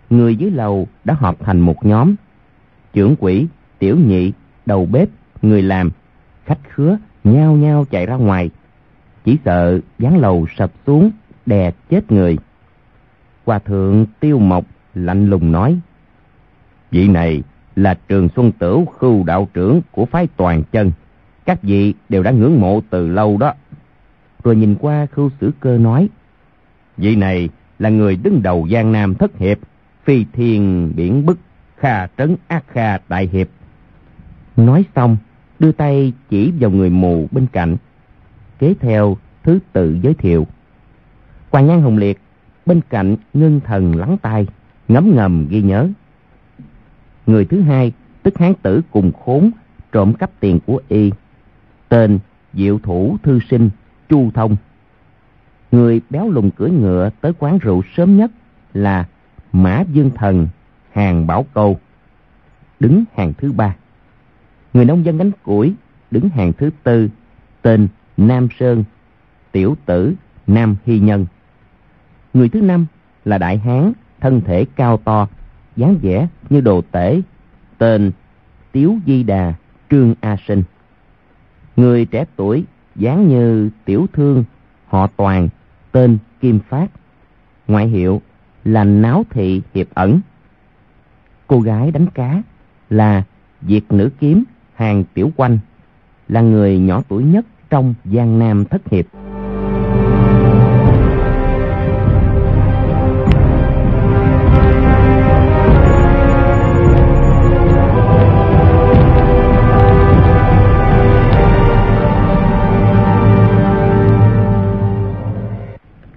người 0.10 0.36
dưới 0.36 0.52
lầu 0.52 0.88
đã 1.04 1.14
họp 1.14 1.40
thành 1.40 1.60
một 1.60 1.86
nhóm 1.86 2.16
trưởng 2.94 3.16
quỹ, 3.16 3.48
tiểu 3.80 3.98
nhị, 3.98 4.32
đầu 4.66 4.86
bếp, 4.86 5.10
người 5.42 5.62
làm. 5.62 5.90
Khách 6.46 6.60
khứa, 6.70 6.98
nhao 7.24 7.54
nhao 7.54 7.86
chạy 7.92 8.06
ra 8.06 8.16
ngoài. 8.16 8.50
Chỉ 9.24 9.38
sợ 9.46 9.80
gián 10.00 10.18
lầu 10.18 10.46
sập 10.58 10.72
xuống, 10.88 11.12
đè 11.46 11.72
chết 11.90 12.12
người. 12.12 12.38
Hòa 13.46 13.60
thượng 13.60 14.06
tiêu 14.20 14.40
mộc 14.40 14.66
lạnh 14.94 15.30
lùng 15.30 15.52
nói, 15.52 15.80
vị 16.92 17.08
này 17.08 17.44
là 17.76 17.98
trường 18.08 18.30
xuân 18.36 18.52
tửu 18.52 18.86
khu 18.86 19.24
đạo 19.24 19.48
trưởng 19.54 19.82
của 19.92 20.06
phái 20.06 20.28
toàn 20.38 20.64
chân. 20.72 20.92
Các 21.46 21.64
vị 21.64 21.94
đều 22.10 22.24
đã 22.24 22.32
ngưỡng 22.32 22.62
mộ 22.62 22.82
từ 22.90 23.08
lâu 23.08 23.38
đó. 23.38 23.54
Rồi 24.44 24.56
nhìn 24.56 24.76
qua 24.76 25.08
khu 25.16 25.30
sử 25.42 25.52
cơ 25.60 25.78
nói, 25.78 26.10
vị 26.98 27.16
này 27.16 27.50
là 27.80 27.90
người 27.90 28.16
đứng 28.16 28.42
đầu 28.44 28.68
giang 28.72 28.92
nam 28.92 29.16
thất 29.16 29.38
hiệp, 29.38 29.58
phi 30.04 30.26
thiên 30.34 30.94
biển 30.96 31.26
bức 31.26 31.38
kha 31.80 32.08
trấn 32.18 32.36
ác 32.48 32.64
kha 32.68 32.98
đại 33.10 33.30
hiệp. 33.32 33.48
Nói 34.58 34.86
xong, 34.96 35.18
đưa 35.60 35.72
tay 35.72 36.14
chỉ 36.30 36.52
vào 36.60 36.72
người 36.72 36.90
mù 36.90 37.28
bên 37.32 37.48
cạnh, 37.52 37.78
kế 38.60 38.74
theo 38.80 39.18
thứ 39.44 39.60
tự 39.74 39.98
giới 40.02 40.14
thiệu. 40.14 40.48
Quan 41.50 41.68
nhan 41.68 41.82
hồng 41.82 41.98
liệt, 41.98 42.20
bên 42.66 42.82
cạnh 42.90 43.16
ngưng 43.34 43.60
thần 43.60 43.96
lắng 43.96 44.18
tai, 44.22 44.48
ngấm 44.88 45.16
ngầm 45.16 45.48
ghi 45.50 45.62
nhớ. 45.62 45.88
Người 47.28 47.46
thứ 47.46 47.62
hai, 47.62 47.92
tức 48.24 48.38
hán 48.38 48.54
tử 48.54 48.82
cùng 48.92 49.12
khốn, 49.26 49.52
trộm 49.92 50.14
cắp 50.14 50.32
tiền 50.40 50.60
của 50.66 50.82
y. 50.88 51.12
Tên 51.90 52.20
diệu 52.54 52.80
thủ 52.80 53.18
thư 53.24 53.40
sinh 53.50 53.70
chu 54.10 54.32
thông. 54.34 54.56
Người 55.72 56.02
béo 56.10 56.30
lùn 56.30 56.50
cưỡi 56.50 56.70
ngựa 56.70 57.10
tới 57.22 57.34
quán 57.40 57.58
rượu 57.58 57.82
sớm 57.98 58.18
nhất 58.18 58.32
là 58.74 59.06
mã 59.54 59.84
dương 59.94 60.12
thần 60.16 60.48
hàng 60.92 61.28
bảo 61.28 61.46
câu, 61.54 61.80
đứng 62.80 63.04
hàng 63.16 63.34
thứ 63.38 63.52
ba. 63.52 63.76
Người 64.74 64.86
nông 64.86 65.06
dân 65.06 65.18
gánh 65.18 65.32
củi, 65.44 65.74
đứng 66.12 66.30
hàng 66.30 66.54
thứ 66.54 66.70
tư, 66.84 67.10
tên 67.62 67.88
nam 68.18 68.48
sơn, 68.60 68.84
tiểu 69.52 69.76
tử 69.86 70.14
nam 70.48 70.76
hy 70.86 71.00
nhân. 71.00 71.26
Người 72.34 72.50
thứ 72.50 72.62
năm 72.62 72.86
là 73.26 73.38
đại 73.38 73.58
hán, 73.58 73.94
thân 74.20 74.42
thể 74.42 74.66
cao 74.76 74.98
to, 74.98 75.28
dáng 75.76 75.98
vẻ 76.02 76.28
như 76.50 76.62
đồ 76.62 76.82
tể, 76.92 77.22
tên 77.78 78.12
tiếu 78.72 78.98
di 79.06 79.24
đà, 79.24 79.54
trương 79.90 80.14
a 80.22 80.38
sinh. 80.48 80.64
Người 81.76 82.06
trẻ 82.06 82.26
tuổi, 82.36 82.64
dáng 82.96 83.28
như 83.28 83.70
tiểu 83.86 84.08
thương, 84.14 84.44
họ 84.88 85.08
toàn, 85.08 85.50
tên 85.92 86.18
kim 86.42 86.60
phát. 86.60 86.88
Ngoại 87.68 87.88
hiệu 87.88 88.22
là 88.64 88.84
náo 88.84 89.24
thị 89.30 89.62
hiệp 89.74 89.88
ẩn 89.94 90.20
cô 91.50 91.60
gái 91.60 91.92
đánh 91.92 92.08
cá 92.08 92.42
là 92.90 93.24
diệt 93.62 93.84
nữ 93.90 94.10
kiếm 94.20 94.44
hàng 94.76 95.04
tiểu 95.14 95.32
quanh, 95.36 95.58
là 96.28 96.42
người 96.42 96.80
nhỏ 96.80 97.02
tuổi 97.08 97.24
nhất 97.24 97.46
trong 97.70 97.94
giang 98.06 98.40
nam 98.40 98.66
thất 98.66 98.82
hiệp. 98.90 99.06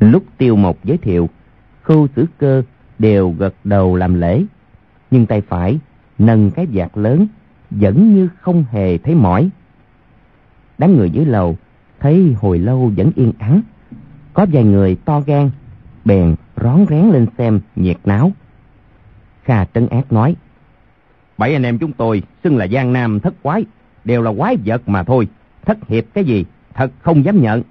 Lúc 0.01 0.25
tiêu 0.39 0.57
mộc 0.57 0.85
giới 0.85 0.99
thiệu 0.99 1.29
khu 1.83 2.07
xử 2.17 2.27
cơ 2.39 2.63
đều 2.99 3.35
gật 3.39 3.55
đầu 3.65 3.97
làm 3.97 4.21
lễ 4.21 4.43
nhưng 5.13 5.27
tay 5.27 5.41
phải 5.41 5.79
nâng 6.19 6.51
cái 6.51 6.67
vạt 6.73 6.91
lớn, 6.95 7.27
vẫn 7.71 8.15
như 8.15 8.29
không 8.41 8.65
hề 8.71 8.99
thấy 8.99 9.15
mỏi. 9.15 9.51
Đám 10.79 10.97
người 10.97 11.11
dưới 11.11 11.25
lầu 11.25 11.57
thấy 12.01 12.35
hồi 12.41 12.59
lâu 12.59 12.93
vẫn 12.97 13.11
yên 13.17 13.33
ắng. 13.39 13.61
Có 14.35 14.47
vài 14.53 14.65
người 14.65 14.97
to 15.05 15.21
gan, 15.21 15.51
bèn 16.05 16.35
rón 16.57 16.87
rén 16.89 17.11
lên 17.11 17.27
xem 17.39 17.61
nhiệt 17.77 17.97
náo. 18.05 18.33
Kha 19.45 19.65
trấn 19.65 19.89
ác 19.89 20.13
nói, 20.13 20.37
bảy 21.39 21.53
anh 21.53 21.63
em 21.63 21.79
chúng 21.79 21.93
tôi, 21.93 22.23
xưng 22.45 22.57
là 22.57 22.67
giang 22.67 22.93
nam 22.93 23.21
thất 23.21 23.35
quái, 23.43 23.65
đều 24.05 24.23
là 24.23 24.33
quái 24.39 24.57
vật 24.65 24.89
mà 24.89 25.03
thôi. 25.03 25.29
Thất 25.65 25.89
hiệp 25.89 26.05
cái 26.15 26.25
gì, 26.25 26.45
thật 26.75 26.91
không 27.01 27.25
dám 27.25 27.41
nhận. 27.41 27.63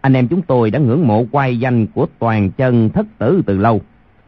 Anh 0.00 0.12
em 0.12 0.28
chúng 0.28 0.42
tôi 0.42 0.70
đã 0.70 0.78
ngưỡng 0.78 1.06
mộ 1.06 1.24
quay 1.30 1.58
danh 1.58 1.86
của 1.86 2.06
toàn 2.18 2.50
chân 2.50 2.90
thất 2.90 3.06
tử 3.18 3.42
từ 3.46 3.58
lâu. 3.58 3.80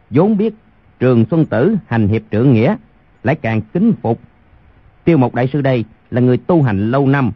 Vốn 0.09 0.37
biết 0.37 0.55
trường 0.99 1.25
xuân 1.31 1.45
tử 1.45 1.77
hành 1.87 2.07
hiệp 2.07 2.21
trưởng 2.31 2.53
nghĩa, 2.53 2.75
lại 3.23 3.35
càng 3.35 3.61
kính 3.61 3.93
phục. 4.01 4.19
Tiêu 5.03 5.17
mộc 5.17 5.35
đại 5.35 5.47
sư 5.53 5.61
đây 5.61 5.85
là 6.11 6.21
người 6.21 6.37
tu 6.37 6.61
hành 6.61 6.91
lâu 6.91 7.07
năm, 7.07 7.31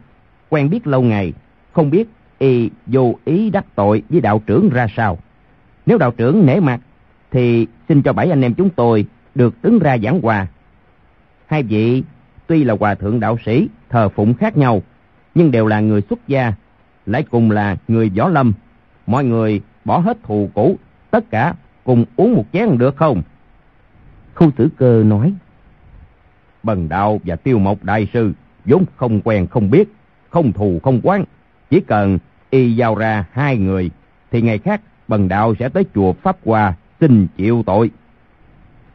quen 0.48 0.70
biết 0.70 0.86
lâu 0.86 1.02
ngày, 1.02 1.32
không 1.72 1.90
biết 1.90 2.08
y 2.38 2.70
vô 2.86 3.14
ý 3.24 3.50
đắc 3.50 3.64
tội 3.74 4.02
với 4.08 4.20
đạo 4.20 4.42
trưởng 4.46 4.68
ra 4.68 4.86
sao. 4.96 5.18
Nếu 5.86 5.98
đạo 5.98 6.10
trưởng 6.10 6.46
nể 6.46 6.60
mặt, 6.60 6.80
thì 7.30 7.66
xin 7.88 8.02
cho 8.02 8.12
bảy 8.12 8.30
anh 8.30 8.42
em 8.42 8.54
chúng 8.54 8.70
tôi 8.70 9.06
được 9.34 9.54
đứng 9.62 9.78
ra 9.78 9.98
giảng 9.98 10.20
hòa. 10.20 10.46
Hai 11.46 11.62
vị 11.62 12.02
tuy 12.46 12.64
là 12.64 12.76
hòa 12.80 12.94
thượng 12.94 13.20
đạo 13.20 13.38
sĩ, 13.46 13.68
thờ 13.88 14.08
phụng 14.08 14.34
khác 14.34 14.56
nhau, 14.56 14.82
nhưng 15.34 15.50
đều 15.50 15.66
là 15.66 15.80
người 15.80 16.02
xuất 16.10 16.28
gia, 16.28 16.52
lại 17.06 17.22
cùng 17.30 17.50
là 17.50 17.76
người 17.88 18.10
võ 18.16 18.28
lâm. 18.28 18.52
Mọi 19.06 19.24
người 19.24 19.60
bỏ 19.84 19.98
hết 19.98 20.18
thù 20.22 20.50
cũ, 20.54 20.78
tất 21.10 21.30
cả 21.30 21.54
cùng 21.84 22.04
uống 22.16 22.34
một 22.34 22.44
chén 22.52 22.78
được 22.78 22.96
không? 22.96 23.22
Khu 24.38 24.50
tử 24.50 24.68
cơ 24.76 25.02
nói. 25.06 25.34
Bần 26.62 26.88
đạo 26.88 27.20
và 27.24 27.36
tiêu 27.36 27.58
mộc 27.58 27.84
đại 27.84 28.08
sư 28.12 28.32
vốn 28.64 28.84
không 28.96 29.20
quen 29.20 29.46
không 29.46 29.70
biết 29.70 29.88
không 30.30 30.52
thù 30.52 30.80
không 30.82 31.00
quán. 31.02 31.24
Chỉ 31.70 31.80
cần 31.80 32.18
y 32.50 32.76
giao 32.76 32.94
ra 32.94 33.24
hai 33.32 33.56
người 33.56 33.90
thì 34.30 34.42
ngày 34.42 34.58
khác 34.58 34.80
bần 35.08 35.28
đạo 35.28 35.54
sẽ 35.58 35.68
tới 35.68 35.84
chùa 35.94 36.12
pháp 36.12 36.36
hòa 36.44 36.74
xin 37.00 37.26
chịu 37.36 37.62
tội. 37.66 37.90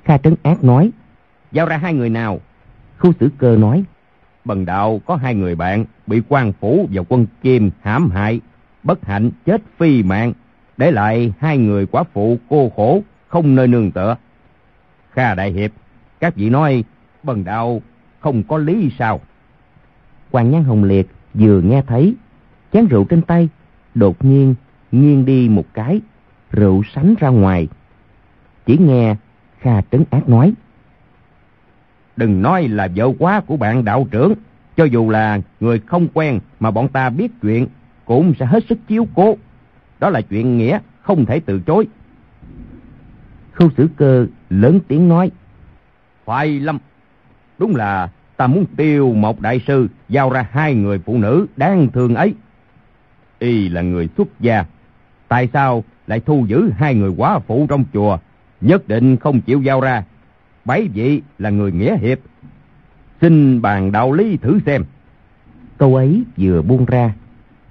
Kha 0.04 0.18
trấn 0.18 0.36
ác 0.44 0.64
nói. 0.64 0.92
Giao 1.52 1.66
ra 1.66 1.78
hai 1.78 1.94
người 1.94 2.10
nào? 2.10 2.40
Khu 3.00 3.14
tử 3.14 3.30
cơ 3.38 3.58
nói. 3.58 3.84
Bần 4.46 4.66
đạo 4.66 5.02
có 5.06 5.16
hai 5.16 5.36
người 5.36 5.56
bạn 5.56 5.86
bị 6.08 6.22
quan 6.30 6.54
phủ 6.54 6.88
và 6.92 7.04
quân 7.10 7.26
kim 7.42 7.72
hãm 7.82 8.10
hại 8.10 8.42
bất 8.84 9.06
hạnh 9.06 9.32
chết 9.46 9.62
phi 9.78 10.04
mạng. 10.04 10.34
Để 10.78 10.92
lại 10.92 11.34
hai 11.40 11.58
người 11.58 11.86
quả 11.86 12.04
phụ 12.14 12.38
cô 12.50 12.70
khổ 12.76 13.02
không 13.28 13.56
nơi 13.56 13.68
nương 13.68 13.92
tựa 13.92 14.16
kha 15.14 15.36
đại 15.36 15.52
hiệp, 15.52 15.72
các 16.20 16.36
vị 16.36 16.50
nói, 16.50 16.84
bần 17.24 17.44
đạo 17.44 17.82
không 18.20 18.44
có 18.44 18.58
lý 18.58 18.92
sao? 19.00 19.22
Hoàng 20.32 20.52
nhan 20.52 20.64
hồng 20.64 20.84
liệt 20.84 21.08
vừa 21.34 21.62
nghe 21.62 21.82
thấy, 21.88 22.16
chén 22.74 22.88
rượu 22.88 23.04
trên 23.04 23.22
tay 23.22 23.50
đột 23.96 24.26
nhiên 24.26 24.56
nghiêng 24.92 25.26
đi 25.26 25.50
một 25.50 25.66
cái, 25.74 26.02
rượu 26.52 26.84
sánh 26.96 27.16
ra 27.20 27.30
ngoài. 27.30 27.68
Chỉ 28.66 28.78
nghe 28.78 29.16
kha 29.60 29.82
trấn 29.82 30.04
ác 30.10 30.30
nói, 30.30 30.54
đừng 32.16 32.42
nói 32.42 32.68
là 32.68 32.88
vợ 32.96 33.10
quá 33.20 33.42
của 33.48 33.58
bạn 33.58 33.86
đạo 33.86 34.08
trưởng, 34.12 34.34
cho 34.78 34.84
dù 34.84 35.10
là 35.10 35.40
người 35.60 35.80
không 35.80 36.08
quen 36.14 36.40
mà 36.60 36.72
bọn 36.72 36.88
ta 36.88 37.10
biết 37.10 37.32
chuyện 37.42 37.68
cũng 38.06 38.34
sẽ 38.40 38.46
hết 38.46 38.64
sức 38.70 38.80
chiếu 38.88 39.08
cố. 39.16 39.38
Đó 40.00 40.10
là 40.10 40.22
chuyện 40.22 40.58
nghĩa, 40.58 40.80
không 41.02 41.26
thể 41.26 41.40
từ 41.40 41.60
chối. 41.60 41.88
Khâu 43.52 43.70
sử 43.78 43.90
cơ 43.98 44.28
lớn 44.62 44.80
tiếng 44.88 45.10
nói. 45.10 45.32
Phải 46.26 46.60
lắm 46.60 46.78
đúng 47.58 47.76
là 47.76 48.10
ta 48.38 48.48
muốn 48.48 48.66
tiêu 48.78 49.14
một 49.14 49.40
đại 49.40 49.62
sư 49.68 49.88
giao 50.10 50.30
ra 50.30 50.48
hai 50.52 50.76
người 50.76 51.00
phụ 51.00 51.18
nữ 51.18 51.46
đáng 51.58 51.88
thương 51.94 52.16
ấy. 52.16 52.34
Y 53.40 53.70
là 53.70 53.82
người 53.82 54.10
xuất 54.18 54.28
gia 54.40 54.66
tại 55.28 55.50
sao 55.54 55.84
lại 56.08 56.20
thu 56.20 56.46
giữ 56.48 56.70
hai 56.78 56.96
người 56.96 57.12
quá 57.18 57.40
phụ 57.40 57.66
trong 57.70 57.86
chùa? 57.94 58.18
Nhất 58.62 58.88
định 58.88 59.18
không 59.18 59.42
chịu 59.42 59.62
giao 59.62 59.82
ra. 59.82 60.04
Bảy 60.66 60.88
vị 60.94 61.22
là 61.40 61.50
người 61.50 61.72
nghĩa 61.72 61.98
hiệp. 61.98 62.20
Xin 63.22 63.62
bàn 63.62 63.92
đạo 63.92 64.12
lý 64.12 64.38
thử 64.38 64.60
xem. 64.66 64.84
Câu 65.78 65.96
ấy 65.96 66.24
vừa 66.38 66.62
buông 66.62 66.86
ra 66.86 67.14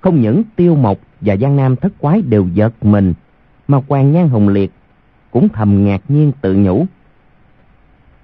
không 0.03 0.21
những 0.21 0.43
tiêu 0.57 0.77
mộc 0.77 0.99
và 1.21 1.37
giang 1.37 1.57
nam 1.57 1.77
thất 1.77 1.93
quái 1.99 2.23
đều 2.23 2.47
giật 2.55 2.85
mình 2.85 3.15
mà 3.69 3.81
hoàng 3.89 4.13
nhan 4.13 4.29
hồng 4.29 4.49
liệt 4.49 4.73
cũng 5.33 5.49
thầm 5.49 5.85
ngạc 5.85 6.03
nhiên 6.09 6.33
tự 6.41 6.55
nhủ. 6.55 6.87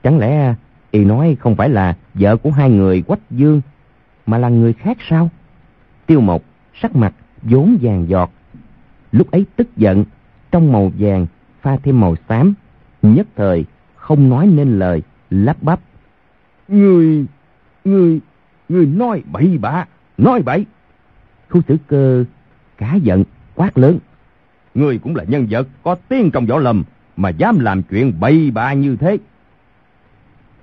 Chẳng 0.02 0.18
lẽ 0.18 0.54
y 0.90 1.04
nói 1.04 1.36
không 1.40 1.56
phải 1.56 1.68
là 1.68 1.96
vợ 2.14 2.36
của 2.36 2.50
hai 2.50 2.70
người 2.70 3.02
quách 3.02 3.30
dương, 3.30 3.60
mà 4.26 4.38
là 4.38 4.48
người 4.48 4.72
khác 4.72 4.98
sao? 5.08 5.30
Tiêu 6.06 6.20
Mộc 6.20 6.42
sắc 6.82 6.96
mặt 6.96 7.14
vốn 7.42 7.78
vàng 7.82 8.08
giọt. 8.08 8.30
Lúc 9.12 9.30
ấy 9.30 9.46
tức 9.56 9.76
giận, 9.76 10.04
trong 10.50 10.72
màu 10.72 10.92
vàng 10.98 11.26
pha 11.60 11.76
thêm 11.76 12.00
màu 12.00 12.14
xám, 12.28 12.54
nhất 13.02 13.26
thời 13.36 13.64
không 13.94 14.28
nói 14.28 14.46
nên 14.46 14.78
lời, 14.78 15.02
lắp 15.30 15.56
bắp. 15.62 15.80
Người, 16.68 17.26
người, 17.84 18.20
người 18.68 18.86
nói 18.86 19.22
bậy 19.32 19.58
bạ, 19.58 19.86
nói 20.18 20.42
bậy. 20.42 20.66
Khu 21.48 21.60
xử 21.68 21.76
cơ 21.86 22.24
cá 22.78 22.94
giận, 22.94 23.24
quát 23.54 23.78
lớn. 23.78 23.98
Người 24.74 24.98
cũng 24.98 25.16
là 25.16 25.24
nhân 25.24 25.46
vật 25.50 25.68
có 25.82 25.96
tiếng 26.08 26.30
trong 26.30 26.46
võ 26.46 26.58
lâm 26.58 26.84
mà 27.18 27.28
dám 27.28 27.58
làm 27.58 27.82
chuyện 27.82 28.20
bậy 28.20 28.50
bạ 28.50 28.72
như 28.72 28.96
thế. 28.96 29.18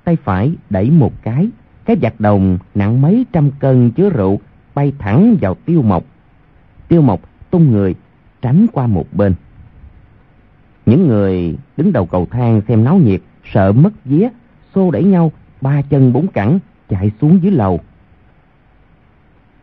Tay 0.04 0.16
phải 0.16 0.52
đẩy 0.70 0.92
một 0.92 1.14
cái, 1.24 1.50
cái 1.86 1.98
giặt 2.02 2.14
đồng 2.20 2.58
nặng 2.76 3.02
mấy 3.02 3.26
trăm 3.34 3.52
cân 3.60 3.92
chứa 3.92 4.10
rượu 4.10 4.40
bay 4.76 4.94
thẳng 5.00 5.38
vào 5.42 5.56
tiêu 5.66 5.82
mộc. 5.82 6.04
Tiêu 6.88 7.02
mộc 7.02 7.22
tung 7.52 7.72
người, 7.72 7.96
tránh 8.42 8.66
qua 8.74 8.88
một 8.88 9.06
bên. 9.14 9.34
Những 10.86 11.08
người 11.08 11.58
đứng 11.78 11.94
đầu 11.94 12.06
cầu 12.06 12.28
thang 12.32 12.62
xem 12.68 12.84
náo 12.84 12.98
nhiệt, 12.98 13.22
sợ 13.54 13.72
mất 13.72 14.06
vía, 14.06 14.30
xô 14.76 14.92
đẩy 14.92 15.04
nhau, 15.04 15.32
ba 15.62 15.82
chân 15.82 16.14
bốn 16.14 16.28
cẳng, 16.28 16.60
chạy 16.90 17.12
xuống 17.22 17.40
dưới 17.42 17.52
lầu. 17.52 17.80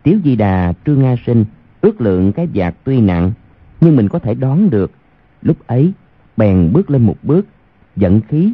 Tiếu 0.02 0.18
Di 0.24 0.36
Đà, 0.36 0.72
Trương 0.86 1.02
Nga 1.02 1.16
Sinh 1.26 1.44
ước 1.80 2.00
lượng 2.00 2.32
cái 2.32 2.48
giạc 2.54 2.74
tuy 2.84 3.00
nặng, 3.00 3.32
nhưng 3.80 3.96
mình 3.96 4.08
có 4.08 4.18
thể 4.18 4.34
đoán 4.34 4.70
được. 4.70 4.92
Lúc 5.42 5.56
ấy, 5.66 5.92
bèn 6.36 6.72
bước 6.72 6.90
lên 6.90 7.02
một 7.02 7.16
bước, 7.22 7.46
dẫn 7.96 8.20
khí, 8.28 8.52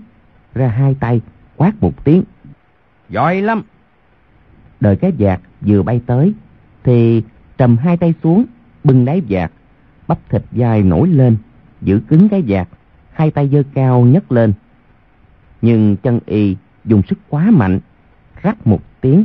ra 0.54 0.68
hai 0.68 0.96
tay, 1.00 1.20
quát 1.56 1.72
một 1.80 2.04
tiếng. 2.04 2.22
Giỏi 3.08 3.42
lắm! 3.42 3.62
Đợi 4.80 4.96
cái 4.96 5.12
vạt 5.18 5.40
vừa 5.60 5.82
bay 5.82 6.00
tới, 6.06 6.34
thì 6.84 7.22
trầm 7.58 7.76
hai 7.76 7.96
tay 7.96 8.14
xuống, 8.22 8.44
bưng 8.84 9.04
đáy 9.04 9.22
vạt, 9.28 9.52
bắp 10.08 10.18
thịt 10.28 10.42
dai 10.52 10.82
nổi 10.82 11.08
lên, 11.08 11.36
giữ 11.80 12.00
cứng 12.08 12.28
cái 12.28 12.44
vạt, 12.46 12.68
hai 13.12 13.30
tay 13.30 13.48
giơ 13.48 13.62
cao 13.74 14.00
nhấc 14.00 14.32
lên. 14.32 14.52
Nhưng 15.62 15.96
chân 15.96 16.20
y 16.26 16.56
dùng 16.84 17.02
sức 17.08 17.18
quá 17.28 17.50
mạnh, 17.50 17.80
rắc 18.42 18.66
một 18.66 18.80
tiếng, 19.00 19.24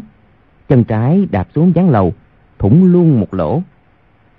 chân 0.68 0.84
trái 0.84 1.28
đạp 1.32 1.48
xuống 1.56 1.72
gián 1.76 1.89
lầu, 1.89 2.13
thủng 2.60 2.84
luôn 2.84 3.20
một 3.20 3.34
lỗ. 3.34 3.62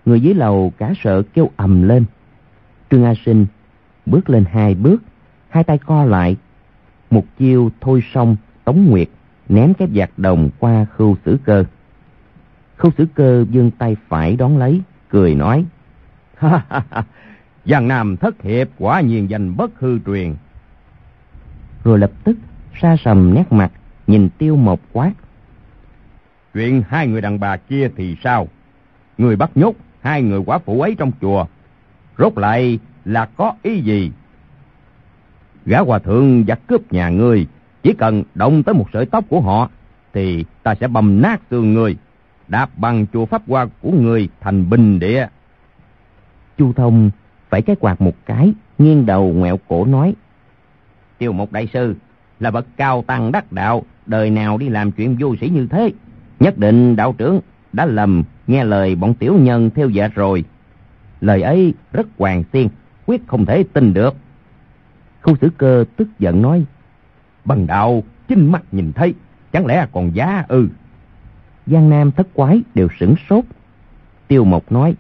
Người 0.05 0.21
dưới 0.21 0.35
lầu 0.35 0.73
cả 0.79 0.93
sợ 1.03 1.23
kêu 1.23 1.51
ầm 1.57 1.83
lên. 1.83 2.05
Trương 2.91 3.05
A 3.05 3.15
Sinh 3.27 3.47
bước 4.07 4.31
lên 4.31 4.45
hai 4.53 4.75
bước, 4.75 5.03
hai 5.49 5.65
tay 5.65 5.79
co 5.79 6.05
lại. 6.05 6.37
Một 7.11 7.25
chiêu 7.39 7.71
thôi 7.81 8.03
xong, 8.15 8.37
Tống 8.65 8.91
Nguyệt 8.91 9.09
ném 9.49 9.75
cái 9.75 9.89
vạt 9.93 10.11
đồng 10.17 10.51
qua 10.59 10.87
khưu 10.97 11.17
xử 11.25 11.39
cơ. 11.45 11.65
Khưu 12.77 12.93
xử 12.99 13.07
cơ 13.15 13.45
dương 13.51 13.71
tay 13.71 13.97
phải 14.09 14.37
đón 14.37 14.59
lấy, 14.59 14.83
cười 15.09 15.35
nói. 15.35 15.65
Ha 16.39 16.65
ha 16.69 17.05
Giang 17.65 17.89
Nam 17.89 18.17
thất 18.17 18.43
hiệp 18.43 18.69
quả 18.79 19.01
nhiên 19.01 19.31
danh 19.31 19.57
bất 19.57 19.81
hư 19.81 19.99
truyền. 20.07 20.35
Rồi 21.85 21.99
lập 21.99 22.11
tức 22.25 22.37
sa 22.81 22.97
sầm 23.05 23.35
nét 23.35 23.53
mặt, 23.53 23.73
nhìn 24.07 24.29
tiêu 24.39 24.57
một 24.57 24.81
quát. 24.93 25.13
Chuyện 26.55 26.83
hai 26.89 27.07
người 27.07 27.21
đàn 27.21 27.41
bà 27.41 27.57
kia 27.57 27.91
thì 27.97 28.17
sao? 28.25 28.49
Người 29.19 29.37
bắt 29.37 29.51
nhốt 29.55 29.75
hai 30.01 30.23
người 30.23 30.41
quả 30.47 30.59
phụ 30.59 30.81
ấy 30.81 30.95
trong 30.99 31.13
chùa. 31.21 31.47
Rốt 32.19 32.39
lại 32.39 32.79
là 33.05 33.29
có 33.37 33.53
ý 33.63 33.81
gì? 33.81 34.11
Gã 35.67 35.81
hòa 35.81 35.99
thượng 35.99 36.45
giặc 36.49 36.67
cướp 36.67 36.93
nhà 36.93 37.09
ngươi, 37.09 37.47
chỉ 37.83 37.95
cần 37.99 38.23
động 38.35 38.63
tới 38.63 38.75
một 38.75 38.87
sợi 38.93 39.07
tóc 39.07 39.25
của 39.29 39.41
họ, 39.41 39.71
thì 40.13 40.45
ta 40.63 40.75
sẽ 40.75 40.89
bầm 40.89 41.23
nát 41.23 41.41
xương 41.51 41.75
người, 41.75 41.97
đạp 42.49 42.71
bằng 42.77 43.07
chùa 43.13 43.27
pháp 43.27 43.43
hoa 43.49 43.67
của 43.81 43.91
người 43.91 44.29
thành 44.41 44.71
bình 44.71 44.99
địa. 44.99 45.27
Chu 46.59 46.73
Thông 46.73 47.11
phải 47.49 47.63
cái 47.63 47.77
quạt 47.81 48.01
một 48.01 48.15
cái, 48.27 48.53
nghiêng 48.79 49.07
đầu 49.07 49.33
ngoẹo 49.33 49.59
cổ 49.69 49.85
nói. 49.85 50.15
Tiêu 51.19 51.33
một 51.33 51.53
đại 51.53 51.69
sư 51.73 51.95
là 52.41 52.51
bậc 52.51 52.67
cao 52.77 53.05
tăng 53.07 53.33
đắc 53.33 53.53
đạo, 53.53 53.83
đời 54.07 54.31
nào 54.31 54.59
đi 54.59 54.69
làm 54.69 54.93
chuyện 54.93 55.17
vô 55.21 55.35
sĩ 55.41 55.49
như 55.49 55.67
thế. 55.67 55.93
Nhất 56.41 56.59
định 56.59 56.97
đạo 56.97 57.15
trưởng 57.19 57.41
đã 57.73 57.87
lầm 57.87 58.23
nghe 58.47 58.65
lời 58.65 58.95
bọn 58.95 59.15
tiểu 59.15 59.39
nhân 59.41 59.71
theo 59.75 59.89
dạ 59.89 60.09
rồi. 60.15 60.45
Lời 61.21 61.43
ấy 61.43 61.75
rất 61.93 62.07
hoàng 62.19 62.45
tiên 62.45 62.69
quyết 63.07 63.23
không 63.27 63.47
thể 63.47 63.65
tin 63.73 63.95
được. 63.95 64.15
Khu 65.23 65.37
xử 65.41 65.51
cơ 65.59 65.85
tức 65.97 66.09
giận 66.19 66.43
nói. 66.43 66.65
Bằng 67.45 67.67
đạo, 67.67 68.03
chinh 68.29 68.53
mắt 68.53 68.63
nhìn 68.73 68.93
thấy, 68.93 69.15
chẳng 69.53 69.67
lẽ 69.67 69.87
còn 69.93 70.15
giá 70.15 70.45
ư? 70.49 70.69
Giang 71.67 71.91
Nam 71.91 72.13
thất 72.13 72.27
quái 72.35 72.63
đều 72.75 72.89
sửng 73.01 73.15
sốt. 73.29 73.45
Tiêu 74.29 74.45
Mộc 74.45 74.73
nói. 74.73 74.95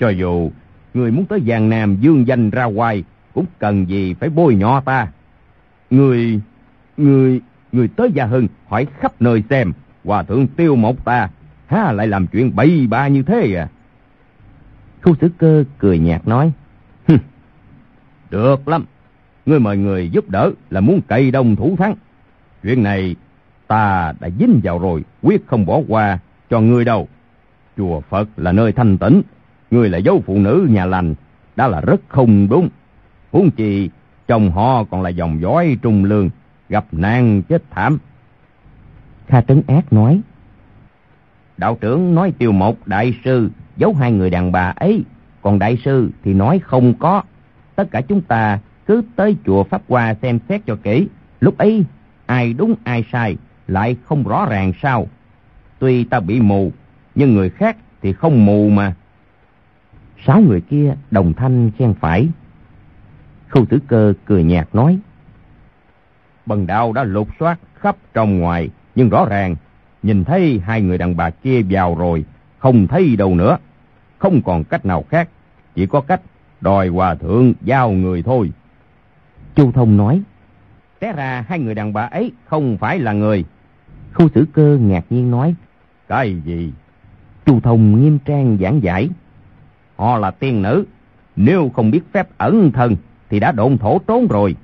Cho 0.00 0.08
dù 0.08 0.50
người 0.94 1.10
muốn 1.10 1.26
tới 1.26 1.40
Giang 1.46 1.68
Nam 1.68 1.96
dương 2.00 2.26
danh 2.26 2.50
ra 2.50 2.64
ngoài, 2.64 3.04
cũng 3.34 3.46
cần 3.58 3.88
gì 3.88 4.14
phải 4.14 4.28
bôi 4.28 4.54
nhọ 4.54 4.80
ta. 4.80 5.08
Người, 5.90 6.40
người, 6.96 7.40
người 7.72 7.88
tới 7.88 8.12
Gia 8.12 8.26
Hưng 8.26 8.48
hỏi 8.68 8.86
khắp 9.00 9.12
nơi 9.20 9.42
xem, 9.50 9.72
hòa 10.04 10.22
thượng 10.22 10.46
tiêu 10.46 10.76
mộc 10.76 11.04
ta, 11.04 11.28
há 11.66 11.92
lại 11.92 12.06
làm 12.06 12.26
chuyện 12.26 12.56
bậy 12.56 12.86
bạ 12.86 13.08
như 13.08 13.22
thế 13.22 13.54
à? 13.54 13.68
Khu 15.02 15.14
xử 15.20 15.28
cơ 15.38 15.64
cười 15.78 15.98
nhạt 15.98 16.28
nói, 16.28 16.52
được 18.32 18.68
lắm, 18.68 18.84
ngươi 19.46 19.60
mời 19.60 19.76
người 19.76 20.10
giúp 20.10 20.28
đỡ 20.28 20.50
là 20.70 20.80
muốn 20.80 21.00
cậy 21.06 21.30
đông 21.30 21.56
thủ 21.56 21.76
thắng. 21.78 21.94
Chuyện 22.62 22.82
này 22.82 23.16
ta 23.66 24.14
đã 24.20 24.28
dính 24.38 24.60
vào 24.64 24.78
rồi, 24.78 25.04
quyết 25.22 25.46
không 25.46 25.66
bỏ 25.66 25.80
qua 25.88 26.18
cho 26.50 26.60
ngươi 26.60 26.84
đâu. 26.84 27.08
Chùa 27.76 28.00
Phật 28.00 28.28
là 28.36 28.52
nơi 28.52 28.72
thanh 28.72 28.98
tĩnh, 28.98 29.22
ngươi 29.70 29.88
là 29.88 29.98
dấu 29.98 30.22
phụ 30.26 30.38
nữ 30.38 30.66
nhà 30.70 30.86
lành, 30.86 31.14
đó 31.56 31.68
là 31.68 31.80
rất 31.80 32.00
không 32.08 32.48
đúng. 32.48 32.68
Huống 33.32 33.50
chi 33.50 33.90
chồng 34.28 34.50
họ 34.50 34.84
còn 34.84 35.02
là 35.02 35.08
dòng 35.08 35.40
dõi 35.40 35.76
trung 35.82 36.04
lương, 36.04 36.30
gặp 36.68 36.84
nạn 36.92 37.42
chết 37.42 37.62
thảm. 37.70 37.98
Kha 39.26 39.40
Trấn 39.40 39.62
Ác 39.66 39.92
nói, 39.92 40.20
Đạo 41.56 41.78
trưởng 41.80 42.14
nói 42.14 42.32
tiêu 42.38 42.52
một 42.52 42.86
đại 42.86 43.14
sư 43.24 43.50
giấu 43.76 43.94
hai 43.94 44.12
người 44.12 44.30
đàn 44.30 44.52
bà 44.52 44.72
ấy, 44.76 45.04
còn 45.42 45.58
đại 45.58 45.78
sư 45.84 46.10
thì 46.24 46.34
nói 46.34 46.58
không 46.58 46.94
có. 46.94 47.22
Tất 47.76 47.90
cả 47.90 48.00
chúng 48.00 48.20
ta 48.20 48.58
cứ 48.86 49.02
tới 49.16 49.36
chùa 49.46 49.64
Pháp 49.64 49.82
Hoa 49.88 50.14
xem 50.22 50.38
xét 50.48 50.60
cho 50.66 50.76
kỹ. 50.82 51.08
Lúc 51.40 51.58
ấy, 51.58 51.84
ai 52.26 52.52
đúng 52.52 52.74
ai 52.84 53.04
sai, 53.12 53.36
lại 53.66 53.96
không 54.04 54.24
rõ 54.24 54.46
ràng 54.50 54.72
sao. 54.82 55.06
Tuy 55.78 56.04
ta 56.04 56.20
bị 56.20 56.40
mù, 56.40 56.72
nhưng 57.14 57.34
người 57.34 57.50
khác 57.50 57.76
thì 58.02 58.12
không 58.12 58.46
mù 58.46 58.68
mà. 58.68 58.94
Sáu 60.26 60.40
người 60.40 60.60
kia 60.60 60.94
đồng 61.10 61.32
thanh 61.34 61.70
khen 61.78 61.94
phải. 61.94 62.28
Khâu 63.48 63.66
tử 63.66 63.78
cơ 63.88 64.12
cười 64.24 64.44
nhạt 64.44 64.68
nói. 64.72 64.98
Bần 66.46 66.66
đạo 66.66 66.92
đã 66.92 67.04
lục 67.04 67.28
soát 67.40 67.58
khắp 67.74 67.96
trong 68.14 68.38
ngoài, 68.38 68.68
nhưng 68.94 69.08
rõ 69.08 69.26
ràng, 69.30 69.56
nhìn 70.02 70.24
thấy 70.24 70.60
hai 70.64 70.82
người 70.82 70.98
đàn 70.98 71.16
bà 71.16 71.30
kia 71.30 71.62
vào 71.70 71.94
rồi, 71.94 72.24
không 72.58 72.86
thấy 72.86 73.16
đâu 73.16 73.34
nữa. 73.34 73.58
Không 74.18 74.42
còn 74.42 74.64
cách 74.64 74.86
nào 74.86 75.04
khác, 75.10 75.28
chỉ 75.74 75.86
có 75.86 76.00
cách 76.00 76.20
đòi 76.62 76.88
hòa 76.88 77.14
thượng 77.14 77.52
giao 77.62 77.90
người 77.90 78.22
thôi. 78.22 78.52
Chu 79.54 79.72
Thông 79.72 79.96
nói. 79.96 80.22
Té 80.98 81.12
ra 81.12 81.44
hai 81.48 81.58
người 81.58 81.74
đàn 81.74 81.92
bà 81.92 82.02
ấy 82.02 82.32
không 82.44 82.78
phải 82.78 82.98
là 82.98 83.12
người. 83.12 83.44
Khu 84.14 84.28
xử 84.34 84.46
cơ 84.52 84.78
ngạc 84.80 85.04
nhiên 85.10 85.30
nói. 85.30 85.54
Cái 86.08 86.36
gì? 86.44 86.72
Chu 87.46 87.60
Thông 87.60 88.02
nghiêm 88.02 88.18
trang 88.24 88.58
giảng 88.60 88.82
giải. 88.82 89.08
Họ 89.96 90.18
là 90.18 90.30
tiên 90.30 90.62
nữ, 90.62 90.84
nếu 91.36 91.70
không 91.74 91.90
biết 91.90 92.00
phép 92.12 92.28
ẩn 92.38 92.72
thân 92.72 92.96
thì 93.30 93.40
đã 93.40 93.52
độn 93.52 93.78
thổ 93.78 93.98
trốn 93.98 94.26
rồi. 94.30 94.56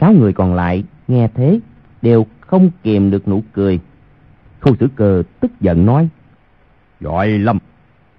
Sáu 0.00 0.12
người 0.12 0.32
còn 0.32 0.54
lại 0.54 0.84
nghe 1.08 1.28
thế 1.34 1.60
đều 2.02 2.26
không 2.40 2.70
kìm 2.82 3.10
được 3.10 3.28
nụ 3.28 3.42
cười. 3.52 3.80
Khu 4.60 4.76
xử 4.80 4.88
cơ 4.96 5.22
tức 5.40 5.60
giận 5.60 5.86
nói. 5.86 6.08
Giỏi 7.00 7.28
lắm, 7.28 7.58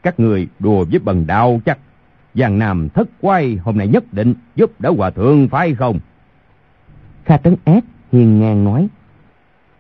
các 0.04 0.20
người 0.20 0.48
đùa 0.60 0.86
với 0.92 1.00
bần 1.00 1.28
đạo 1.28 1.62
chắc. 1.66 1.80
Giang 2.36 2.60
Nam 2.60 2.90
thất 2.90 3.08
quay 3.22 3.56
hôm 3.56 3.78
nay 3.78 3.88
nhất 3.88 4.04
định 4.14 4.34
giúp 4.56 4.72
đỡ 4.80 4.94
hòa 4.98 5.10
thượng 5.10 5.48
phải 5.48 5.76
không? 5.76 6.00
Kha 7.26 7.38
Tấn 7.38 7.56
Ác 7.66 7.84
hiền 8.12 8.40
ngang 8.40 8.64
nói. 8.64 8.88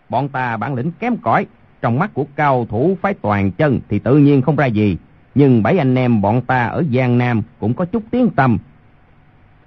Bọn 0.09 0.29
ta 0.29 0.57
bản 0.57 0.75
lĩnh 0.75 0.91
kém 0.91 1.17
cỏi, 1.17 1.45
trong 1.81 1.99
mắt 1.99 2.13
của 2.13 2.25
cao 2.35 2.65
thủ 2.69 2.97
phái 3.01 3.13
toàn 3.13 3.51
chân 3.51 3.79
thì 3.89 3.99
tự 3.99 4.17
nhiên 4.17 4.41
không 4.41 4.55
ra 4.55 4.65
gì. 4.65 4.97
Nhưng 5.35 5.63
bảy 5.63 5.77
anh 5.77 5.95
em 5.95 6.21
bọn 6.21 6.41
ta 6.41 6.65
ở 6.65 6.83
Giang 6.93 7.17
Nam 7.17 7.41
cũng 7.59 7.73
có 7.73 7.85
chút 7.85 8.03
tiếng 8.11 8.29
tâm. 8.29 8.57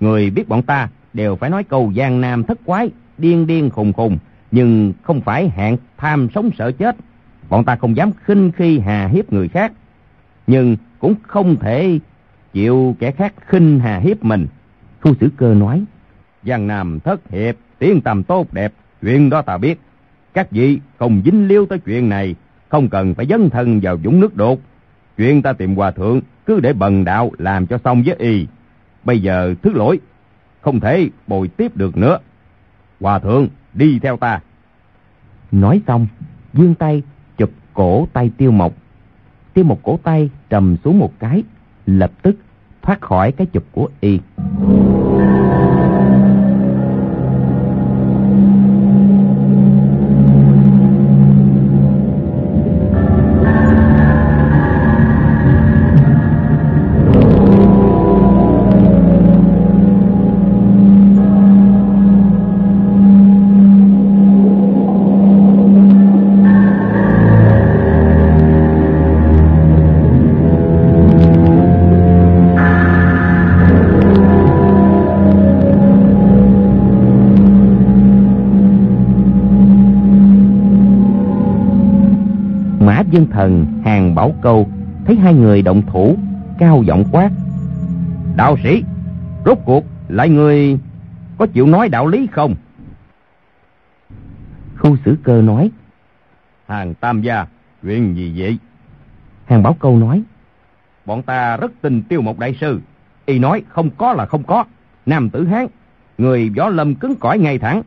Người 0.01 0.31
biết 0.31 0.49
bọn 0.49 0.63
ta 0.63 0.89
đều 1.13 1.37
phải 1.37 1.51
nói 1.51 1.65
câu 1.65 1.93
Giang 1.97 2.21
Nam 2.21 2.45
thất 2.45 2.59
quái, 2.65 2.91
điên 3.19 3.47
điên 3.47 3.71
khùng 3.71 3.93
khùng, 3.93 4.19
nhưng 4.51 4.93
không 5.03 5.21
phải 5.21 5.49
hạng 5.49 5.77
tham 5.97 6.29
sống 6.35 6.51
sợ 6.59 6.73
chết. 6.73 6.97
Bọn 7.49 7.65
ta 7.65 7.77
không 7.77 7.97
dám 7.97 8.11
khinh 8.25 8.53
khi 8.53 8.79
hà 8.79 9.07
hiếp 9.07 9.33
người 9.33 9.49
khác, 9.49 9.73
nhưng 10.47 10.77
cũng 10.99 11.15
không 11.23 11.57
thể 11.57 11.99
chịu 12.53 12.97
kẻ 12.99 13.11
khác 13.11 13.35
khinh 13.47 13.81
hà 13.81 13.99
hiếp 13.99 14.25
mình. 14.25 14.47
Khu 15.01 15.15
sử 15.21 15.29
cơ 15.37 15.55
nói. 15.55 15.85
Giang 16.43 16.67
Nam 16.67 17.01
thất 17.01 17.31
hiệp, 17.31 17.57
tiếng 17.79 18.01
tầm 18.01 18.23
tốt 18.23 18.53
đẹp, 18.53 18.73
chuyện 19.03 19.31
đó 19.31 19.43
ta 19.43 19.59
biết. 19.59 19.81
Các 20.35 20.51
vị 20.51 20.79
không 20.99 21.23
dính 21.25 21.49
liêu 21.49 21.67
tới 21.67 21.79
chuyện 21.79 22.09
này, 22.09 22.35
không 22.69 22.89
cần 22.89 23.15
phải 23.15 23.27
dấn 23.27 23.51
thân 23.51 23.81
vào 23.81 23.99
dũng 24.05 24.21
nước 24.21 24.37
đột. 24.37 24.61
Chuyện 25.17 25.43
ta 25.43 25.53
tìm 25.53 25.75
hòa 25.75 25.91
thượng, 25.91 26.21
cứ 26.47 26.61
để 26.61 26.73
bần 26.73 27.05
đạo 27.05 27.31
làm 27.39 27.67
cho 27.67 27.79
xong 27.85 28.03
với 28.07 28.17
y. 28.19 28.47
Bây 29.05 29.21
giờ 29.21 29.55
thứ 29.63 29.73
lỗi, 29.73 30.01
không 30.61 30.81
thể 30.81 31.09
bồi 31.27 31.49
tiếp 31.49 31.77
được 31.77 31.97
nữa. 31.97 32.19
Hòa 33.01 33.19
thượng, 33.19 33.49
đi 33.75 33.99
theo 33.99 34.17
ta. 34.17 34.41
Nói 35.53 35.83
xong, 35.87 36.07
dương 36.53 36.75
tay 36.75 37.03
chụp 37.37 37.51
cổ 37.75 38.09
tay 38.13 38.31
tiêu 38.37 38.51
mộc. 38.51 38.73
Tiêu 39.55 39.65
mộc 39.65 39.79
cổ 39.83 39.99
tay 40.03 40.31
trầm 40.51 40.77
xuống 40.85 40.99
một 40.99 41.13
cái, 41.19 41.43
lập 41.89 42.13
tức 42.23 42.37
thoát 42.83 43.01
khỏi 43.01 43.33
cái 43.33 43.47
chụp 43.47 43.65
của 43.73 43.89
y. 44.01 44.19
người 85.59 85.63
động 85.63 85.83
thủ 85.87 86.17
cao 86.59 86.83
giọng 86.87 87.05
quát. 87.13 87.31
Đạo 88.37 88.57
sĩ 88.63 88.85
rốt 89.45 89.59
cuộc 89.65 89.85
lại 90.09 90.29
người 90.29 90.79
có 91.39 91.47
chịu 91.47 91.67
nói 91.67 91.89
đạo 91.89 92.07
lý 92.07 92.27
không? 92.33 92.55
Khu 94.79 94.97
sử 95.05 95.17
cơ 95.23 95.43
nói. 95.43 95.71
Hàng 96.67 96.95
tam 96.95 97.23
gia 97.23 97.47
chuyện 97.83 98.17
gì 98.17 98.35
vậy? 98.37 98.59
Hàng 99.47 99.63
bảo 99.63 99.75
câu 99.75 99.99
nói. 99.99 100.23
Bọn 101.07 101.23
ta 101.23 101.57
rất 101.57 101.73
tin 101.83 102.03
tiêu 102.03 102.21
một 102.21 102.39
đại 102.39 102.57
sư. 102.61 102.81
Y 103.27 103.39
nói 103.39 103.63
không 103.69 103.91
có 103.91 104.13
là 104.13 104.27
không 104.27 104.43
có. 104.43 104.65
Nam 105.07 105.31
tử 105.31 105.47
hán 105.47 105.67
người 106.19 106.51
võ 106.57 106.69
lâm 106.69 106.95
cứng 106.95 107.17
cỏi 107.17 107.39
ngay 107.39 107.59
thẳng. 107.59 107.83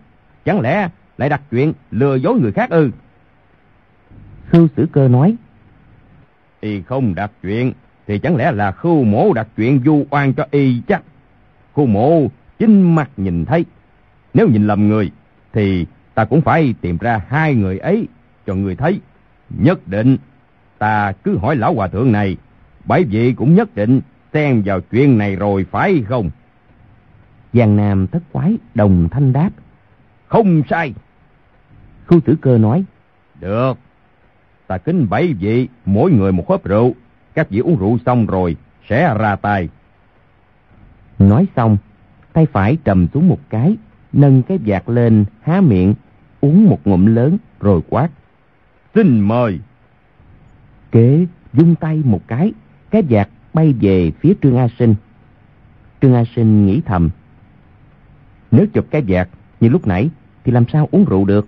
Chẳng 0.45 0.61
lẽ 0.61 0.89
lại 1.17 1.29
đặt 1.29 1.41
chuyện 1.51 1.73
lừa 1.91 2.15
dối 2.15 2.39
người 2.39 2.51
khác 2.51 2.69
ư? 2.69 2.91
Khưu 4.49 4.67
Sử 4.75 4.87
Cơ 4.91 5.07
nói. 5.07 5.35
Y 6.61 6.81
không 6.81 7.15
đặt 7.15 7.31
chuyện, 7.43 7.73
thì 8.07 8.19
chẳng 8.19 8.35
lẽ 8.35 8.51
là 8.51 8.71
khưu 8.71 9.03
mổ 9.03 9.33
đặt 9.33 9.47
chuyện 9.57 9.81
du 9.85 10.05
oan 10.09 10.33
cho 10.33 10.45
y 10.51 10.81
chắc. 10.87 11.03
Khưu 11.75 11.85
mổ 11.85 12.27
chính 12.59 12.95
mặt 12.95 13.09
nhìn 13.17 13.45
thấy. 13.45 13.65
Nếu 14.33 14.47
nhìn 14.47 14.67
lầm 14.67 14.87
người, 14.87 15.11
thì 15.53 15.85
ta 16.13 16.25
cũng 16.25 16.41
phải 16.41 16.73
tìm 16.81 16.97
ra 16.97 17.21
hai 17.27 17.55
người 17.55 17.77
ấy 17.77 18.07
cho 18.47 18.55
người 18.55 18.75
thấy. 18.75 18.99
Nhất 19.49 19.87
định, 19.87 20.17
ta 20.77 21.13
cứ 21.23 21.37
hỏi 21.37 21.55
lão 21.55 21.73
hòa 21.73 21.87
thượng 21.87 22.11
này, 22.11 22.37
bởi 22.85 23.03
vì 23.03 23.33
cũng 23.33 23.55
nhất 23.55 23.75
định 23.75 24.01
xen 24.33 24.61
vào 24.65 24.81
chuyện 24.81 25.17
này 25.17 25.35
rồi 25.35 25.65
phải 25.71 26.03
không? 26.09 26.29
Giang 27.53 27.75
Nam 27.75 28.07
thất 28.07 28.23
quái 28.31 28.57
đồng 28.75 29.09
thanh 29.11 29.33
đáp. 29.33 29.49
Không 30.27 30.61
sai. 30.69 30.93
Khu 32.07 32.19
tử 32.19 32.35
cơ 32.41 32.57
nói. 32.57 32.83
Được, 33.39 33.77
ta 34.71 34.77
kính 34.77 35.09
bảy 35.09 35.33
vị, 35.33 35.67
mỗi 35.85 36.11
người 36.11 36.31
một 36.31 36.49
hớp 36.49 36.63
rượu. 36.63 36.95
Các 37.33 37.49
vị 37.49 37.59
uống 37.59 37.77
rượu 37.79 37.97
xong 38.05 38.25
rồi, 38.25 38.55
sẽ 38.89 39.15
ra 39.19 39.35
tay. 39.35 39.69
Nói 41.19 41.47
xong, 41.55 41.77
tay 42.33 42.45
phải 42.45 42.77
trầm 42.83 43.07
xuống 43.13 43.27
một 43.27 43.39
cái, 43.49 43.75
nâng 44.13 44.43
cái 44.43 44.59
vạt 44.65 44.83
lên, 44.87 45.25
há 45.41 45.61
miệng, 45.61 45.93
uống 46.41 46.69
một 46.69 46.79
ngụm 46.85 47.05
lớn, 47.05 47.37
rồi 47.59 47.81
quát. 47.89 48.09
Xin 48.95 49.19
mời. 49.19 49.59
Kế 50.91 51.25
dung 51.53 51.75
tay 51.75 52.01
một 52.05 52.21
cái, 52.27 52.53
cái 52.91 53.03
vạt 53.09 53.29
bay 53.53 53.73
về 53.81 54.11
phía 54.19 54.33
Trương 54.41 54.57
A 54.57 54.67
Sinh. 54.79 54.95
Trương 56.01 56.13
A 56.13 56.23
Sinh 56.35 56.65
nghĩ 56.65 56.81
thầm. 56.85 57.09
Nếu 58.51 58.65
chụp 58.73 58.85
cái 58.91 59.03
vạt 59.07 59.29
như 59.59 59.69
lúc 59.69 59.87
nãy, 59.87 60.09
thì 60.43 60.51
làm 60.51 60.65
sao 60.73 60.87
uống 60.91 61.05
rượu 61.05 61.25
được? 61.25 61.47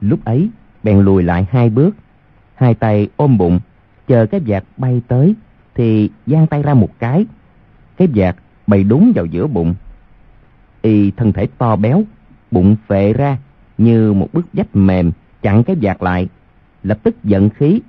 Lúc 0.00 0.24
ấy, 0.24 0.48
bèn 0.82 1.00
lùi 1.00 1.22
lại 1.22 1.46
hai 1.50 1.70
bước, 1.70 1.96
hai 2.56 2.74
tay 2.74 3.08
ôm 3.16 3.38
bụng, 3.38 3.60
chờ 4.06 4.26
cái 4.26 4.40
vạt 4.46 4.64
bay 4.76 5.02
tới, 5.08 5.34
thì 5.74 6.10
giang 6.26 6.46
tay 6.46 6.62
ra 6.62 6.74
một 6.74 6.98
cái. 6.98 7.26
Cái 7.96 8.08
vạt 8.14 8.36
bay 8.66 8.84
đúng 8.84 9.12
vào 9.14 9.26
giữa 9.26 9.46
bụng. 9.46 9.74
Y 10.82 11.10
thân 11.10 11.32
thể 11.32 11.46
to 11.58 11.76
béo, 11.76 12.02
bụng 12.50 12.76
phệ 12.86 13.12
ra 13.12 13.38
như 13.78 14.12
một 14.12 14.28
bức 14.32 14.46
vách 14.52 14.76
mềm 14.76 15.12
chặn 15.42 15.64
cái 15.64 15.76
vạt 15.82 16.02
lại, 16.02 16.28
lập 16.82 16.98
tức 17.02 17.24
giận 17.24 17.50
khí. 17.50 17.80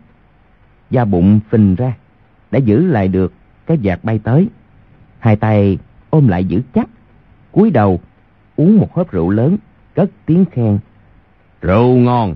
Da 0.89 1.05
bụng 1.05 1.39
phình 1.49 1.75
ra, 1.75 1.93
đã 2.51 2.59
giữ 2.59 2.85
lại 2.85 3.07
được 3.07 3.33
cái 3.65 3.77
vạt 3.83 4.03
bay 4.03 4.19
tới. 4.23 4.47
Hai 5.19 5.35
tay 5.35 5.77
ôm 6.09 6.27
lại 6.27 6.45
giữ 6.45 6.61
chắc, 6.73 6.89
cúi 7.51 7.71
đầu 7.71 7.99
uống 8.55 8.77
một 8.77 8.95
hớp 8.95 9.11
rượu 9.11 9.29
lớn, 9.29 9.57
cất 9.95 10.09
tiếng 10.25 10.45
khen. 10.51 10.79
Rượu 11.61 11.95
ngon! 11.95 12.35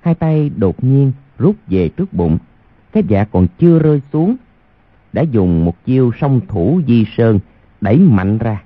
Hai 0.00 0.14
tay 0.14 0.50
đột 0.56 0.84
nhiên 0.84 1.12
rút 1.38 1.56
về 1.66 1.88
trước 1.88 2.12
bụng. 2.12 2.38
Cái 2.92 3.02
dạ 3.08 3.24
còn 3.24 3.46
chưa 3.58 3.78
rơi 3.78 4.00
xuống, 4.12 4.36
đã 5.12 5.22
dùng 5.22 5.64
một 5.64 5.84
chiêu 5.84 6.12
song 6.20 6.40
thủ 6.48 6.80
di 6.86 7.04
sơn 7.16 7.38
đẩy 7.80 7.98
mạnh 7.98 8.38
ra. 8.38 8.62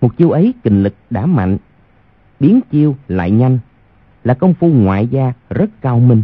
Một 0.00 0.16
chiêu 0.16 0.30
ấy 0.30 0.54
kình 0.64 0.82
lực 0.82 0.94
đã 1.10 1.26
mạnh, 1.26 1.58
biến 2.40 2.60
chiêu 2.70 2.96
lại 3.08 3.30
nhanh, 3.30 3.58
là 4.24 4.34
công 4.34 4.54
phu 4.54 4.68
ngoại 4.68 5.06
gia 5.06 5.32
rất 5.50 5.70
cao 5.80 6.00
minh. 6.00 6.22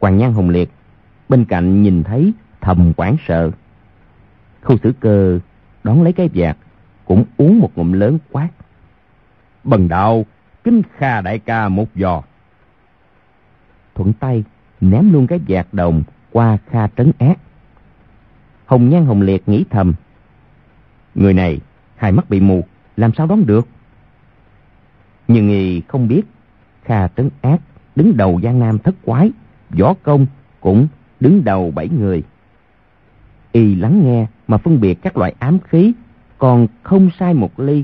Hoàng 0.00 0.18
Nhan 0.18 0.32
Hồng 0.32 0.50
Liệt 0.50 0.70
bên 1.28 1.44
cạnh 1.44 1.82
nhìn 1.82 2.02
thấy 2.02 2.32
thầm 2.60 2.92
quảng 2.96 3.16
sợ. 3.28 3.50
Khu 4.62 4.76
xử 4.82 4.92
cơ 5.00 5.38
đón 5.84 6.02
lấy 6.02 6.12
cái 6.12 6.30
vạt, 6.34 6.56
cũng 7.04 7.24
uống 7.36 7.58
một 7.60 7.70
ngụm 7.76 7.92
lớn 7.92 8.18
quát. 8.32 8.48
Bần 9.64 9.88
đạo, 9.88 10.26
kính 10.64 10.82
kha 10.96 11.20
đại 11.20 11.38
ca 11.38 11.68
một 11.68 11.86
giò. 11.94 12.22
Thuận 13.96 14.12
tay 14.12 14.44
ném 14.80 15.12
luôn 15.12 15.26
cái 15.26 15.40
vạt 15.48 15.66
đồng 15.72 16.02
qua 16.32 16.58
kha 16.66 16.88
trấn 16.96 17.12
ác. 17.18 17.38
Hồng 18.66 18.90
Nhan 18.90 19.06
Hồng 19.06 19.22
Liệt 19.22 19.48
nghĩ 19.48 19.64
thầm. 19.70 19.94
Người 21.14 21.34
này, 21.34 21.60
hai 21.96 22.12
mắt 22.12 22.30
bị 22.30 22.40
mù, 22.40 22.64
làm 22.96 23.12
sao 23.16 23.26
đoán 23.26 23.46
được? 23.46 23.68
Nhưng 25.28 25.48
y 25.48 25.80
không 25.80 26.08
biết, 26.08 26.22
kha 26.84 27.08
trấn 27.08 27.30
ác 27.40 27.60
đứng 27.96 28.16
đầu 28.16 28.40
Giang 28.42 28.58
Nam 28.58 28.78
thất 28.78 28.94
quái, 29.04 29.30
võ 29.70 29.94
công 30.02 30.26
cũng 30.60 30.88
đứng 31.20 31.44
đầu 31.44 31.70
bảy 31.70 31.88
người. 31.88 32.22
Y 33.52 33.74
lắng 33.74 34.02
nghe 34.04 34.26
mà 34.48 34.58
phân 34.58 34.80
biệt 34.80 34.94
các 34.94 35.16
loại 35.16 35.34
ám 35.38 35.58
khí, 35.58 35.92
còn 36.38 36.66
không 36.82 37.10
sai 37.18 37.34
một 37.34 37.60
ly. 37.60 37.82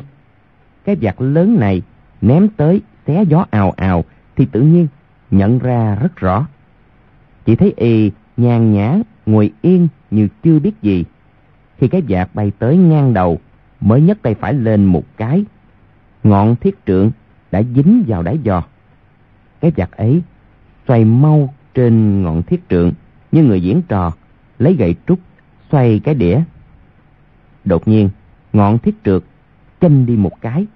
Cái 0.85 0.97
vạt 1.01 1.15
lớn 1.19 1.61
này 1.61 1.83
ném 2.21 2.49
tới 2.49 2.81
xé 3.07 3.25
gió 3.29 3.45
ào 3.51 3.71
ào 3.71 4.05
thì 4.37 4.47
tự 4.53 4.61
nhiên 4.61 4.89
nhận 5.33 5.59
ra 5.59 5.95
rất 5.95 6.17
rõ. 6.17 6.47
Chỉ 7.45 7.57
thấy 7.57 7.75
y 7.77 8.11
nhàn 8.37 8.73
nhã 8.73 8.99
ngồi 9.27 9.53
yên 9.63 9.89
như 10.11 10.29
chưa 10.43 10.59
biết 10.59 10.83
gì. 10.83 11.05
Khi 11.79 11.89
cái 11.89 12.03
vạt 12.09 12.35
bay 12.35 12.53
tới 12.59 12.77
ngang 12.77 13.15
đầu, 13.15 13.39
mới 13.81 14.01
nhấc 14.01 14.23
tay 14.23 14.35
phải 14.35 14.55
lên 14.55 14.85
một 14.85 15.05
cái. 15.17 15.45
Ngọn 16.25 16.57
thiết 16.57 16.87
trượng 16.87 17.11
đã 17.51 17.63
dính 17.75 18.05
vào 18.07 18.23
đáy 18.23 18.39
giò. 18.45 18.63
Cái 19.61 19.73
vạt 19.77 19.91
ấy 19.91 20.23
xoay 20.89 21.05
mau 21.05 21.55
trên 21.75 22.23
ngọn 22.23 22.43
thiết 22.43 22.69
trượng 22.69 22.93
như 23.33 23.45
người 23.45 23.63
diễn 23.63 23.83
trò, 23.83 24.13
lấy 24.59 24.75
gậy 24.75 24.95
trúc, 25.07 25.19
xoay 25.71 26.01
cái 26.05 26.15
đĩa. 26.15 26.41
Đột 27.65 27.89
nhiên, 27.89 28.11
ngọn 28.53 28.79
thiết 28.79 28.95
trượt 29.05 29.23
châm 29.81 30.07
đi 30.07 30.17
một 30.17 30.41
cái, 30.41 30.67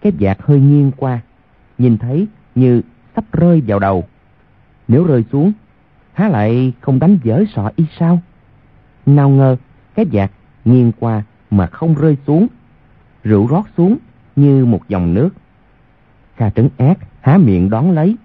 cái 0.00 0.12
vạt 0.20 0.38
hơi 0.40 0.60
nghiêng 0.60 0.90
qua, 0.96 1.20
nhìn 1.78 1.98
thấy 1.98 2.26
như 2.54 2.82
sắp 3.16 3.24
rơi 3.32 3.62
vào 3.66 3.78
đầu. 3.78 4.04
Nếu 4.88 5.04
rơi 5.04 5.24
xuống, 5.32 5.52
há 6.12 6.28
lại 6.28 6.72
không 6.80 6.98
đánh 6.98 7.18
dở 7.22 7.44
sọ 7.54 7.70
y 7.76 7.84
sao? 7.98 8.20
Nào 9.06 9.28
ngờ, 9.28 9.56
cái 9.94 10.06
vạt 10.12 10.30
nghiêng 10.64 10.92
qua 11.00 11.22
mà 11.50 11.66
không 11.66 11.94
rơi 11.94 12.16
xuống. 12.26 12.46
Rượu 13.24 13.46
rót 13.46 13.64
xuống 13.76 13.96
như 14.36 14.64
một 14.64 14.88
dòng 14.88 15.14
nước. 15.14 15.30
Kha 16.36 16.50
trấn 16.50 16.68
ác 16.76 16.98
há 17.20 17.38
miệng 17.38 17.70
đón 17.70 17.90
lấy. 17.90 18.16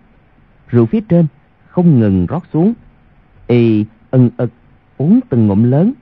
Rượu 0.67 0.85
phía 0.85 1.01
trên 1.01 1.27
không 1.67 1.99
ngừng 1.99 2.25
rót 2.25 2.43
xuống. 2.53 2.73
Y 3.47 3.85
ân 4.11 4.29
ực 4.37 4.51
uống 4.97 5.19
từng 5.29 5.47
ngụm 5.47 5.63
lớn, 5.63 5.93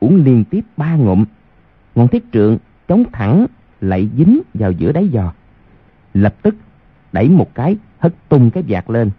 uống 0.00 0.24
liên 0.24 0.44
tiếp 0.44 0.64
ba 0.76 0.94
ngụm. 0.94 1.24
ngọn 1.94 2.08
thiết 2.08 2.24
trượng 2.32 2.58
chống 2.88 3.04
thẳng 3.12 3.46
lại 3.80 4.08
dính 4.16 4.40
vào 4.54 4.72
giữa 4.72 4.92
đáy 4.92 5.10
giò. 5.12 5.32
Lập 6.14 6.34
tức 6.42 6.54
đẩy 7.12 7.28
một 7.28 7.54
cái 7.54 7.76
hất 8.04 8.14
tung 8.28 8.50
cái 8.50 8.64
vạt 8.68 8.90
lên. 8.90 9.10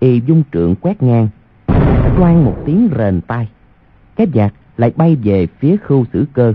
Y 0.00 0.20
dung 0.26 0.42
trượng 0.52 0.74
quét 0.76 1.02
ngang, 1.02 1.28
toan 2.16 2.44
một 2.44 2.56
tiếng 2.66 2.88
rền 2.98 3.20
tai. 3.20 3.48
Cái 4.16 4.26
vạt 4.34 4.52
lại 4.76 4.92
bay 4.96 5.16
về 5.16 5.46
phía 5.46 5.76
khưu 5.76 6.04
xử 6.12 6.26
cơ. 6.32 6.54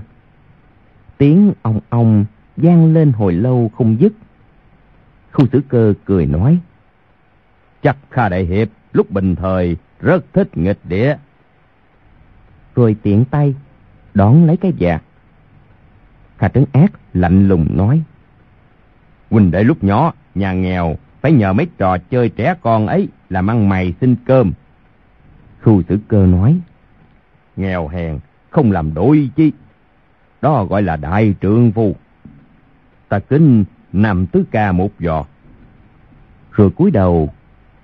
Tiếng 1.17 1.53
ong 1.61 1.79
ong 1.89 2.25
vang 2.57 2.93
lên 2.93 3.11
hồi 3.11 3.33
lâu 3.33 3.71
không 3.77 3.99
dứt. 3.99 4.13
Khu 5.31 5.45
xử 5.51 5.61
cơ 5.69 5.93
cười 6.05 6.25
nói. 6.25 6.59
Chắc 7.81 7.97
Kha 8.09 8.29
Đại 8.29 8.45
Hiệp 8.45 8.67
lúc 8.93 9.11
bình 9.11 9.35
thời 9.35 9.77
rất 9.99 10.25
thích 10.33 10.57
nghịch 10.57 10.79
đĩa, 10.83 11.15
Rồi 12.75 12.95
tiện 13.03 13.25
tay 13.25 13.55
đón 14.13 14.45
lấy 14.45 14.57
cái 14.57 14.73
vạt. 14.79 15.01
Kha 16.37 16.47
Trấn 16.47 16.65
Ác 16.73 16.91
lạnh 17.13 17.47
lùng 17.47 17.77
nói. 17.77 18.03
Huynh 19.29 19.51
đệ 19.51 19.63
lúc 19.63 19.83
nhỏ, 19.83 20.13
nhà 20.35 20.53
nghèo, 20.53 20.97
phải 21.21 21.31
nhờ 21.31 21.53
mấy 21.53 21.67
trò 21.77 21.97
chơi 21.97 22.29
trẻ 22.29 22.55
con 22.61 22.87
ấy 22.87 23.07
làm 23.29 23.49
ăn 23.49 23.69
mày 23.69 23.93
xin 24.01 24.15
cơm. 24.25 24.51
Khu 25.63 25.81
sử 25.89 25.99
cơ 26.07 26.25
nói. 26.25 26.59
Nghèo 27.55 27.87
hèn, 27.87 28.19
không 28.49 28.71
làm 28.71 28.93
đổi 28.93 29.29
chi. 29.35 29.51
Đó 30.41 30.65
gọi 30.65 30.81
là 30.81 30.95
đại 30.95 31.35
trượng 31.41 31.71
phu. 31.71 31.95
Ta 33.09 33.19
kính 33.19 33.65
nằm 33.93 34.25
tứ 34.25 34.43
ca 34.51 34.71
một 34.71 34.91
giò. 34.99 35.25
Rồi 36.51 36.69
cúi 36.69 36.91
đầu 36.91 37.29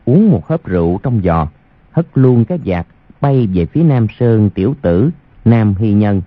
uống 0.05 0.31
một 0.31 0.47
hớp 0.47 0.65
rượu 0.65 0.99
trong 1.03 1.21
giò, 1.23 1.47
hất 1.91 2.07
luôn 2.13 2.45
cái 2.45 2.59
giạc 2.65 2.87
bay 3.21 3.47
về 3.53 3.65
phía 3.65 3.83
Nam 3.83 4.07
Sơn 4.19 4.49
tiểu 4.49 4.75
tử 4.81 5.09
Nam 5.45 5.75
Hy 5.79 5.93
Nhân. 5.93 6.21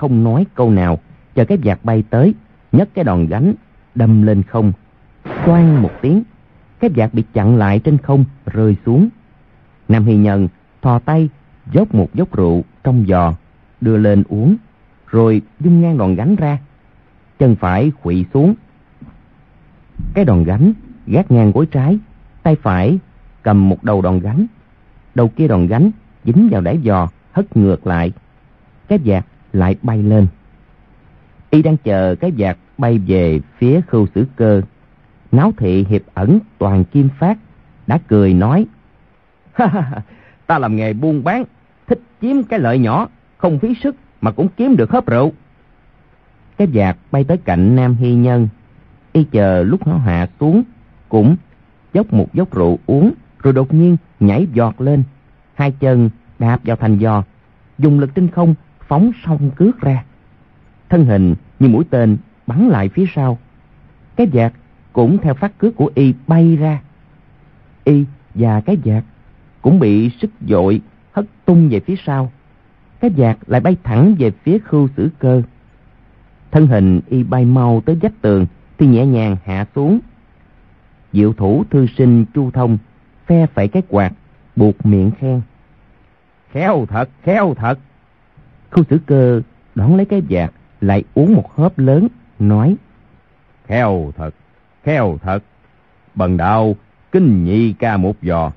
Không 0.00 0.24
nói 0.24 0.46
câu 0.54 0.70
nào, 0.70 0.98
chờ 1.34 1.44
cái 1.44 1.58
vạt 1.64 1.78
bay 1.82 2.04
tới, 2.10 2.34
nhấc 2.72 2.88
cái 2.94 3.04
đòn 3.04 3.26
gánh, 3.26 3.54
đâm 3.94 4.22
lên 4.22 4.42
không. 4.42 4.72
Xoan 5.44 5.82
một 5.82 5.90
tiếng, 6.02 6.22
cái 6.80 6.90
vạt 6.94 7.14
bị 7.14 7.24
chặn 7.32 7.56
lại 7.56 7.78
trên 7.78 7.98
không, 7.98 8.24
rơi 8.46 8.76
xuống. 8.86 9.08
Nam 9.88 10.04
Hy 10.04 10.16
Nhân 10.16 10.48
thò 10.82 10.98
tay, 10.98 11.28
dốc 11.72 11.94
một 11.94 12.14
dốc 12.14 12.36
rượu 12.36 12.64
trong 12.84 13.04
giò, 13.08 13.34
đưa 13.80 13.96
lên 13.96 14.22
uống, 14.28 14.56
rồi 15.06 15.42
dung 15.60 15.80
ngang 15.80 15.98
đòn 15.98 16.14
gánh 16.14 16.36
ra. 16.36 16.58
Chân 17.38 17.56
phải 17.56 17.92
khuỵu 18.02 18.24
xuống. 18.34 18.54
Cái 20.14 20.24
đòn 20.24 20.44
gánh 20.44 20.72
gác 21.06 21.30
ngang 21.30 21.52
gối 21.52 21.66
trái, 21.66 21.98
tay 22.42 22.56
phải 22.62 22.98
cầm 23.42 23.68
một 23.68 23.84
đầu 23.84 24.02
đòn 24.02 24.20
gánh. 24.20 24.46
Đầu 25.14 25.28
kia 25.28 25.48
đòn 25.48 25.66
gánh 25.66 25.90
dính 26.24 26.48
vào 26.50 26.60
đáy 26.60 26.78
giò, 26.84 27.08
hất 27.32 27.56
ngược 27.56 27.86
lại. 27.86 28.12
Cái 28.88 28.98
vạt 29.04 29.26
lại 29.52 29.76
bay 29.82 30.02
lên. 30.02 30.26
Y 31.50 31.62
đang 31.62 31.76
chờ 31.76 32.14
cái 32.20 32.32
vạt 32.38 32.56
bay 32.78 32.98
về 32.98 33.40
phía 33.58 33.80
khu 33.80 34.06
xử 34.14 34.26
cơ. 34.36 34.62
Náo 35.32 35.52
thị 35.56 35.86
hiệp 35.88 36.02
ẩn 36.14 36.38
toàn 36.58 36.84
kim 36.84 37.08
phát, 37.18 37.38
đã 37.86 37.98
cười 38.08 38.34
nói. 38.34 38.66
ta 40.46 40.58
làm 40.58 40.76
nghề 40.76 40.92
buôn 40.92 41.24
bán, 41.24 41.44
thích 41.86 42.00
chiếm 42.20 42.42
cái 42.42 42.58
lợi 42.58 42.78
nhỏ, 42.78 43.08
không 43.38 43.58
phí 43.58 43.74
sức 43.82 43.96
mà 44.20 44.30
cũng 44.30 44.48
kiếm 44.56 44.76
được 44.76 44.90
hớp 44.90 45.06
rượu. 45.06 45.32
Cái 46.56 46.68
vạt 46.72 46.96
bay 47.10 47.24
tới 47.24 47.36
cạnh 47.36 47.76
Nam 47.76 47.94
Hy 47.94 48.14
Nhân. 48.14 48.48
Y 49.12 49.24
chờ 49.24 49.62
lúc 49.62 49.86
nó 49.86 49.96
hạ 49.96 50.28
xuống, 50.40 50.62
cũng 51.08 51.36
dốc 51.92 52.12
một 52.12 52.34
dốc 52.34 52.54
rượu 52.54 52.78
uống, 52.86 53.12
rồi 53.42 53.52
đột 53.52 53.74
nhiên 53.74 53.96
nhảy 54.20 54.46
giọt 54.52 54.80
lên. 54.80 55.02
Hai 55.54 55.70
chân 55.70 56.10
đạp 56.38 56.60
vào 56.64 56.76
thành 56.76 56.98
giò, 57.00 57.22
dùng 57.78 58.00
lực 58.00 58.14
tinh 58.14 58.28
không 58.28 58.54
phóng 58.90 59.10
song 59.24 59.50
cước 59.56 59.80
ra. 59.80 60.04
Thân 60.88 61.04
hình 61.04 61.34
như 61.58 61.68
mũi 61.68 61.84
tên 61.90 62.16
bắn 62.46 62.68
lại 62.68 62.88
phía 62.88 63.04
sau. 63.14 63.38
Cái 64.16 64.26
vạt 64.32 64.52
cũng 64.92 65.18
theo 65.18 65.34
phát 65.34 65.58
cước 65.58 65.76
của 65.76 65.90
y 65.94 66.14
bay 66.26 66.56
ra. 66.56 66.80
Y 67.84 68.04
và 68.34 68.60
cái 68.60 68.76
vạt 68.84 69.04
cũng 69.62 69.78
bị 69.78 70.10
sức 70.20 70.30
dội 70.48 70.80
hất 71.12 71.24
tung 71.44 71.68
về 71.68 71.80
phía 71.80 71.96
sau. 72.06 72.32
Cái 73.00 73.10
vạt 73.16 73.38
lại 73.46 73.60
bay 73.60 73.76
thẳng 73.82 74.14
về 74.18 74.30
phía 74.30 74.58
khu 74.58 74.88
sử 74.96 75.10
cơ. 75.18 75.42
Thân 76.50 76.66
hình 76.66 77.00
y 77.08 77.22
bay 77.22 77.44
mau 77.44 77.82
tới 77.86 77.96
vách 77.96 78.22
tường 78.22 78.46
thì 78.78 78.86
nhẹ 78.86 79.06
nhàng 79.06 79.36
hạ 79.44 79.66
xuống. 79.74 80.00
Diệu 81.12 81.32
thủ 81.32 81.64
thư 81.70 81.86
sinh 81.86 82.24
chu 82.34 82.50
thông 82.50 82.78
phe 83.26 83.46
phẩy 83.46 83.68
cái 83.68 83.82
quạt 83.88 84.12
buộc 84.56 84.86
miệng 84.86 85.10
khen. 85.10 85.40
Khéo 86.50 86.86
thật, 86.88 87.08
khéo 87.22 87.54
thật. 87.54 87.78
Khu 88.70 88.82
sử 88.90 88.98
cơ 89.06 89.42
đón 89.74 89.96
lấy 89.96 90.06
cái 90.06 90.22
vạt, 90.28 90.52
lại 90.80 91.04
uống 91.14 91.34
một 91.34 91.56
hớp 91.56 91.78
lớn, 91.78 92.08
nói. 92.38 92.76
Khéo 93.66 94.12
thật, 94.16 94.34
khéo 94.84 95.18
thật. 95.22 95.40
Bần 96.14 96.36
đạo, 96.36 96.76
kinh 97.12 97.44
nhị 97.44 97.72
ca 97.72 97.96
một 97.96 98.16
giò. 98.22 98.52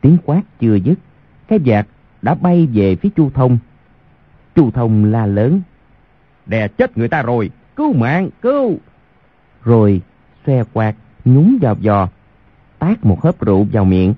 Tiếng 0.00 0.18
quát 0.24 0.42
chưa 0.60 0.74
dứt, 0.74 0.98
cái 1.48 1.58
vạt 1.64 1.86
đã 2.22 2.34
bay 2.34 2.68
về 2.72 2.96
phía 2.96 3.08
Chu 3.16 3.30
Thông. 3.30 3.58
Chu 4.54 4.70
Thông 4.70 5.04
la 5.04 5.26
lớn. 5.26 5.60
Đè 6.46 6.68
chết 6.68 6.98
người 6.98 7.08
ta 7.08 7.22
rồi, 7.22 7.50
cứu 7.76 7.92
mạng, 7.92 8.28
cứu. 8.42 8.78
Rồi 9.64 10.00
xe 10.46 10.64
quạt 10.72 10.94
nhúng 11.24 11.58
vào 11.60 11.76
giò, 11.82 12.08
tát 12.78 13.04
một 13.04 13.22
hớp 13.22 13.40
rượu 13.40 13.66
vào 13.72 13.84
miệng. 13.84 14.14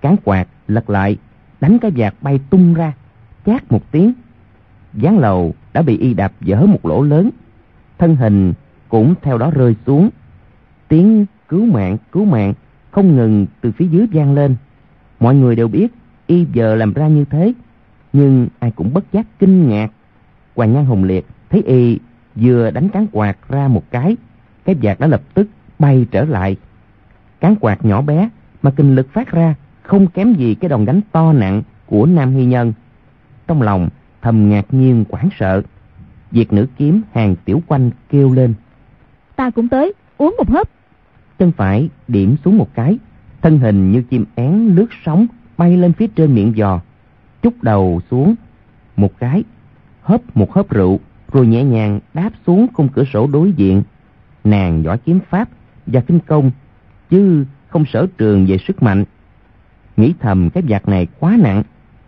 Cán 0.00 0.16
quạt 0.24 0.48
lật 0.68 0.90
lại, 0.90 1.16
đánh 1.60 1.78
cái 1.78 1.90
vạt 1.96 2.14
bay 2.20 2.40
tung 2.50 2.74
ra, 2.74 2.92
chát 3.46 3.72
một 3.72 3.90
tiếng 3.90 4.12
gián 4.96 5.18
lầu 5.18 5.54
đã 5.72 5.82
bị 5.82 5.98
y 5.98 6.14
đạp 6.14 6.32
dở 6.40 6.66
một 6.66 6.86
lỗ 6.86 7.02
lớn. 7.02 7.30
Thân 7.98 8.16
hình 8.16 8.52
cũng 8.88 9.14
theo 9.22 9.38
đó 9.38 9.50
rơi 9.50 9.74
xuống. 9.86 10.10
Tiếng 10.88 11.26
cứu 11.48 11.66
mạng 11.66 11.96
cứu 12.12 12.24
mạng 12.24 12.54
không 12.90 13.16
ngừng 13.16 13.46
từ 13.60 13.72
phía 13.72 13.86
dưới 13.86 14.06
vang 14.12 14.34
lên. 14.34 14.56
Mọi 15.20 15.34
người 15.34 15.56
đều 15.56 15.68
biết 15.68 15.94
y 16.26 16.46
giờ 16.52 16.74
làm 16.74 16.92
ra 16.92 17.08
như 17.08 17.24
thế, 17.24 17.52
nhưng 18.12 18.48
ai 18.58 18.70
cũng 18.70 18.94
bất 18.94 19.12
giác 19.12 19.26
kinh 19.38 19.68
ngạc. 19.68 19.88
Hoàng 20.56 20.72
nhan 20.72 20.84
hùng 20.84 21.04
liệt 21.04 21.26
thấy 21.50 21.62
y 21.62 21.98
vừa 22.34 22.70
đánh 22.70 22.88
cán 22.88 23.06
quạt 23.12 23.36
ra 23.48 23.68
một 23.68 23.82
cái 23.90 24.16
cái 24.66 24.76
vạt 24.82 25.00
đã 25.00 25.06
lập 25.06 25.22
tức 25.34 25.48
bay 25.78 26.06
trở 26.10 26.24
lại. 26.24 26.56
Cán 27.40 27.56
quạt 27.60 27.84
nhỏ 27.84 28.02
bé 28.02 28.28
mà 28.62 28.70
kinh 28.70 28.94
lực 28.94 29.12
phát 29.12 29.32
ra 29.32 29.54
không 29.82 30.06
kém 30.06 30.34
gì 30.34 30.54
cái 30.54 30.68
đòn 30.68 30.84
đánh 30.84 31.00
to 31.12 31.32
nặng 31.32 31.62
của 31.86 32.06
nam 32.06 32.32
hy 32.32 32.44
nhân. 32.44 32.72
Trong 33.46 33.62
lòng 33.62 33.88
thầm 34.26 34.48
ngạc 34.48 34.74
nhiên 34.74 35.04
hoảng 35.10 35.28
sợ. 35.38 35.62
Việt 36.30 36.52
nữ 36.52 36.66
kiếm 36.76 37.02
hàng 37.14 37.36
tiểu 37.44 37.62
quanh 37.66 37.90
kêu 38.08 38.32
lên. 38.32 38.54
Ta 39.36 39.50
cũng 39.50 39.68
tới 39.68 39.92
uống 40.18 40.34
một 40.38 40.48
hớp. 40.48 40.68
Chân 41.38 41.52
phải 41.52 41.88
điểm 42.08 42.36
xuống 42.44 42.58
một 42.58 42.74
cái 42.74 42.98
Thân 43.42 43.58
hình 43.58 43.92
như 43.92 44.02
chim 44.02 44.24
én 44.34 44.74
lướt 44.74 44.86
sóng 45.04 45.26
Bay 45.56 45.76
lên 45.76 45.92
phía 45.92 46.06
trên 46.06 46.34
miệng 46.34 46.52
giò. 46.56 46.80
Chút 47.42 47.62
đầu 47.62 48.00
xuống 48.10 48.34
Một 48.96 49.18
cái 49.18 49.44
Hớp 50.02 50.36
một 50.36 50.52
hớp 50.52 50.70
rượu 50.70 51.00
Rồi 51.32 51.46
nhẹ 51.46 51.64
nhàng 51.64 52.00
đáp 52.14 52.30
xuống 52.46 52.66
khung 52.74 52.88
cửa 52.88 53.04
sổ 53.12 53.26
đối 53.26 53.52
diện. 53.52 53.82
Nàng 54.44 54.82
giỏi 54.82 54.98
kiếm 54.98 55.18
pháp 55.30 55.48
Và 55.86 56.00
kinh 56.00 56.20
công 56.20 56.50
Chứ 57.10 57.44
không 57.68 57.84
sở 57.92 58.06
trường 58.18 58.46
về 58.46 58.58
sức 58.58 58.82
mạnh. 58.82 59.04
Nghĩ 59.96 60.14
thầm 60.20 60.50
cái 60.50 60.62
vạt 60.68 60.88
này 60.88 61.06
quá 61.20 61.36
nặng 61.40 61.62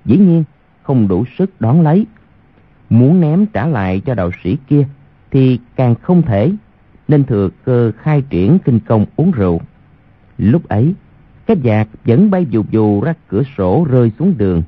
Dĩ 0.05 0.17
nhiên 0.17 0.45
không 0.89 1.09
đủ 1.09 1.25
sức 1.39 1.61
đón 1.61 1.81
lấy. 1.81 2.07
Muốn 2.91 3.21
ném 3.21 3.47
trả 3.47 3.67
lại 3.67 4.01
cho 4.07 4.15
đạo 4.15 4.31
sĩ 4.45 4.57
kia 4.69 4.87
thì 5.31 5.61
càng 5.77 5.95
không 5.95 6.23
thể, 6.23 6.53
nên 7.09 7.25
thừa 7.25 7.49
cơ 7.65 7.93
khai 7.99 8.23
triển 8.31 8.59
kinh 8.65 8.81
công 8.81 9.07
uống 9.17 9.31
rượu. 9.31 9.61
Lúc 10.39 10.69
ấy, 10.69 10.95
cái 11.47 11.57
vạt 11.63 11.89
vẫn 12.05 12.31
bay 12.31 12.47
dù 12.51 12.65
dù 12.71 13.01
ra 13.01 13.15
cửa 13.29 13.43
sổ 13.57 13.87
rơi 13.91 14.13
xuống 14.19 14.35
đường. 14.39 14.63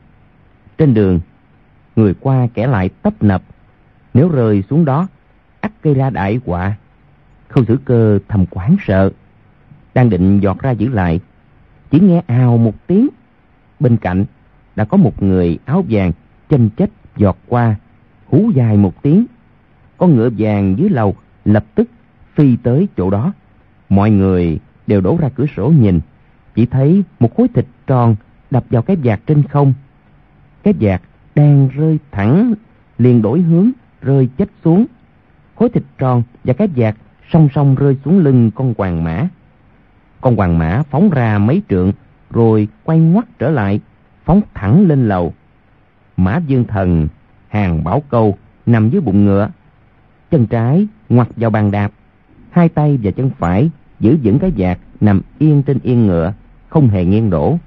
Trên 0.78 0.94
đường, 0.94 1.20
người 1.96 2.14
qua 2.20 2.48
kẻ 2.54 2.66
lại 2.66 2.88
tấp 2.88 3.22
nập. 3.22 3.42
Nếu 4.14 4.28
rơi 4.28 4.62
xuống 4.70 4.84
đó, 4.84 5.08
ắt 5.60 5.72
gây 5.82 5.94
ra 5.94 6.10
đại 6.10 6.40
họa. 6.46 6.76
Khâu 7.48 7.64
xử 7.64 7.78
cơ 7.84 8.18
thầm 8.28 8.46
quán 8.50 8.76
sợ. 8.86 9.10
Đang 9.94 10.10
định 10.10 10.40
giọt 10.40 10.58
ra 10.62 10.70
giữ 10.70 10.88
lại. 10.88 11.20
Chỉ 11.90 12.00
nghe 12.00 12.22
ào 12.26 12.58
một 12.58 12.86
tiếng. 12.86 13.08
Bên 13.80 13.96
cạnh 13.96 14.24
đã 14.76 14.84
có 14.84 14.96
một 14.96 15.22
người 15.22 15.58
áo 15.64 15.84
vàng 15.88 16.12
chênh 16.48 16.70
chết 16.70 16.90
giọt 17.16 17.36
qua 17.48 17.76
hú 18.26 18.50
dài 18.54 18.76
một 18.76 19.02
tiếng 19.02 19.26
con 19.98 20.16
ngựa 20.16 20.30
vàng 20.38 20.78
dưới 20.78 20.88
lầu 20.88 21.14
lập 21.44 21.64
tức 21.74 21.88
phi 22.34 22.56
tới 22.56 22.88
chỗ 22.96 23.10
đó 23.10 23.32
mọi 23.88 24.10
người 24.10 24.58
đều 24.86 25.00
đổ 25.00 25.16
ra 25.20 25.28
cửa 25.28 25.46
sổ 25.56 25.68
nhìn 25.68 26.00
chỉ 26.54 26.66
thấy 26.66 27.02
một 27.20 27.36
khối 27.36 27.48
thịt 27.48 27.66
tròn 27.86 28.16
đập 28.50 28.64
vào 28.70 28.82
cái 28.82 28.96
vạt 29.04 29.20
trên 29.26 29.42
không 29.42 29.72
cái 30.62 30.74
vạt 30.80 31.02
đang 31.34 31.68
rơi 31.68 31.98
thẳng 32.10 32.54
liền 32.98 33.22
đổi 33.22 33.40
hướng 33.40 33.70
rơi 34.02 34.28
chết 34.38 34.48
xuống. 34.64 34.86
Khối 35.54 35.68
thịt 35.68 35.82
tròn 35.98 36.22
và 36.44 36.52
cái 36.52 36.68
vạt 36.76 36.96
song 37.32 37.48
song 37.54 37.74
rơi 37.74 37.96
xuống 38.04 38.18
lưng 38.18 38.50
con 38.54 38.74
hoàng 38.78 39.04
mã. 39.04 39.28
Con 40.20 40.36
hoàng 40.36 40.58
mã 40.58 40.82
phóng 40.90 41.10
ra 41.10 41.38
mấy 41.38 41.62
trượng 41.68 41.92
rồi 42.30 42.68
quay 42.84 42.98
ngoắt 42.98 43.24
trở 43.38 43.50
lại, 43.50 43.80
phóng 44.24 44.40
thẳng 44.54 44.88
lên 44.88 45.08
lầu. 45.08 45.32
Mã 46.16 46.40
Dương 46.46 46.64
Thần, 46.64 47.08
hàng 47.48 47.84
bảo 47.84 48.02
câu 48.08 48.36
nằm 48.66 48.90
dưới 48.90 49.00
bụng 49.00 49.24
ngựa. 49.24 49.48
Chân 50.30 50.46
trái 50.46 50.86
ngoặt 51.08 51.28
vào 51.36 51.50
bàn 51.50 51.70
đạp, 51.70 51.92
hai 52.50 52.68
tay 52.68 52.98
và 53.02 53.10
chân 53.10 53.30
phải 53.38 53.70
giữ 54.00 54.18
vững 54.22 54.38
cái 54.38 54.52
vạt 54.56 54.78
nằm 55.00 55.20
yên 55.38 55.62
trên 55.62 55.78
yên 55.82 56.06
ngựa, 56.06 56.32
không 56.68 56.88
hề 56.88 57.04
nghiêng 57.04 57.30
đổ. 57.30 57.58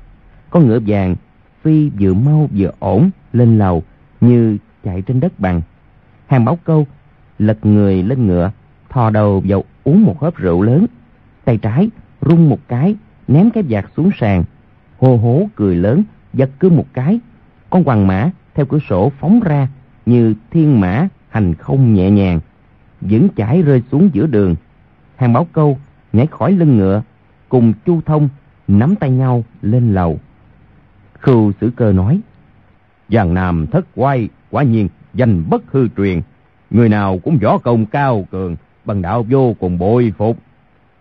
Con 0.50 0.68
ngựa 0.68 0.80
vàng 0.88 1.16
phi 1.62 1.90
vừa 2.00 2.14
mau 2.14 2.50
vừa 2.58 2.72
ổn 2.80 3.10
lên 3.34 3.58
lầu 3.58 3.84
như 4.22 4.58
chạy 4.84 5.02
trên 5.02 5.20
đất 5.20 5.40
bằng. 5.40 5.62
Hàng 6.28 6.46
bảo 6.46 6.58
câu 6.64 6.88
lật 7.40 7.66
người 7.66 8.04
lên 8.04 8.28
ngựa, 8.28 8.52
thò 8.90 9.10
đầu 9.10 9.44
vào 9.48 9.64
uống 9.84 10.04
một 10.04 10.22
hớp 10.22 10.36
rượu 10.36 10.62
lớn. 10.62 10.86
Tay 11.46 11.58
trái 11.58 11.90
rung 12.22 12.50
một 12.50 12.60
cái, 12.68 12.96
ném 13.28 13.50
cái 13.52 13.64
vạt 13.70 13.86
xuống 13.98 14.12
sàn. 14.20 14.44
Hô 15.00 15.18
hố 15.18 15.48
cười 15.56 15.76
lớn, 15.76 16.04
giật 16.34 16.50
cứ 16.60 16.70
một 16.70 16.86
cái. 16.94 17.20
Con 17.70 17.84
hoàng 17.84 18.08
mã 18.08 18.30
theo 18.54 18.66
cửa 18.66 18.80
sổ 18.90 19.12
phóng 19.20 19.40
ra 19.40 19.68
như 20.06 20.36
thiên 20.52 20.80
mã 20.80 21.08
hành 21.30 21.54
không 21.56 21.94
nhẹ 21.94 22.10
nhàng, 22.10 22.40
vững 23.02 23.28
chãi 23.38 23.62
rơi 23.62 23.82
xuống 23.92 24.10
giữa 24.14 24.28
đường. 24.28 24.56
Hàng 25.16 25.34
báo 25.34 25.48
câu 25.52 25.78
nhảy 26.14 26.28
khỏi 26.28 26.52
lưng 26.52 26.78
ngựa, 26.78 27.02
cùng 27.50 27.74
Chu 27.86 28.02
Thông 28.06 28.30
nắm 28.68 28.96
tay 28.96 29.10
nhau 29.10 29.44
lên 29.62 29.94
lầu. 29.94 30.20
Khưu 31.20 31.52
Sử 31.62 31.72
Cơ 31.76 31.92
nói: 31.92 32.20
Giang 33.10 33.34
Nam 33.34 33.68
thất 33.68 33.86
quay, 33.96 34.30
quả 34.52 34.64
nhiên 34.64 34.90
danh 35.14 35.44
bất 35.50 35.72
hư 35.72 35.88
truyền, 35.98 36.22
người 36.70 36.90
nào 36.90 37.20
cũng 37.24 37.38
võ 37.38 37.58
công 37.58 37.86
cao 37.86 38.28
cường, 38.32 38.56
bần 38.86 39.02
đạo 39.02 39.26
vô 39.30 39.56
cùng 39.60 39.78
bội 39.78 40.14
phục. 40.18 40.38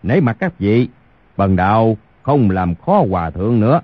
Nể 0.03 0.21
mặt 0.21 0.37
các 0.41 0.59
vị, 0.59 0.89
bần 1.37 1.57
đạo 1.57 1.97
không 2.23 2.51
làm 2.51 2.75
khó 2.75 3.05
hòa 3.11 3.31
thượng 3.31 3.61
nữa, 3.61 3.81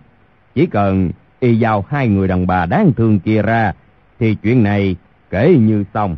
chỉ 0.54 0.66
cần 0.66 1.10
y 1.40 1.58
giao 1.58 1.84
hai 1.88 2.08
người 2.08 2.28
đàn 2.28 2.46
bà 2.46 2.66
đáng 2.66 2.92
thương 2.96 3.20
kia 3.20 3.42
ra 3.42 3.72
thì 4.18 4.34
chuyện 4.34 4.62
này 4.62 4.96
kể 5.30 5.56
như 5.60 5.84
xong. 5.94 6.16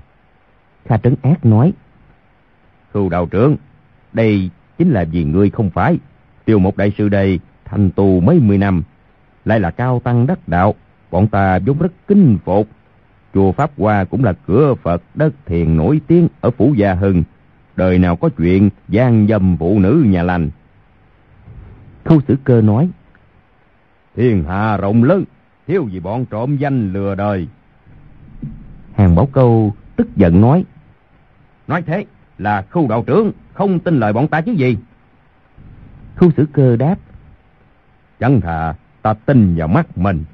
Kha 0.84 0.96
Trấn 0.96 1.14
Ác 1.22 1.44
nói, 1.44 1.72
Khưu 2.92 3.08
đạo 3.08 3.26
trưởng, 3.26 3.56
đây 4.12 4.50
chính 4.78 4.90
là 4.90 5.04
vì 5.04 5.24
ngươi 5.24 5.50
không 5.50 5.70
phải. 5.70 5.98
Tiêu 6.44 6.58
một 6.58 6.76
đại 6.76 6.92
sư 6.98 7.08
đây 7.08 7.40
thành 7.64 7.90
tù 7.90 8.20
mấy 8.20 8.40
mươi 8.40 8.58
năm, 8.58 8.82
lại 9.44 9.60
là 9.60 9.70
cao 9.70 10.00
tăng 10.04 10.26
đắc 10.26 10.48
đạo, 10.48 10.74
bọn 11.10 11.28
ta 11.28 11.58
vốn 11.58 11.78
rất 11.78 11.92
kinh 12.08 12.38
phục. 12.44 12.68
Chùa 13.34 13.52
Pháp 13.52 13.70
Hoa 13.78 14.04
cũng 14.04 14.24
là 14.24 14.32
cửa 14.46 14.74
Phật 14.82 15.02
đất 15.14 15.34
thiền 15.46 15.76
nổi 15.76 16.00
tiếng 16.06 16.28
ở 16.40 16.50
Phủ 16.50 16.74
Gia 16.76 16.94
Hưng. 16.94 17.22
Đời 17.76 17.98
nào 17.98 18.16
có 18.16 18.28
chuyện 18.28 18.70
gian 18.88 19.26
dâm 19.28 19.56
phụ 19.56 19.78
nữ 19.78 20.04
nhà 20.06 20.22
lành. 20.22 20.50
Khu 22.04 22.20
Sử 22.28 22.36
Cơ 22.44 22.60
nói, 22.60 22.88
Thiên 24.16 24.44
hạ 24.44 24.76
rộng 24.76 25.04
lớn, 25.04 25.24
thiếu 25.66 25.88
gì 25.92 26.00
bọn 26.00 26.26
trộm 26.26 26.56
danh 26.56 26.92
lừa 26.92 27.14
đời. 27.14 27.48
Hàng 28.94 29.14
Bảo 29.14 29.28
Câu 29.32 29.74
tức 29.96 30.16
giận 30.16 30.40
nói, 30.40 30.64
Nói 31.68 31.82
thế 31.82 32.04
là 32.38 32.62
khu 32.70 32.88
đạo 32.88 33.04
trưởng 33.06 33.32
không 33.52 33.80
tin 33.80 34.00
lời 34.00 34.12
bọn 34.12 34.28
ta 34.28 34.40
chứ 34.40 34.52
gì. 34.52 34.76
Khu 36.16 36.30
Sử 36.36 36.46
Cơ 36.52 36.76
đáp, 36.76 36.96
Chẳng 38.20 38.40
thà 38.40 38.74
ta 39.02 39.14
tin 39.14 39.54
vào 39.56 39.68
mắt 39.68 39.98
mình. 39.98 40.24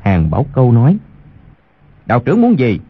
Hàng 0.00 0.30
Bảo 0.30 0.46
Câu 0.52 0.72
nói, 0.72 0.98
Đạo 2.06 2.20
trưởng 2.20 2.42
muốn 2.42 2.58
gì? 2.58 2.80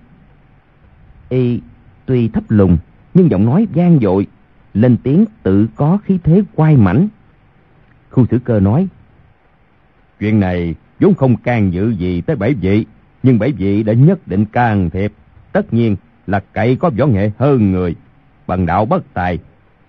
Y 1.29 1.61
tuy 2.07 2.29
thấp 2.29 2.45
lùng 2.49 2.79
nhưng 3.15 3.31
giọng 3.31 3.47
nói 3.47 3.67
vang 3.75 3.99
dội, 4.03 4.27
lên 4.75 4.97
tiếng 5.03 5.25
tự 5.43 5.69
có 5.77 5.99
khí 6.05 6.19
thế 6.25 6.43
quay 6.55 6.77
mảnh. 6.77 7.09
Khu 8.11 8.27
Sử 8.31 8.39
Cơ 8.39 8.61
nói, 8.61 8.89
Chuyện 10.21 10.41
này 10.41 10.75
vốn 11.01 11.15
không 11.15 11.37
can 11.37 11.73
dự 11.73 11.91
gì 11.91 12.21
tới 12.21 12.37
bảy 12.37 12.55
vị, 12.55 12.87
nhưng 13.23 13.39
bảy 13.39 13.53
vị 13.53 13.83
đã 13.83 13.93
nhất 13.93 14.29
định 14.29 14.45
can 14.45 14.91
thiệp. 14.91 15.13
Tất 15.53 15.75
nhiên 15.75 15.97
là 16.27 16.41
cậy 16.53 16.77
có 16.77 16.91
võ 16.99 17.07
nghệ 17.07 17.31
hơn 17.39 17.73
người. 17.73 17.95
Bằng 18.47 18.67
đạo 18.67 18.85
bất 18.85 19.15
tài, 19.15 19.39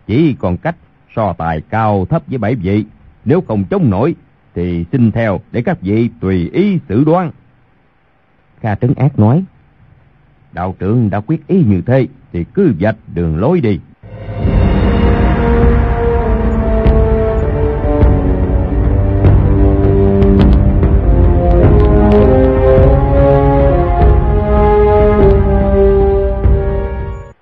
chỉ 0.07 0.35
còn 0.39 0.57
cách 0.57 0.75
so 1.15 1.33
tài 1.33 1.61
cao 1.61 2.05
thấp 2.05 2.23
với 2.27 2.37
bảy 2.37 2.55
vị. 2.55 2.85
Nếu 3.25 3.41
không 3.41 3.63
chống 3.63 3.89
nổi, 3.89 4.15
thì 4.55 4.85
xin 4.91 5.11
theo 5.11 5.39
để 5.51 5.61
các 5.61 5.81
vị 5.81 6.09
tùy 6.19 6.49
ý 6.53 6.79
xử 6.89 7.03
đoán. 7.03 7.31
Kha 8.61 8.75
Trấn 8.75 8.93
Ác 8.93 9.19
nói, 9.19 9.43
Đạo 10.51 10.75
trưởng 10.79 11.09
đã 11.09 11.19
quyết 11.19 11.47
ý 11.47 11.63
như 11.63 11.81
thế, 11.81 12.07
thì 12.33 12.45
cứ 12.53 12.73
vạch 12.79 12.95
đường 13.13 13.37
lối 13.37 13.61
đi. 13.61 13.79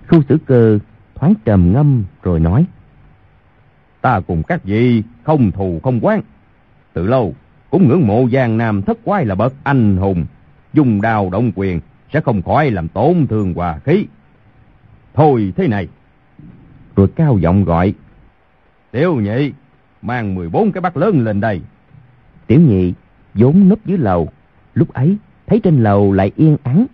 Khu 0.08 0.22
Sử 0.28 0.38
Cơ 0.46 0.78
thoáng 1.14 1.34
trầm 1.44 1.72
ngâm 1.72 2.04
rồi 2.22 2.40
nói, 2.40 2.66
Ta 4.00 4.20
cùng 4.26 4.42
các 4.42 4.64
vị 4.64 5.02
không 5.22 5.52
thù 5.52 5.80
không 5.82 6.00
quán. 6.02 6.22
Từ 6.92 7.06
lâu 7.06 7.34
cũng 7.70 7.88
ngưỡng 7.88 8.06
mộ 8.06 8.28
Giang 8.32 8.56
Nam 8.56 8.82
thất 8.82 8.98
quái 9.04 9.24
là 9.24 9.34
bậc 9.34 9.54
anh 9.64 9.96
hùng, 9.96 10.26
dùng 10.72 11.00
đào 11.00 11.30
động 11.30 11.52
quyền 11.54 11.80
sẽ 12.12 12.20
không 12.20 12.42
khỏi 12.42 12.70
làm 12.70 12.88
tổn 12.88 13.26
thương 13.26 13.54
hòa 13.54 13.78
khí. 13.78 14.06
Thôi 15.14 15.52
thế 15.56 15.68
này, 15.68 15.88
rồi 16.96 17.08
cao 17.16 17.38
giọng 17.38 17.64
gọi, 17.64 17.94
tiểu 18.90 19.14
nhị 19.20 19.52
mang 20.02 20.34
14 20.34 20.72
cái 20.72 20.80
bát 20.80 20.96
lớn 20.96 21.24
lên 21.24 21.40
đây. 21.40 21.60
Tiểu 22.46 22.60
nhị 22.60 22.92
vốn 23.34 23.68
núp 23.68 23.86
dưới 23.86 23.98
lầu, 23.98 24.28
lúc 24.74 24.92
ấy 24.92 25.16
thấy 25.46 25.60
trên 25.60 25.82
lầu 25.82 26.12
lại 26.12 26.32
yên 26.36 26.56
ắng, 26.62 26.86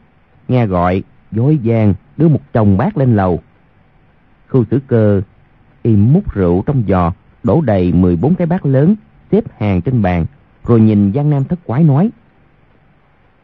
nghe 0.48 0.66
gọi 0.66 1.02
dối 1.32 1.58
vàng 1.64 1.94
đưa 2.16 2.28
một 2.28 2.40
chồng 2.52 2.76
bát 2.76 2.96
lên 2.96 3.16
lầu. 3.16 3.42
Khu 4.48 4.64
Sử 4.70 4.80
Cơ 4.86 5.22
im 5.82 6.12
múc 6.12 6.34
rượu 6.34 6.62
trong 6.66 6.82
giò, 6.88 7.12
đổ 7.42 7.60
đầy 7.60 7.92
14 7.92 8.34
cái 8.34 8.46
bát 8.46 8.66
lớn, 8.66 8.94
xếp 9.32 9.44
hàng 9.58 9.80
trên 9.80 10.02
bàn, 10.02 10.26
rồi 10.64 10.80
nhìn 10.80 11.12
Giang 11.14 11.30
Nam 11.30 11.44
thất 11.44 11.58
quái 11.64 11.84
nói. 11.84 12.10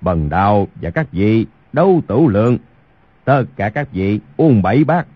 Bần 0.00 0.28
đạo 0.28 0.68
và 0.82 0.90
các 0.90 1.12
vị 1.12 1.46
đấu 1.72 2.02
tử 2.06 2.20
lượng. 2.28 2.58
Tất 3.24 3.44
cả 3.56 3.68
các 3.68 3.92
vị 3.92 4.20
uống 4.36 4.62
bảy 4.62 4.84
bát. 4.84 5.06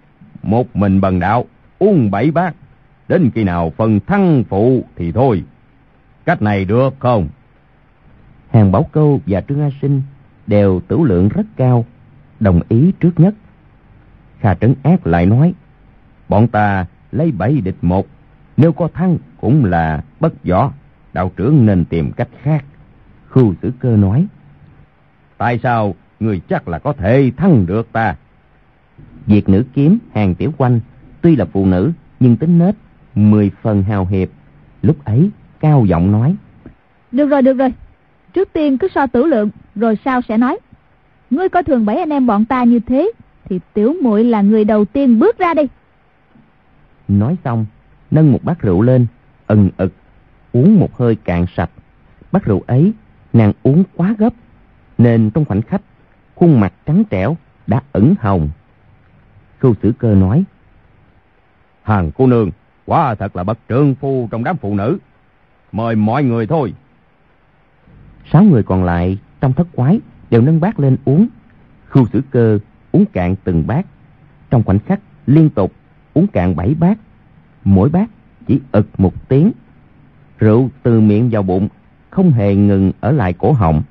Một 0.43 0.77
mình 0.77 1.01
bần 1.01 1.21
đạo 1.21 1.45
uống 1.79 2.11
bảy 2.11 2.31
bát. 2.31 2.55
Đến 3.09 3.31
khi 3.35 3.45
nào 3.45 3.73
phần 3.77 4.01
thăng 4.01 4.45
phụ 4.49 4.85
thì 4.97 5.13
thôi. 5.13 5.43
Cách 6.25 6.43
này 6.43 6.65
được 6.65 6.95
không? 6.99 7.29
Hàng 8.51 8.73
Bảo 8.73 8.83
Câu 8.93 9.21
và 9.27 9.41
Trương 9.41 9.61
A 9.61 9.71
Sinh 9.83 10.03
đều 10.47 10.81
tử 10.89 10.99
lượng 11.05 11.29
rất 11.29 11.47
cao, 11.57 11.85
đồng 12.43 12.61
ý 12.69 12.93
trước 13.01 13.21
nhất. 13.21 13.35
Kha 14.41 14.55
Trấn 14.55 14.75
Ác 14.83 15.07
lại 15.07 15.27
nói, 15.27 15.55
Bọn 16.29 16.49
ta 16.49 16.87
lấy 17.13 17.33
bảy 17.33 17.61
địch 17.61 17.77
một. 17.83 18.07
Nếu 18.57 18.73
có 18.73 18.89
thăng 18.95 19.19
cũng 19.41 19.65
là 19.65 20.03
bất 20.21 20.45
võ. 20.45 20.73
Đạo 21.13 21.33
trưởng 21.37 21.67
nên 21.67 21.85
tìm 21.85 22.13
cách 22.13 22.29
khác. 22.43 22.65
Khu 23.29 23.55
Tử 23.61 23.73
Cơ 23.79 23.97
nói, 23.97 24.27
Tại 25.39 25.61
sao 25.63 25.95
người 26.21 26.41
chắc 26.49 26.69
là 26.69 26.79
có 26.79 26.93
thể 26.93 27.33
thắng 27.37 27.67
được 27.67 27.93
ta? 27.93 28.17
Việc 29.27 29.49
nữ 29.49 29.65
kiếm 29.75 29.99
hàng 30.15 30.35
tiểu 30.35 30.53
quanh 30.57 30.81
tuy 31.21 31.37
là 31.37 31.45
phụ 31.45 31.67
nữ 31.67 31.93
nhưng 32.21 32.37
tính 32.37 32.59
nết 32.59 32.75
mười 33.15 33.51
phần 33.63 33.83
hào 33.83 34.07
hiệp. 34.07 34.29
Lúc 34.83 35.05
ấy 35.05 35.31
cao 35.61 35.85
giọng 35.89 36.13
nói. 36.13 36.37
Được 37.13 37.27
rồi, 37.27 37.43
được 37.43 37.59
rồi. 37.59 37.73
Trước 38.33 38.53
tiên 38.53 38.79
cứ 38.79 38.89
so 38.95 39.07
tử 39.07 39.25
lượng, 39.25 39.51
rồi 39.75 39.99
sau 40.05 40.21
sẽ 40.29 40.37
nói. 40.37 40.59
Ngươi 41.33 41.49
coi 41.49 41.63
thường 41.63 41.87
bảy 41.87 41.97
anh 41.97 42.11
em 42.11 42.27
bọn 42.27 42.45
ta 42.45 42.65
như 42.65 42.81
thế, 42.81 43.13
thì 43.45 43.61
tiểu 43.75 43.95
muội 44.03 44.25
là 44.25 44.43
người 44.43 44.65
đầu 44.65 44.85
tiên 44.85 45.19
bước 45.19 45.39
ra 45.39 45.55
đi. 45.55 45.63
Nói 47.09 47.37
xong, 47.45 47.67
nâng 48.11 48.33
một 48.33 48.39
bát 48.43 48.61
rượu 48.61 48.83
lên, 48.83 49.07
ần 49.47 49.71
ực, 49.77 49.93
uống 50.53 50.81
một 50.81 50.97
hơi 50.97 51.17
cạn 51.17 51.47
sạch. 51.57 51.71
Bát 52.33 52.45
rượu 52.45 52.63
ấy, 52.67 52.93
nàng 53.33 53.53
uống 53.63 53.85
quá 53.97 54.15
gấp, 54.19 54.33
nên 54.99 55.31
trong 55.31 55.45
khoảnh 55.45 55.63
khắc, 55.63 55.83
khuôn 56.35 56.61
mặt 56.61 56.73
trắng 56.87 57.03
trẻo 57.11 57.37
đã 57.67 57.83
ửng 57.93 58.15
hồng. 58.21 58.51
Khưu 59.59 59.75
Sử 59.83 59.93
Cơ 59.99 60.15
nói, 60.15 60.45
Hàng 61.83 62.11
cô 62.15 62.27
nương, 62.27 62.51
quả 62.87 63.15
thật 63.15 63.37
là 63.37 63.45
bậc 63.45 63.59
trượng 63.69 63.95
phu 63.95 64.29
trong 64.31 64.45
đám 64.45 64.57
phụ 64.57 64.75
nữ. 64.75 64.99
Mời 65.73 65.97
mọi 65.97 66.25
người 66.25 66.47
thôi. 66.47 66.75
sáu 68.33 68.43
người 68.43 68.63
còn 68.63 68.85
lại 68.85 69.19
trong 69.41 69.53
thất 69.53 69.67
quái 69.75 70.01
đều 70.33 70.41
nâng 70.41 70.61
bát 70.61 70.81
lên 70.81 70.97
uống. 71.05 71.29
Khưu 71.89 72.07
Sử 72.13 72.23
Cơ 72.31 72.59
uống 72.93 73.05
cạn 73.13 73.37
từng 73.45 73.67
bát. 73.67 73.87
Trong 74.51 74.63
khoảnh 74.63 74.79
khắc 74.79 75.01
liên 75.27 75.51
tục 75.51 75.73
uống 76.15 76.27
cạn 76.27 76.57
bảy 76.57 76.75
bát. 76.75 76.99
Mỗi 77.65 77.89
bát 77.89 78.11
chỉ 78.47 78.61
ực 78.73 79.01
một 79.01 79.29
tiếng. 79.29 79.53
Rượu 80.39 80.71
từ 80.83 81.01
miệng 81.01 81.31
vào 81.31 81.43
bụng, 81.43 81.69
không 82.11 82.31
hề 82.31 82.55
ngừng 82.55 82.93
ở 83.01 83.13
lại 83.13 83.33
cổ 83.33 83.53
họng. 83.53 83.83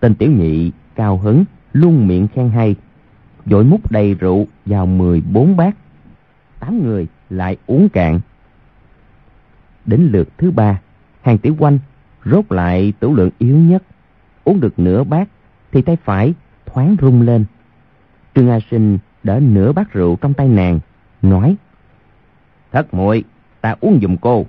Tên 0.00 0.14
tiểu 0.14 0.32
nhị 0.32 0.72
cao 0.94 1.18
hứng, 1.18 1.44
luôn 1.72 2.06
miệng 2.06 2.28
khen 2.28 2.48
hay 2.48 2.74
vội 3.46 3.64
múc 3.64 3.90
đầy 3.90 4.14
rượu 4.14 4.46
vào 4.66 4.86
mười 4.86 5.22
bốn 5.32 5.56
bát 5.56 5.76
tám 6.60 6.84
người 6.84 7.06
lại 7.30 7.56
uống 7.66 7.88
cạn 7.88 8.20
đến 9.86 10.08
lượt 10.12 10.28
thứ 10.38 10.50
ba 10.50 10.80
hàng 11.22 11.38
tiểu 11.38 11.56
quanh 11.58 11.78
rốt 12.24 12.52
lại 12.52 12.92
tửu 13.00 13.14
lượng 13.14 13.30
yếu 13.38 13.56
nhất 13.56 13.82
uống 14.44 14.60
được 14.60 14.78
nửa 14.78 15.04
bát 15.04 15.28
thì 15.74 15.82
tay 15.82 15.96
phải 15.96 16.34
thoáng 16.66 16.96
rung 17.00 17.22
lên. 17.22 17.44
Trương 18.34 18.50
a 18.50 18.58
sinh 18.70 18.98
đỡ 19.22 19.40
nửa 19.40 19.72
bát 19.72 19.92
rượu 19.92 20.16
trong 20.20 20.34
tay 20.34 20.48
nàng 20.48 20.80
nói 21.22 21.56
thất 22.72 22.94
muội 22.94 23.24
ta 23.60 23.74
uống 23.80 23.98
giùm 24.02 24.16
cô. 24.16 24.46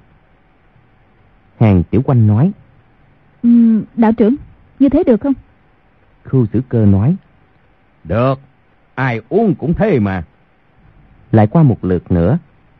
Hàng 1.59 1.83
tiểu 1.83 2.01
quanh 2.01 2.27
nói 2.27 2.51
ừ, 3.43 3.49
đạo 3.95 4.11
trưởng 4.11 4.35
như 4.79 4.89
thế 4.89 5.03
được 5.03 5.21
không? 5.21 5.33
Khưu 6.23 6.45
sử 6.53 6.61
cơ 6.69 6.85
nói 6.85 7.15
được 8.03 8.39
ai 8.95 9.21
uống 9.29 9.55
cũng 9.55 9.73
thế 9.73 9.99
mà. 9.99 10.23
Lại 11.31 11.47
qua 11.47 11.63
một 11.63 11.85
lượt 11.85 12.11
nữa 12.11 12.37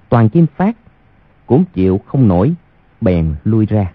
toàn 0.10 0.30
kim 0.30 0.46
phát 0.56 0.78
cũng 1.46 1.66
chịu 1.74 2.02
không 2.06 2.28
nổi 2.28 2.54
bèn 3.02 3.36
lui 3.44 3.66
ra. 3.66 3.92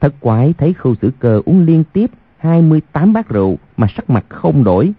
Thất 0.00 0.14
quái 0.20 0.54
thấy 0.58 0.72
khưu 0.72 0.94
sử 1.02 1.10
cơ 1.18 1.42
uống 1.46 1.64
liên 1.64 1.84
tiếp 1.92 2.10
28 2.38 3.12
bát 3.12 3.28
rượu 3.28 3.58
mà 3.76 3.86
sắc 3.96 4.10
mặt 4.10 4.24
không 4.28 4.64
đổi. 4.64 4.92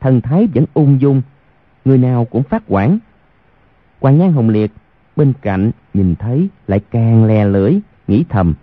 Thần 0.00 0.20
thái 0.20 0.48
vẫn 0.54 0.64
ung 0.74 1.00
dung. 1.00 1.22
Người 1.84 1.98
nào 1.98 2.24
cũng 2.24 2.42
phát 2.42 2.62
quản 2.68 2.98
hoàng 4.00 4.18
nhan 4.18 4.32
hồng 4.32 4.48
liệt 4.48 4.70
bên 5.16 5.32
cạnh 5.42 5.70
nhìn 5.94 6.14
thấy 6.16 6.48
lại 6.66 6.80
càng 6.90 7.24
le 7.24 7.44
lưỡi, 7.44 7.78
nghĩ 8.08 8.24
thầm. 8.28 8.54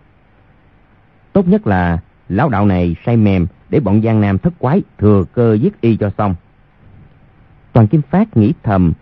Tốt 1.33 1.47
nhất 1.47 1.67
là 1.67 1.99
lão 2.29 2.49
đạo 2.49 2.65
này 2.65 2.95
say 3.05 3.17
mềm 3.17 3.47
để 3.69 3.79
bọn 3.79 4.01
giang 4.01 4.21
nam 4.21 4.37
thất 4.37 4.53
quái 4.59 4.81
thừa 4.97 5.23
cơ 5.33 5.53
giết 5.53 5.81
y 5.81 5.95
cho 5.95 6.11
xong. 6.17 6.35
Toàn 7.73 7.87
kim 7.87 8.01
phát 8.01 8.37
nghĩ 8.37 8.53
thầm, 8.63 8.93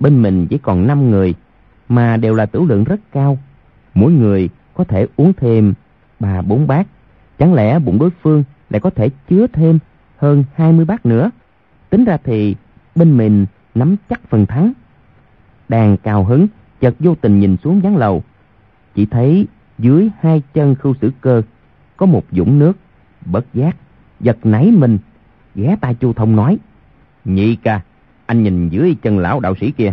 bên 0.00 0.22
mình 0.22 0.46
chỉ 0.46 0.58
còn 0.58 0.86
năm 0.86 1.10
người 1.10 1.34
mà 1.88 2.16
đều 2.16 2.34
là 2.34 2.46
tử 2.46 2.62
lượng 2.68 2.84
rất 2.84 3.00
cao. 3.12 3.38
Mỗi 3.94 4.12
người 4.12 4.48
có 4.74 4.84
thể 4.84 5.06
uống 5.16 5.32
thêm 5.36 5.74
ba 6.20 6.42
bốn 6.42 6.66
bát. 6.66 6.86
Chẳng 7.38 7.54
lẽ 7.54 7.78
bụng 7.78 7.98
đối 7.98 8.10
phương 8.22 8.44
lại 8.76 8.80
có 8.80 8.90
thể 8.90 9.10
chứa 9.28 9.46
thêm 9.52 9.78
hơn 10.16 10.44
hai 10.54 10.72
mươi 10.72 10.84
bát 10.84 11.06
nữa. 11.06 11.30
Tính 11.90 12.04
ra 12.04 12.16
thì 12.24 12.56
bên 12.94 13.16
mình 13.16 13.46
nắm 13.74 13.96
chắc 14.10 14.20
phần 14.28 14.46
thắng. 14.46 14.72
Đang 15.68 15.96
cao 15.96 16.24
hứng, 16.24 16.46
chợt 16.80 16.94
vô 16.98 17.14
tình 17.14 17.40
nhìn 17.40 17.56
xuống 17.64 17.80
gián 17.82 17.96
lầu. 17.96 18.22
Chỉ 18.94 19.06
thấy 19.06 19.46
dưới 19.78 20.10
hai 20.20 20.42
chân 20.54 20.74
khu 20.82 20.94
sử 21.00 21.12
cơ 21.20 21.42
có 21.96 22.06
một 22.06 22.24
dũng 22.30 22.58
nước 22.58 22.76
bất 23.24 23.44
giác 23.54 23.76
giật 24.20 24.38
nảy 24.46 24.70
mình, 24.70 24.98
ghé 25.54 25.76
tai 25.80 25.94
chu 25.94 26.12
thông 26.12 26.36
nói, 26.36 26.58
nhị 27.24 27.56
ca, 27.56 27.80
anh 28.26 28.42
nhìn 28.42 28.68
dưới 28.68 28.96
chân 29.02 29.18
lão 29.18 29.40
đạo 29.40 29.54
sĩ 29.60 29.70
kia. 29.70 29.92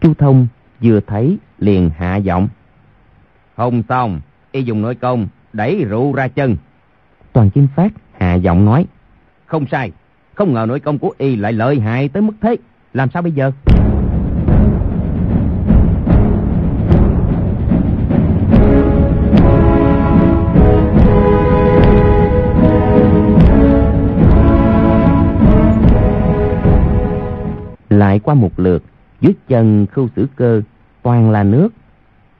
Chu 0.00 0.14
thông 0.14 0.46
vừa 0.82 1.00
thấy 1.00 1.38
liền 1.58 1.90
hạ 1.90 2.16
giọng, 2.16 2.48
không 3.56 3.82
xong, 3.88 4.20
y 4.52 4.62
dùng 4.62 4.82
nội 4.82 4.94
công 4.94 5.28
đẩy 5.52 5.84
rượu 5.84 6.12
ra 6.12 6.28
chân 6.28 6.56
toàn 7.32 7.50
kim 7.50 7.68
phát 7.76 7.92
hạ 8.18 8.34
giọng 8.34 8.64
nói. 8.64 8.86
Không 9.46 9.66
sai. 9.70 9.92
Không 10.34 10.54
ngờ 10.54 10.66
nội 10.68 10.80
công 10.80 10.98
của 10.98 11.12
y 11.18 11.36
lại 11.36 11.52
lợi 11.52 11.80
hại 11.80 12.08
tới 12.08 12.22
mức 12.22 12.32
thế. 12.40 12.56
Làm 12.92 13.10
sao 13.10 13.22
bây 13.22 13.32
giờ? 13.32 13.52
Lại 27.88 28.18
qua 28.18 28.34
một 28.34 28.60
lượt 28.60 28.84
dưới 29.20 29.34
chân 29.48 29.86
khưu 29.86 30.08
sử 30.16 30.26
cơ 30.36 30.62
toàn 31.02 31.30
là 31.30 31.42
nước 31.42 31.68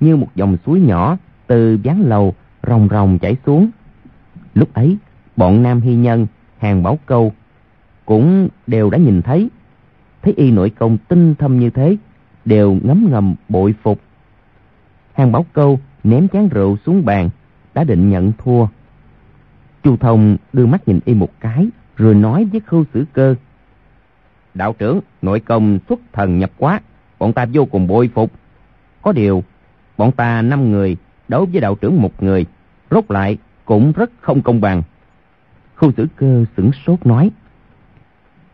như 0.01 0.16
một 0.16 0.28
dòng 0.34 0.57
suối 0.66 0.80
nhỏ 0.80 1.16
từ 1.47 1.78
ván 1.84 2.03
lầu 2.03 2.34
ròng 2.66 2.88
ròng 2.91 3.18
chảy 3.18 3.36
xuống 3.47 3.70
lúc 4.55 4.74
ấy, 4.74 4.96
bọn 5.36 5.62
nam 5.62 5.80
hy 5.80 5.94
nhân, 5.94 6.26
hàng 6.59 6.82
bảo 6.82 6.98
câu 7.07 7.32
cũng 8.05 8.48
đều 8.66 8.90
đã 8.90 8.98
nhìn 8.98 9.22
thấy. 9.22 9.48
Thấy 10.22 10.34
y 10.36 10.51
nội 10.51 10.70
công 10.70 10.98
tinh 11.09 11.34
thâm 11.34 11.61
như 11.61 11.70
thế, 11.70 11.96
đều 12.44 12.78
ngấm 12.82 13.09
ngầm 13.11 13.34
bội 13.48 13.74
phục. 13.82 14.01
Hàng 15.12 15.32
bảo 15.32 15.46
câu 15.53 15.80
ném 16.05 16.28
chén 16.28 16.48
rượu 16.48 16.76
xuống 16.86 17.05
bàn, 17.05 17.30
đã 17.74 17.84
định 17.84 18.11
nhận 18.11 18.32
thua. 18.38 18.66
Chu 19.82 19.96
thông 19.96 20.36
đưa 20.53 20.66
mắt 20.66 20.88
nhìn 20.88 21.01
y 21.05 21.14
một 21.14 21.30
cái, 21.40 21.66
rồi 21.96 22.14
nói 22.14 22.44
với 22.44 22.61
khưu 22.66 22.84
sử 22.94 23.05
cơ, 23.12 23.34
đạo 24.55 24.74
trưởng, 24.78 25.01
nội 25.22 25.40
công 25.40 25.78
xuất 25.88 26.01
thần 26.12 26.38
nhập 26.38 26.51
quá 26.59 26.80
bọn 27.20 27.32
ta 27.32 27.46
vô 27.53 27.64
cùng 27.64 27.86
bội 27.86 28.11
phục. 28.14 28.30
Có 29.03 29.12
điều, 29.12 29.44
bọn 29.96 30.12
ta 30.12 30.42
năm 30.42 30.70
người, 30.70 30.96
đấu 31.28 31.46
với 31.53 31.61
đạo 31.61 31.74
trưởng 31.74 32.03
một 32.03 32.22
người, 32.22 32.46
rốt 32.90 33.05
lại 33.09 33.38
cũng 33.70 33.92
rất 33.92 34.10
không 34.20 34.42
công 34.42 34.60
bằng. 34.60 34.82
Khu 35.76 35.92
tử 35.92 36.06
cơ 36.16 36.44
sửng 36.56 36.70
sốt 36.86 37.06
nói, 37.06 37.30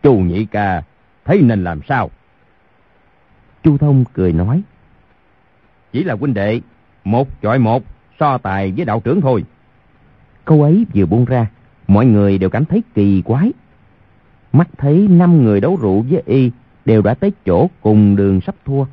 chu 0.03 0.17
nhị 0.17 0.45
ca, 0.45 0.83
thấy 1.25 1.41
nên 1.41 1.63
làm 1.63 1.79
sao? 1.87 2.11
Chu 3.63 3.77
thông 3.77 4.03
cười 4.13 4.33
nói, 4.33 4.61
chỉ 5.91 6.03
là 6.03 6.13
huynh 6.13 6.33
đệ, 6.33 6.61
một 7.03 7.41
chọi 7.41 7.59
một, 7.59 7.83
so 8.19 8.37
tài 8.37 8.71
với 8.71 8.85
đạo 8.85 9.01
trưởng 9.03 9.21
thôi. 9.21 9.43
Câu 10.45 10.63
ấy 10.63 10.85
vừa 10.93 11.05
buông 11.05 11.25
ra, 11.25 11.47
mọi 11.87 12.05
người 12.05 12.37
đều 12.37 12.49
cảm 12.49 12.65
thấy 12.65 12.83
kỳ 12.93 13.21
quái. 13.21 13.51
Mắt 14.53 14.67
thấy 14.77 15.07
năm 15.07 15.43
người 15.43 15.61
đấu 15.61 15.77
rượu 15.81 16.05
với 16.09 16.23
y 16.25 16.51
đều 16.85 17.01
đã 17.01 17.13
tới 17.13 17.31
chỗ 17.45 17.69
cùng 17.81 18.15
đường 18.15 18.41
sắp 18.41 18.55
thua, 18.65 18.85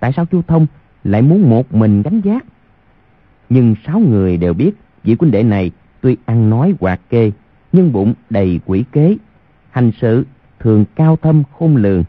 tại 0.00 0.12
sao 0.16 0.26
chu 0.26 0.42
thông 0.42 0.66
lại 1.04 1.22
muốn 1.22 1.50
một 1.50 1.74
mình 1.74 2.02
gánh 2.02 2.20
giác 2.20 2.44
nhưng 3.48 3.74
sáu 3.86 3.98
người 3.98 4.36
đều 4.36 4.54
biết 4.54 4.72
vị 5.04 5.16
huynh 5.20 5.30
đệ 5.30 5.42
này 5.42 5.70
tuy 6.00 6.16
ăn 6.24 6.50
nói 6.50 6.74
hoạt 6.80 7.00
kê 7.08 7.32
nhưng 7.72 7.92
bụng 7.92 8.14
đầy 8.30 8.60
quỷ 8.66 8.84
kế. 8.92 9.16
Hành 9.70 9.90
sự 10.00 10.26
thường 10.58 10.84
cao 10.94 11.16
thâm 11.22 11.42
khôn 11.58 11.76
lường. 11.76 12.04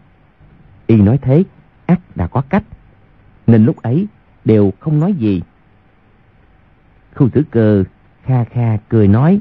Y 0.88 0.96
nói 0.96 1.20
thế 1.22 1.43
ắt 1.86 2.00
đã 2.16 2.28
có 2.28 2.41
cách. 2.50 2.64
Nên 3.48 3.66
lúc 3.66 3.82
ấy 3.82 4.08
đều 4.46 4.72
không 4.80 5.00
nói 5.00 5.14
gì. 5.14 5.41
Khu 7.16 7.30
tử 7.30 7.43
cơ 7.52 7.84
kha 8.24 8.43
kha 8.43 8.78
cười 8.89 9.08
nói 9.08 9.39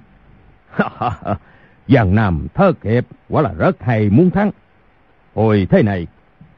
Giang 1.88 2.14
Nam 2.14 2.46
thơ 2.54 2.72
kịp, 2.72 3.06
quả 3.28 3.42
là 3.42 3.52
rất 3.52 3.82
hay 3.82 4.10
muốn 4.10 4.30
thắng. 4.30 4.50
Hồi 5.34 5.66
thế 5.70 5.82
này, 5.82 6.06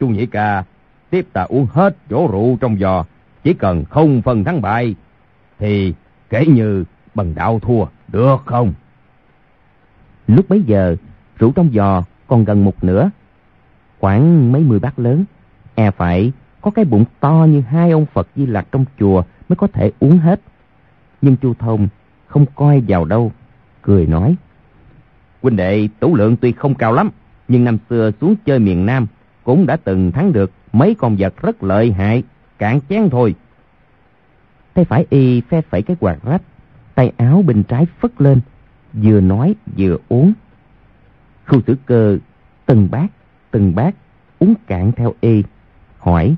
chu 0.01 0.09
nhĩ 0.09 0.27
ca 0.27 0.65
tiếp 1.11 1.27
ta 1.33 1.43
uống 1.43 1.67
hết 1.71 1.97
chỗ 2.11 2.29
rượu 2.33 2.59
trong 2.61 2.79
giò, 2.79 3.05
chỉ 3.43 3.55
cần 3.55 3.85
không 3.85 4.23
phần 4.23 4.45
thắng 4.45 4.63
bại, 4.63 4.95
thì 5.59 5.95
kể 6.31 6.47
như 6.47 6.85
bằng 7.15 7.35
đạo 7.35 7.59
thua, 7.59 7.85
được 8.09 8.37
không? 8.45 8.73
Lúc 10.27 10.49
bấy 10.49 10.63
giờ, 10.63 10.97
rượu 11.39 11.53
trong 11.53 11.71
giò 11.75 12.03
còn 12.27 12.45
gần 12.45 12.65
một 12.65 12.85
nửa, 12.85 13.11
khoảng 13.99 14.53
mấy 14.53 14.63
mươi 14.63 14.79
bát 14.79 14.99
lớn, 14.99 15.25
e 15.75 15.91
phải 15.91 16.33
có 16.61 16.71
cái 16.71 16.85
bụng 16.85 17.05
to 17.21 17.47
như 17.51 17.61
hai 17.61 17.91
ông 17.91 18.07
Phật 18.07 18.29
Di 18.37 18.47
Lặc 18.47 18.67
trong 18.73 18.85
chùa 18.99 19.23
mới 19.49 19.57
có 19.57 19.67
thể 19.67 19.93
uống 20.01 20.19
hết. 20.19 20.41
Nhưng 21.23 21.37
Chu 21.37 21.55
Thông 21.55 21.89
không 22.27 22.47
coi 22.55 22.83
vào 22.89 23.05
đâu, 23.05 23.33
cười 23.83 24.07
nói 24.07 24.37
huynh 25.47 25.57
đệ 25.57 25.89
tủ 26.01 26.15
lượng 26.15 26.37
tuy 26.37 26.53
không 26.53 26.75
cao 26.75 26.93
lắm 26.93 27.11
nhưng 27.49 27.65
năm 27.65 27.79
xưa 27.91 28.11
xuống 28.21 28.35
chơi 28.45 28.59
miền 28.59 28.87
nam 28.87 29.07
cũng 29.45 29.67
đã 29.67 29.77
từng 29.77 30.13
thắng 30.13 30.33
được 30.33 30.51
mấy 30.73 30.95
con 30.95 31.17
vật 31.19 31.35
rất 31.43 31.63
lợi 31.63 31.93
hại 31.93 32.23
cạn 32.59 32.81
chén 32.89 33.11
thôi 33.11 33.35
tay 34.77 34.85
phải 34.85 35.07
y 35.11 35.41
phe 35.41 35.61
phẩy 35.61 35.83
cái 35.83 35.97
quạt 36.01 36.19
rách 36.23 36.43
tay 36.95 37.13
áo 37.17 37.43
bên 37.47 37.63
trái 37.63 37.87
phất 37.99 38.21
lên 38.21 38.41
vừa 38.93 39.21
nói 39.21 39.55
vừa 39.77 39.97
uống. 40.09 40.33
Khu 41.47 41.61
tử 41.61 41.77
cơ 41.87 42.19
từng 42.67 42.89
bát 42.91 43.07
từng 43.51 43.75
bát 43.75 43.95
uống 44.39 44.55
cạn 44.67 44.93
theo 44.93 45.15
y 45.21 45.43
hỏi 45.99 46.37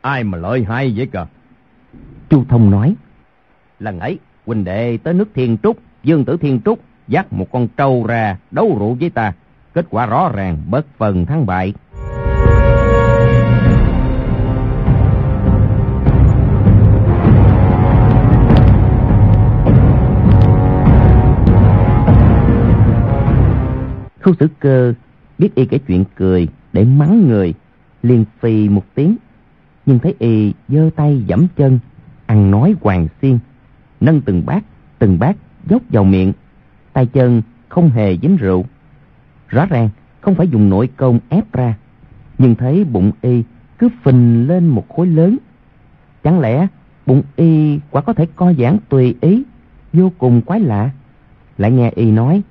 ai 0.00 0.24
mà 0.24 0.38
lợi 0.38 0.64
hại 0.64 0.92
vậy 0.96 1.06
cờ 1.06 1.26
chu 2.30 2.44
thông 2.48 2.70
nói 2.70 2.94
lần 3.78 4.00
ấy 4.00 4.18
huynh 4.46 4.64
đệ 4.64 4.98
tới 4.98 5.14
nước 5.14 5.28
thiên 5.34 5.56
trúc 5.62 5.78
dương 6.02 6.24
tử 6.24 6.36
thiên 6.36 6.60
trúc 6.64 6.80
dắt 7.08 7.32
một 7.32 7.46
con 7.52 7.68
trâu 7.76 8.06
ra 8.06 8.38
đấu 8.50 8.76
rượu 8.78 8.96
với 9.00 9.10
ta. 9.10 9.32
Kết 9.74 9.86
quả 9.90 10.06
rõ 10.06 10.30
ràng 10.34 10.58
bất 10.70 10.86
phần 10.96 11.26
thắng 11.26 11.46
bại 11.46 11.74
Khâu 24.22 24.34
xử 24.40 24.48
cơ 24.60 24.94
biết 25.38 25.54
y 25.54 25.66
kể 25.66 25.78
chuyện 25.78 26.04
cười 26.14 26.48
để 26.72 26.84
mắng 26.84 27.28
người, 27.28 27.54
liền 28.02 28.24
phì 28.40 28.68
một 28.68 28.84
tiếng. 28.94 29.16
Nhưng 29.86 29.98
thấy 29.98 30.14
y 30.18 30.52
giơ 30.68 30.90
tay 30.96 31.24
dẫm 31.26 31.46
chân, 31.56 31.78
ăn 32.26 32.50
nói 32.50 32.74
hoàng 32.80 33.08
xiên, 33.22 33.38
nâng 34.00 34.20
từng 34.20 34.46
bát, 34.46 34.64
từng 34.98 35.18
bát 35.18 35.36
dốc 35.66 35.82
vào 35.90 36.04
miệng, 36.04 36.32
tay 36.92 37.06
chân 37.06 37.42
không 37.68 37.90
hề 37.90 38.16
dính 38.22 38.36
rượu 38.36 38.64
Rõ 39.48 39.66
ràng 39.66 39.88
không 40.20 40.34
phải 40.34 40.48
dùng 40.48 40.70
nội 40.70 40.88
công 40.96 41.18
ép 41.28 41.52
ra, 41.52 41.74
nhưng 42.38 42.54
thấy 42.54 42.84
bụng 42.84 43.12
y 43.22 43.42
cứ 43.78 43.88
phình 44.02 44.48
lên 44.48 44.68
một 44.68 44.88
khối 44.88 45.06
lớn. 45.06 45.38
Chẳng 46.22 46.40
lẽ 46.40 46.66
bụng 47.06 47.22
y 47.36 47.78
quả 47.90 48.02
có 48.02 48.12
thể 48.12 48.26
co 48.36 48.52
giãn 48.52 48.78
tùy 48.88 49.14
ý, 49.20 49.42
vô 49.92 50.12
cùng 50.18 50.42
quái 50.42 50.60
lạ. 50.60 50.90
Lại 51.58 51.70
nghe 51.70 51.90
y 51.94 52.10
nói, 52.10 52.42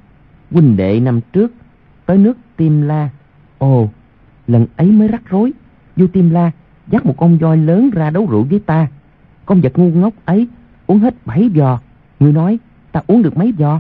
huynh 0.52 0.78
đệ 0.78 1.00
năm 1.00 1.20
trước 1.34 1.52
tới 2.12 2.18
nước 2.18 2.38
Tim 2.58 2.82
La. 2.82 3.10
Ồ, 3.58 3.90
lần 4.48 4.66
ấy 4.76 4.92
mới 4.92 5.08
rắc 5.08 5.22
rối, 5.30 5.54
vô 5.96 6.08
Tim 6.14 6.30
La 6.30 6.52
dắt 6.88 7.06
một 7.06 7.14
con 7.18 7.38
voi 7.38 7.58
lớn 7.58 7.90
ra 7.94 8.10
đấu 8.10 8.28
rượu 8.30 8.44
với 8.44 8.60
ta. 8.60 8.88
Con 9.46 9.62
vật 9.62 9.72
ngu 9.76 9.90
ngốc 9.90 10.14
ấy 10.26 10.48
uống 10.88 11.00
hết 11.00 11.14
bảy 11.26 11.50
giò. 11.56 11.80
Người 12.20 12.34
nói 12.34 12.60
ta 12.92 13.02
uống 13.08 13.22
được 13.24 13.38
mấy 13.38 13.54
giò. 13.60 13.80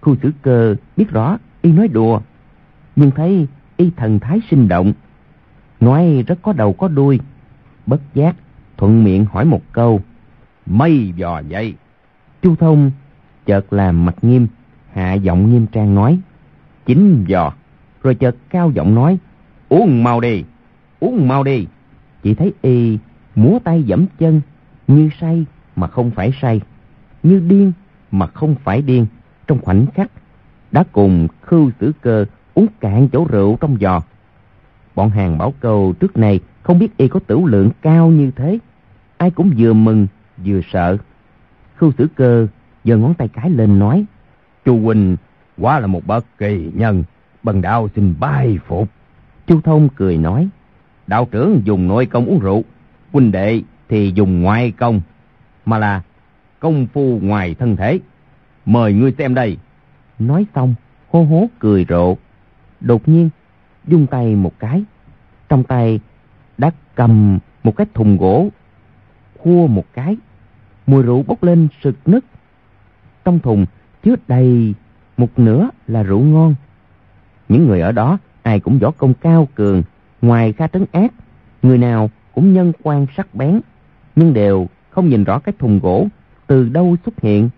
Khu 0.00 0.16
xử 0.22 0.32
cờ 0.42 0.74
biết 0.96 1.10
rõ 1.10 1.38
y 1.62 1.72
nói 1.72 1.88
đùa. 1.88 2.20
Nhưng 2.96 3.10
thấy 3.10 3.46
y 3.76 3.90
thần 3.96 4.18
thái 4.18 4.40
sinh 4.50 4.68
động. 4.68 4.92
Nói 5.80 6.24
rất 6.26 6.38
có 6.42 6.52
đầu 6.52 6.72
có 6.72 6.88
đuôi. 6.88 7.20
Bất 7.86 8.00
giác 8.14 8.36
thuận 8.76 9.04
miệng 9.04 9.24
hỏi 9.24 9.44
một 9.44 9.62
câu. 9.72 10.00
Mấy 10.66 11.12
giò 11.18 11.42
vậy? 11.48 11.74
Chu 12.42 12.56
Thông 12.56 12.90
chợt 13.46 13.72
làm 13.72 14.04
mặt 14.04 14.14
nghiêm, 14.22 14.46
hạ 14.92 15.14
giọng 15.14 15.52
nghiêm 15.52 15.66
trang 15.66 15.94
nói. 15.94 16.18
Chín 16.86 17.24
giò. 17.28 17.52
Rồi 18.02 18.14
chợt 18.14 18.36
cao 18.50 18.70
giọng 18.74 18.94
nói. 18.94 19.18
Uống 19.68 20.04
mau 20.04 20.20
đi, 20.20 20.44
uống 21.00 21.28
mau 21.28 21.42
đi. 21.42 21.66
Chỉ 22.22 22.34
thấy 22.34 22.52
y 22.62 22.98
múa 23.34 23.58
tay 23.64 23.82
dẫm 23.82 24.06
chân, 24.18 24.40
như 24.88 25.10
say 25.20 25.44
mà 25.76 25.86
không 25.86 26.10
phải 26.10 26.32
say, 26.42 26.60
như 27.22 27.40
điên 27.48 27.72
mà 28.10 28.26
không 28.26 28.54
phải 28.64 28.82
điên. 28.82 29.06
Trong 29.46 29.58
khoảnh 29.62 29.86
khắc, 29.94 30.10
đã 30.72 30.84
cùng 30.92 31.28
khưu 31.42 31.70
tử 31.78 31.92
cơ 32.00 32.24
uống 32.54 32.66
cạn 32.80 33.08
chỗ 33.12 33.26
rượu 33.30 33.56
trong 33.60 33.76
giò. 33.80 34.00
Bọn 34.94 35.10
hàng 35.10 35.38
bảo 35.38 35.54
câu 35.60 35.94
trước 36.00 36.16
này 36.16 36.40
không 36.62 36.78
biết 36.78 36.96
y 36.96 37.08
có 37.08 37.20
tửu 37.26 37.46
lượng 37.46 37.70
cao 37.82 38.08
như 38.08 38.30
thế. 38.30 38.58
Ai 39.16 39.30
cũng 39.30 39.52
vừa 39.58 39.72
mừng 39.72 40.06
vừa 40.44 40.60
sợ. 40.72 40.96
Khưu 41.76 41.92
tử 41.92 42.06
cơ 42.14 42.46
giơ 42.84 42.96
ngón 42.96 43.14
tay 43.14 43.28
cái 43.28 43.50
lên 43.50 43.78
nói. 43.78 44.04
Chu 44.64 44.80
Huynh 44.80 45.16
quá 45.58 45.80
là 45.80 45.86
một 45.86 46.06
bất 46.06 46.38
kỳ 46.38 46.70
nhân. 46.74 47.04
Bần 47.42 47.62
đạo 47.62 47.88
xin 47.94 48.14
bài 48.20 48.58
phục. 48.66 48.88
Chu 49.46 49.60
Thông 49.60 49.88
cười 49.88 50.18
nói. 50.18 50.48
Đạo 51.06 51.28
trưởng 51.30 51.60
dùng 51.64 51.88
nội 51.88 52.06
công 52.06 52.26
uống 52.26 52.38
rượu. 52.38 52.64
Huynh 53.12 53.32
đệ 53.32 53.62
thì 53.88 54.12
dùng 54.14 54.42
ngoại 54.42 54.70
công. 54.70 55.00
Mà 55.66 55.78
là 55.78 56.02
công 56.60 56.86
phu 56.86 57.18
ngoài 57.22 57.54
thân 57.54 57.76
thể. 57.76 57.98
Mời 58.66 58.92
ngươi 58.92 59.14
xem 59.18 59.34
đây. 59.34 59.56
Nói 60.18 60.46
xong, 60.54 60.74
hô 61.10 61.24
hố 61.24 61.46
cười 61.58 61.86
rộ. 61.88 62.16
Đột 62.80 63.08
nhiên, 63.08 63.30
dung 63.86 64.06
tay 64.06 64.36
một 64.36 64.52
cái. 64.58 64.84
Trong 65.48 65.64
tay 65.64 66.00
đã 66.58 66.70
cầm 66.94 67.38
một 67.64 67.76
cái 67.76 67.86
thùng 67.94 68.16
gỗ, 68.16 68.48
khua 69.38 69.66
một 69.66 69.84
cái. 69.92 70.16
Mùi 70.86 71.02
rượu 71.02 71.22
bốc 71.22 71.42
lên 71.42 71.68
sực 71.82 71.96
nức. 72.06 72.24
Trong 73.24 73.38
thùng 73.38 73.66
chứa 74.02 74.14
đầy 74.28 74.74
một 75.16 75.38
nửa 75.38 75.70
là 75.86 76.02
rượu 76.02 76.20
ngon. 76.20 76.54
Những 77.50 77.66
người 77.66 77.80
ở 77.80 77.92
đó 77.92 78.18
ai 78.42 78.60
cũng 78.60 78.78
võ 78.78 78.90
công 78.90 79.14
cao 79.14 79.48
cường, 79.54 79.82
ngoài 80.22 80.52
kha 80.52 80.66
trấn 80.66 80.84
ác, 80.92 81.12
người 81.62 81.78
nào 81.78 82.10
cũng 82.34 82.54
nhân 82.54 82.72
quan 82.82 83.06
sắc 83.16 83.34
bén, 83.34 83.60
nhưng 84.16 84.34
đều 84.34 84.66
không 84.90 85.08
nhìn 85.08 85.24
rõ 85.24 85.38
cái 85.38 85.54
thùng 85.58 85.80
gỗ 85.82 86.06
từ 86.46 86.68
đâu 86.68 86.96
xuất 87.04 87.20
hiện. 87.20 87.48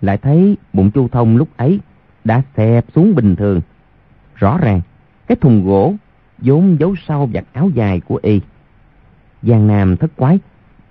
Lại 0.00 0.18
thấy 0.18 0.56
bụng 0.72 0.90
chu 0.90 1.08
thông 1.08 1.36
lúc 1.36 1.48
ấy 1.56 1.80
đã 2.24 2.42
xẹp 2.56 2.84
xuống 2.94 3.14
bình 3.14 3.36
thường. 3.36 3.60
Rõ 4.34 4.58
ràng, 4.58 4.80
cái 5.26 5.36
thùng 5.36 5.66
gỗ 5.66 5.94
vốn 6.38 6.76
giấu 6.80 6.94
sau 7.06 7.28
vạt 7.32 7.44
áo 7.52 7.70
dài 7.74 8.00
của 8.00 8.20
y. 8.22 8.40
Giang 9.42 9.66
Nam 9.66 9.96
thất 9.96 10.10
quái, 10.16 10.38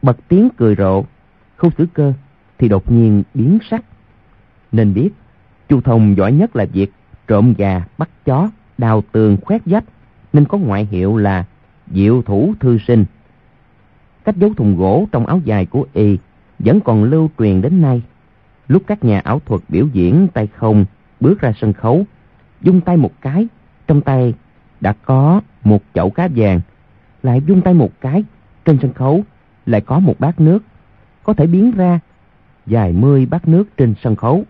bật 0.01 0.18
tiếng 0.28 0.49
cười 0.58 0.76
rộ, 0.76 1.03
khâu 1.56 1.72
xử 1.78 1.88
cơ 1.93 2.14
thì 2.58 2.70
đột 2.70 2.91
nhiên 2.91 3.24
biến 3.34 3.58
sắc. 3.70 3.86
Nên 4.72 4.93
biết, 4.93 5.10
chu 5.70 5.82
thông 5.82 6.18
giỏi 6.18 6.32
nhất 6.32 6.56
là 6.56 6.66
việc 6.66 6.91
trộm 7.28 7.53
gà, 7.57 7.84
bắt 7.97 8.09
chó, 8.26 8.49
đào 8.78 9.03
tường 9.11 9.38
khoét 9.41 9.61
vách, 9.65 9.84
nên 10.34 10.45
có 10.45 10.57
ngoại 10.57 10.88
hiệu 10.91 11.17
là 11.17 11.45
diệu 11.91 12.21
thủ 12.21 12.53
thư 12.59 12.78
sinh. 12.78 13.05
Cách 14.23 14.38
giấu 14.38 14.53
thùng 14.53 14.78
gỗ 14.78 15.07
trong 15.11 15.26
áo 15.26 15.39
dài 15.43 15.65
của 15.65 15.86
y 15.93 16.17
vẫn 16.59 16.82
còn 16.82 17.03
lưu 17.03 17.30
truyền 17.39 17.61
đến 17.61 17.82
nay. 17.82 18.01
Lúc 18.67 18.84
các 18.88 19.03
nhà 19.03 19.19
ảo 19.19 19.41
thuật 19.45 19.61
biểu 19.69 19.88
diễn 19.93 20.28
tay 20.34 20.47
không 20.47 20.86
bước 21.19 21.41
ra 21.41 21.53
sân 21.61 21.73
khấu, 21.73 22.05
dung 22.61 22.82
tay 22.82 22.97
một 22.97 23.11
cái, 23.21 23.47
trong 23.88 24.01
tay 24.01 24.34
đã 24.82 24.93
có 25.05 25.41
một 25.63 25.84
chậu 25.93 26.09
cá 26.09 26.30
vàng, 26.36 26.61
lại 27.23 27.41
dung 27.47 27.61
tay 27.61 27.73
một 27.73 27.91
cái, 28.01 28.23
trên 28.65 28.78
sân 28.82 28.93
khấu 28.93 29.23
lại 29.65 29.82
có 29.82 29.99
một 29.99 30.15
bát 30.19 30.39
nước, 30.39 30.63
có 31.23 31.34
thể 31.34 31.47
biến 31.47 31.71
ra 31.71 31.99
vài 32.65 32.93
mươi 32.93 33.26
bát 33.26 33.47
nước 33.47 33.78
trên 33.78 33.93
sân 34.03 34.15
khấu 34.15 34.43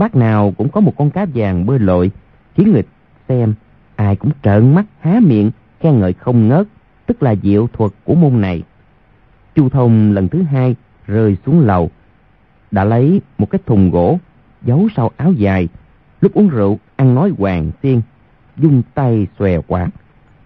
bác 0.00 0.16
nào 0.16 0.54
cũng 0.56 0.68
có 0.68 0.80
một 0.80 0.92
con 0.96 1.10
cá 1.10 1.26
vàng 1.34 1.66
bơi 1.66 1.78
lội, 1.78 2.10
khiến 2.54 2.72
người 2.72 2.82
xem 3.28 3.54
ai 3.96 4.16
cũng 4.16 4.30
trợn 4.42 4.74
mắt 4.74 4.86
há 5.00 5.20
miệng 5.22 5.50
khen 5.80 5.98
ngợi 5.98 6.12
không 6.12 6.48
ngớt, 6.48 6.66
tức 7.06 7.22
là 7.22 7.34
diệu 7.42 7.66
thuật 7.66 7.92
của 8.04 8.14
môn 8.14 8.40
này. 8.40 8.62
Chu 9.54 9.68
Thông 9.68 10.12
lần 10.12 10.28
thứ 10.28 10.42
hai 10.42 10.76
rơi 11.06 11.36
xuống 11.46 11.60
lầu, 11.60 11.90
đã 12.70 12.84
lấy 12.84 13.20
một 13.38 13.50
cái 13.50 13.60
thùng 13.66 13.90
gỗ 13.90 14.18
giấu 14.62 14.88
sau 14.96 15.10
áo 15.16 15.32
dài, 15.32 15.68
lúc 16.20 16.34
uống 16.34 16.48
rượu 16.48 16.78
ăn 16.96 17.14
nói 17.14 17.32
hoàng 17.38 17.70
xiên, 17.82 18.00
dung 18.56 18.82
tay 18.94 19.26
xòe 19.38 19.58
quạt, 19.66 19.88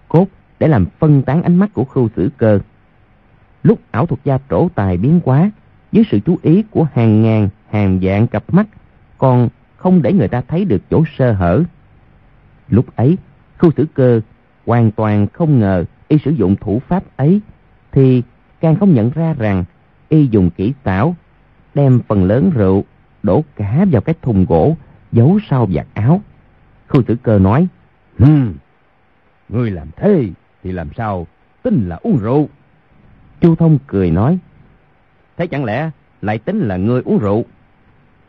cốt 0.09 0.27
để 0.59 0.69
làm 0.69 0.87
phân 0.99 1.23
tán 1.23 1.43
ánh 1.43 1.57
mắt 1.57 1.71
của 1.75 1.85
khưu 1.85 2.09
sử 2.17 2.31
cơ. 2.37 2.59
Lúc 3.63 3.79
ảo 3.91 4.07
thuật 4.07 4.21
gia 4.25 4.39
trổ 4.51 4.69
tài 4.75 4.97
biến 4.97 5.21
quá, 5.25 5.51
dưới 5.93 6.05
sự 6.11 6.21
chú 6.27 6.39
ý 6.43 6.63
của 6.71 6.87
hàng 6.95 7.23
ngàn, 7.23 7.49
hàng 7.71 7.99
vạn 8.03 8.27
cặp 8.27 8.45
mắt, 8.55 8.67
còn 9.19 9.49
không 9.77 10.03
để 10.03 10.13
người 10.13 10.29
ta 10.29 10.41
thấy 10.41 10.65
được 10.65 10.83
chỗ 10.91 11.05
sơ 11.19 11.33
hở. 11.33 11.63
Lúc 12.69 12.97
ấy, 12.97 13.19
khu 13.59 13.71
sử 13.77 13.87
cơ 13.95 14.21
hoàn 14.67 14.91
toàn 14.91 15.27
không 15.27 15.59
ngờ 15.59 15.85
y 16.09 16.19
sử 16.19 16.31
dụng 16.31 16.57
thủ 16.57 16.83
pháp 16.89 17.03
ấy, 17.17 17.41
thì 17.93 18.23
càng 18.61 18.77
không 18.77 18.95
nhận 18.95 19.11
ra 19.11 19.35
rằng 19.39 19.65
y 20.09 20.27
dùng 20.27 20.51
kỹ 20.51 20.73
xảo, 20.85 21.15
đem 21.75 22.01
phần 22.09 22.25
lớn 22.25 22.51
rượu 22.55 22.85
đổ 23.23 23.45
cả 23.57 23.85
vào 23.91 24.03
cái 24.03 24.15
thùng 24.23 24.45
gỗ 24.49 24.77
giấu 25.13 25.39
sau 25.51 25.69
vạt 25.73 25.87
áo. 25.95 26.21
Khu 26.89 27.03
sử 27.09 27.17
cơ 27.23 27.39
nói, 27.39 27.69
Hừm, 28.19 28.55
ngươi 29.49 29.71
làm 29.71 29.89
thế 29.97 30.29
thì 30.63 30.73
làm 30.73 30.89
sao 30.97 31.27
tính 31.63 31.89
là 31.89 31.97
uống 32.03 32.19
rượu? 32.19 32.49
Chu 33.41 33.55
Thông 33.55 33.79
cười 33.87 34.11
nói, 34.11 34.39
Thế 35.37 35.47
chẳng 35.47 35.65
lẽ 35.65 35.91
lại 36.23 36.39
tính 36.39 36.59
là 36.59 36.77
ngươi 36.77 37.03
uống 37.05 37.19
rượu? 37.19 37.45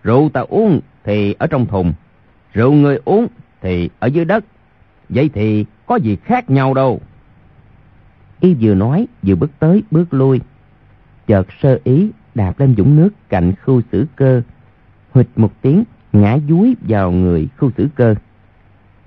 Rượu 0.06 0.30
ta 0.30 0.41
uống 0.41 0.80
thì 1.03 1.36
ở 1.39 1.47
trong 1.47 1.66
thùng, 1.66 1.93
rượu 2.53 2.72
người 2.74 2.99
uống 3.06 3.28
thì 3.62 3.89
ở 3.99 4.08
dưới 4.08 4.26
đất. 4.26 4.45
Vậy 5.10 5.30
thì 5.34 5.66
có 5.86 5.95
gì 5.95 6.16
khác 6.16 6.49
nhau 6.49 6.74
đâu. 6.74 7.01
Y 8.39 8.53
vừa 8.53 8.76
nói 8.76 9.08
vừa 9.24 9.36
bước 9.36 9.51
tới 9.60 9.84
bước 9.91 10.14
lui. 10.14 10.41
Chợt 11.28 11.47
sơ 11.62 11.80
ý 11.84 12.10
đạp 12.36 12.60
lên 12.60 12.76
dũng 12.78 12.95
nước 12.95 13.10
cạnh 13.30 13.53
khu 13.66 13.82
xử 13.91 14.06
cơ. 14.16 14.41
Hụt 15.12 15.26
một 15.36 15.51
tiếng 15.62 15.84
ngã 16.14 16.38
dúi 16.49 16.76
vào 16.82 17.12
người 17.12 17.47
khu 17.58 17.72
xử 17.78 17.88
cơ. 17.95 18.16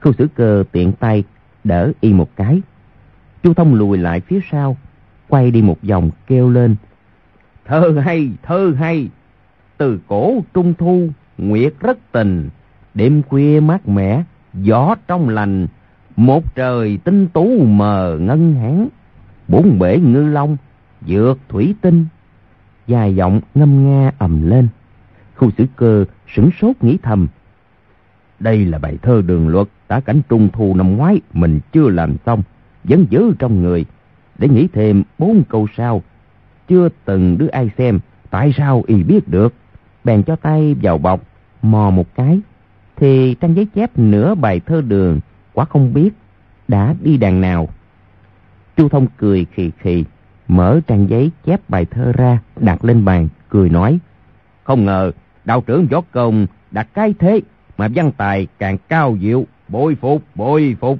Khu 0.01 0.12
xử 0.12 0.28
cơ 0.34 0.64
tiện 0.72 0.92
tay 0.92 1.24
đỡ 1.64 1.92
y 2.01 2.12
một 2.12 2.36
cái. 2.36 2.61
Chu 3.42 3.55
Thông 3.55 3.74
lùi 3.74 3.99
lại 3.99 4.20
phía 4.20 4.40
sau, 4.51 4.76
quay 5.28 5.51
đi 5.51 5.62
một 5.62 5.78
vòng 5.82 6.11
kêu 6.26 6.51
lên. 6.51 6.76
Thơ 7.64 8.01
hay, 8.05 8.30
thơ 8.42 8.74
hay. 8.78 9.09
Từ 9.78 10.00
cổ 10.06 10.44
trung 10.54 10.74
thu, 10.78 11.08
nguyệt 11.38 11.74
rất 11.80 11.98
tình. 12.12 12.48
Đêm 12.94 13.22
khuya 13.22 13.60
mát 13.60 13.88
mẻ, 13.88 14.22
gió 14.54 14.94
trong 15.06 15.28
lành. 15.28 15.66
Một 16.16 16.54
trời 16.54 16.98
tinh 17.04 17.26
tú 17.32 17.64
mờ 17.64 18.18
ngân 18.20 18.54
hán. 18.54 18.88
Bốn 19.48 19.78
bể 19.78 19.98
ngư 19.98 20.28
long, 20.28 20.56
dược 21.06 21.38
thủy 21.48 21.74
tinh. 21.80 22.06
Dài 22.86 23.14
giọng 23.14 23.40
ngâm 23.54 23.84
nga 23.84 24.12
ầm 24.18 24.50
lên. 24.50 24.68
Khu 25.36 25.50
xử 25.58 25.66
cơ 25.76 26.04
sửng 26.34 26.50
sốt 26.60 26.76
nghĩ 26.80 26.98
thầm. 27.02 27.26
Đây 28.40 28.64
là 28.64 28.78
bài 28.78 28.98
thơ 29.02 29.22
đường 29.26 29.48
luật 29.48 29.68
tả 29.88 30.00
cảnh 30.00 30.20
trung 30.28 30.48
thu 30.52 30.74
năm 30.74 30.96
ngoái 30.96 31.20
mình 31.32 31.60
chưa 31.72 31.88
làm 31.88 32.16
xong, 32.26 32.42
vẫn 32.84 33.06
giữ 33.10 33.34
trong 33.38 33.62
người. 33.62 33.84
Để 34.38 34.48
nghĩ 34.48 34.68
thêm 34.72 35.02
bốn 35.18 35.42
câu 35.48 35.66
sau, 35.76 36.02
chưa 36.68 36.88
từng 37.04 37.38
đứa 37.38 37.48
ai 37.48 37.70
xem, 37.78 37.98
tại 38.30 38.52
sao 38.56 38.82
y 38.86 39.02
biết 39.02 39.28
được. 39.28 39.54
Bèn 40.09 40.22
cho 40.22 40.36
tay 40.36 40.76
vào 40.82 40.98
bọc, 40.98 41.20
mò 41.62 41.90
một 41.90 42.14
cái, 42.14 42.40
thì 42.96 43.36
trang 43.40 43.56
giấy 43.56 43.66
chép 43.74 43.98
nửa 43.98 44.34
bài 44.34 44.61
thơ 44.66 44.80
đường, 44.80 45.20
quả 45.52 45.64
không 45.64 45.94
biết, 45.94 46.11
đã 46.68 46.94
đi 47.02 47.16
đàn 47.16 47.40
nào. 47.40 47.68
Chu 48.76 48.88
Thông 48.88 49.06
cười 49.16 49.46
khì 49.52 49.70
khì, 49.78 50.04
mở 50.48 50.80
trang 50.86 51.09
giấy 51.09 51.30
chép 51.44 51.61
bài 51.70 51.84
thơ 51.84 52.12
ra, 52.12 52.38
đặt 52.56 52.84
lên 52.84 53.04
bàn, 53.04 53.28
cười 53.48 53.70
nói. 53.70 53.98
Không 54.64 54.84
ngờ, 54.84 55.12
đạo 55.44 55.62
trưởng 55.66 55.86
võ 55.86 56.00
công 56.12 56.46
đặt 56.70 56.88
cái 56.94 57.14
thế, 57.18 57.40
mà 57.78 57.88
văn 57.94 58.12
tài 58.16 58.46
càng 58.59 58.78
cao 58.88 59.16
diệu, 59.20 59.44
bội 59.68 59.94
phục, 59.94 60.22
bội 60.34 60.76
phục. 60.80 60.98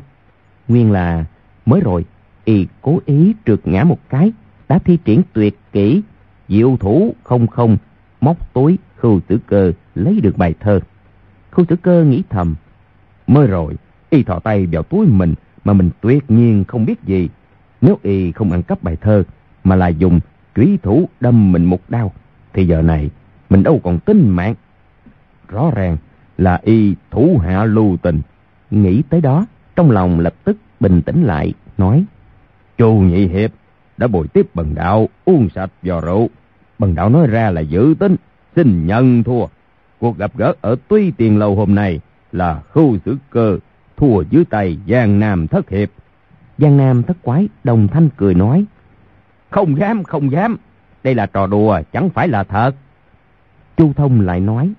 Nguyên 0.69 0.93
là 0.93 1.25
mới 1.67 1.81
rồi, 1.81 2.05
y 2.45 2.67
cố 2.83 2.99
ý 3.07 3.35
trượt 3.47 3.61
ngã 3.65 3.85
một 3.85 3.99
cái, 4.09 4.33
đã 4.69 4.79
thi 4.79 4.99
triển 5.05 5.23
tuyệt 5.33 5.59
kỹ, 5.73 6.03
diệu 6.49 6.77
thủ 6.77 7.15
không 7.23 7.47
không, 7.47 7.77
móc 8.21 8.53
túi 8.53 8.79
khưu 9.01 9.21
tử 9.21 9.39
cơ 9.47 9.73
lấy 9.95 10.21
được 10.21 10.37
bài 10.37 10.55
thơ. 10.61 10.81
Khưu 11.51 11.65
tử 11.67 11.77
cơ 11.77 12.05
nghĩ 12.05 12.23
thầm, 12.31 12.55
mới 13.27 13.47
rồi, 13.47 13.75
y 14.11 14.23
thò 14.23 14.39
tay 14.39 14.67
vào 14.67 14.83
túi 14.83 15.07
mình 15.07 15.35
mà 15.65 15.73
mình 15.73 15.91
tuyệt 16.01 16.31
nhiên 16.31 16.65
không 16.69 16.87
biết 16.87 17.03
gì. 17.05 17.29
Nếu 17.81 17.99
y 18.03 18.33
không 18.33 18.53
ăn 18.53 18.63
cắp 18.63 18.83
bài 18.83 18.97
thơ, 18.97 19.25
mà 19.65 19.77
là 19.77 19.89
dùng 19.89 20.21
trúy 20.55 20.79
thủ 20.83 21.09
đâm 21.21 21.53
mình 21.53 21.65
một 21.65 21.91
đau, 21.91 22.13
thì 22.53 22.67
giờ 22.67 22.83
này 22.83 23.11
mình 23.51 23.63
đâu 23.63 23.81
còn 23.85 23.99
tin 23.99 24.29
mạng. 24.29 24.55
Rõ 25.49 25.71
ràng 25.75 25.97
là 26.39 26.61
y 26.63 26.95
thủ 27.11 27.39
hạ 27.43 27.65
lưu 27.65 27.97
tình. 28.03 28.21
Nghĩ 28.71 29.03
tới 29.03 29.21
đó, 29.21 29.47
trong 29.77 29.91
lòng 29.91 30.21
lập 30.21 30.35
tức 30.45 30.57
bình 30.81 31.03
tĩnh 31.03 31.23
lại, 31.23 31.55
nói. 31.79 32.05
Chu 32.79 32.93
nhị 32.95 33.27
hiệp 33.27 33.51
đã 33.97 34.07
bồi 34.07 34.29
tiếp 34.29 34.55
bần 34.55 34.75
đạo 34.75 35.09
uống 35.25 35.49
sạch 35.55 35.71
vò 35.83 36.01
rượu. 36.01 36.29
Bần 36.79 36.95
đạo 36.95 37.09
nói 37.09 37.27
ra 37.27 37.51
là 37.51 37.61
giữ 37.61 37.95
tính, 37.99 38.17
xin 38.59 38.87
nhận 38.87 39.23
thua. 39.23 39.47
Cuộc 39.99 40.19
gặp 40.19 40.33
gỡ 40.37 40.53
ở 40.61 40.77
Tuy 40.89 41.11
Tiền 41.11 41.39
Lâu 41.39 41.55
hôm 41.55 41.75
nay 41.75 42.01
là 42.33 42.61
khưu 42.73 42.99
xử 43.05 43.17
cơ, 43.31 43.59
thua 43.97 44.23
dưới 44.31 44.45
tay 44.45 44.79
Giang 44.89 45.19
Nam 45.19 45.47
thất 45.47 45.71
hiệp. 45.71 45.91
Giang 46.59 46.77
Nam 46.77 47.03
thất 47.03 47.17
quái 47.23 47.49
đồng 47.65 47.89
thanh 47.89 48.09
cười 48.17 48.35
nói. 48.35 48.65
Không 49.51 49.79
dám, 49.79 50.05
không 50.05 50.33
dám. 50.33 50.57
Đây 51.05 51.15
là 51.15 51.27
trò 51.27 51.47
đùa, 51.47 51.81
chẳng 51.93 52.11
phải 52.11 52.29
là 52.29 52.45
thật. 52.45 52.73
Chu 53.77 53.93
Thông 53.93 54.21
lại 54.21 54.41
nói. 54.41 54.73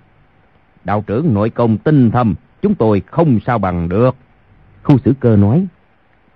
Đạo 0.84 1.03
trưởng 1.07 1.34
nội 1.34 1.49
công 1.49 1.77
tinh 1.77 2.11
thâm, 2.11 2.36
chúng 2.61 2.75
tôi 2.75 3.01
không 3.05 3.39
sao 3.45 3.57
bằng 3.57 3.89
được. 3.89 4.15
Khu 4.84 4.97
xử 5.05 5.13
cơ 5.19 5.36
nói. 5.36 5.65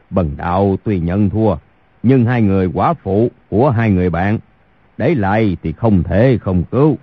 Bần 0.10 0.32
đạo 0.38 0.78
tuy 0.84 1.00
nhận 1.00 1.30
thua, 1.30 1.56
nhưng 2.04 2.26
hai 2.26 2.41
người 2.41 2.70
quả 2.74 2.94
phụ 2.94 3.32
của 3.50 3.70
hai 3.70 3.91
người 3.91 4.10
bạn, 4.10 4.39
để 4.98 5.16
lại 5.16 5.58
thì 5.64 5.72
không 5.72 6.04
thể 6.04 6.38
không 6.41 6.64
cứu. 6.64 6.98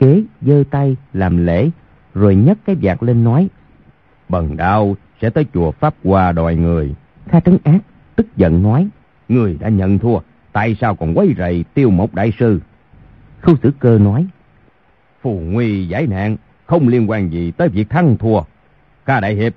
Kế 0.00 0.22
giơ 0.42 0.64
tay 0.70 0.96
làm 1.12 1.46
lễ, 1.46 1.70
rồi 2.14 2.34
nhấc 2.34 2.58
cái 2.64 2.76
vạt 2.82 3.02
lên 3.02 3.24
nói. 3.24 3.48
Bần 4.28 4.56
đạo 4.56 4.96
sẽ 5.22 5.30
tới 5.30 5.46
chùa 5.54 5.70
Pháp 5.70 5.94
Hoa 6.04 6.32
đòi 6.32 6.56
người. 6.56 6.94
Kha 7.26 7.40
Trấn 7.40 7.58
Ác 7.64 7.78
tức 8.16 8.36
giận 8.36 8.62
nói. 8.62 8.88
Người 9.28 9.56
đã 9.60 9.68
nhận 9.68 9.98
thua, 9.98 10.18
tại 10.52 10.76
sao 10.80 10.96
còn 10.96 11.18
quấy 11.18 11.34
rầy 11.38 11.64
tiêu 11.74 11.90
một 11.90 12.14
đại 12.14 12.32
sư? 12.38 12.60
Khu 13.42 13.54
xử 13.62 13.72
cơ 13.78 13.98
nói. 13.98 14.26
Phù 15.22 15.38
nguy 15.38 15.88
giải 15.88 16.06
nạn, 16.06 16.36
không 16.66 16.88
liên 16.88 17.10
quan 17.10 17.30
gì 17.30 17.50
tới 17.50 17.68
việc 17.68 17.90
thắng 17.90 18.16
thua. 18.18 18.40
Ca 19.04 19.20
đại 19.20 19.34
hiệp, 19.34 19.52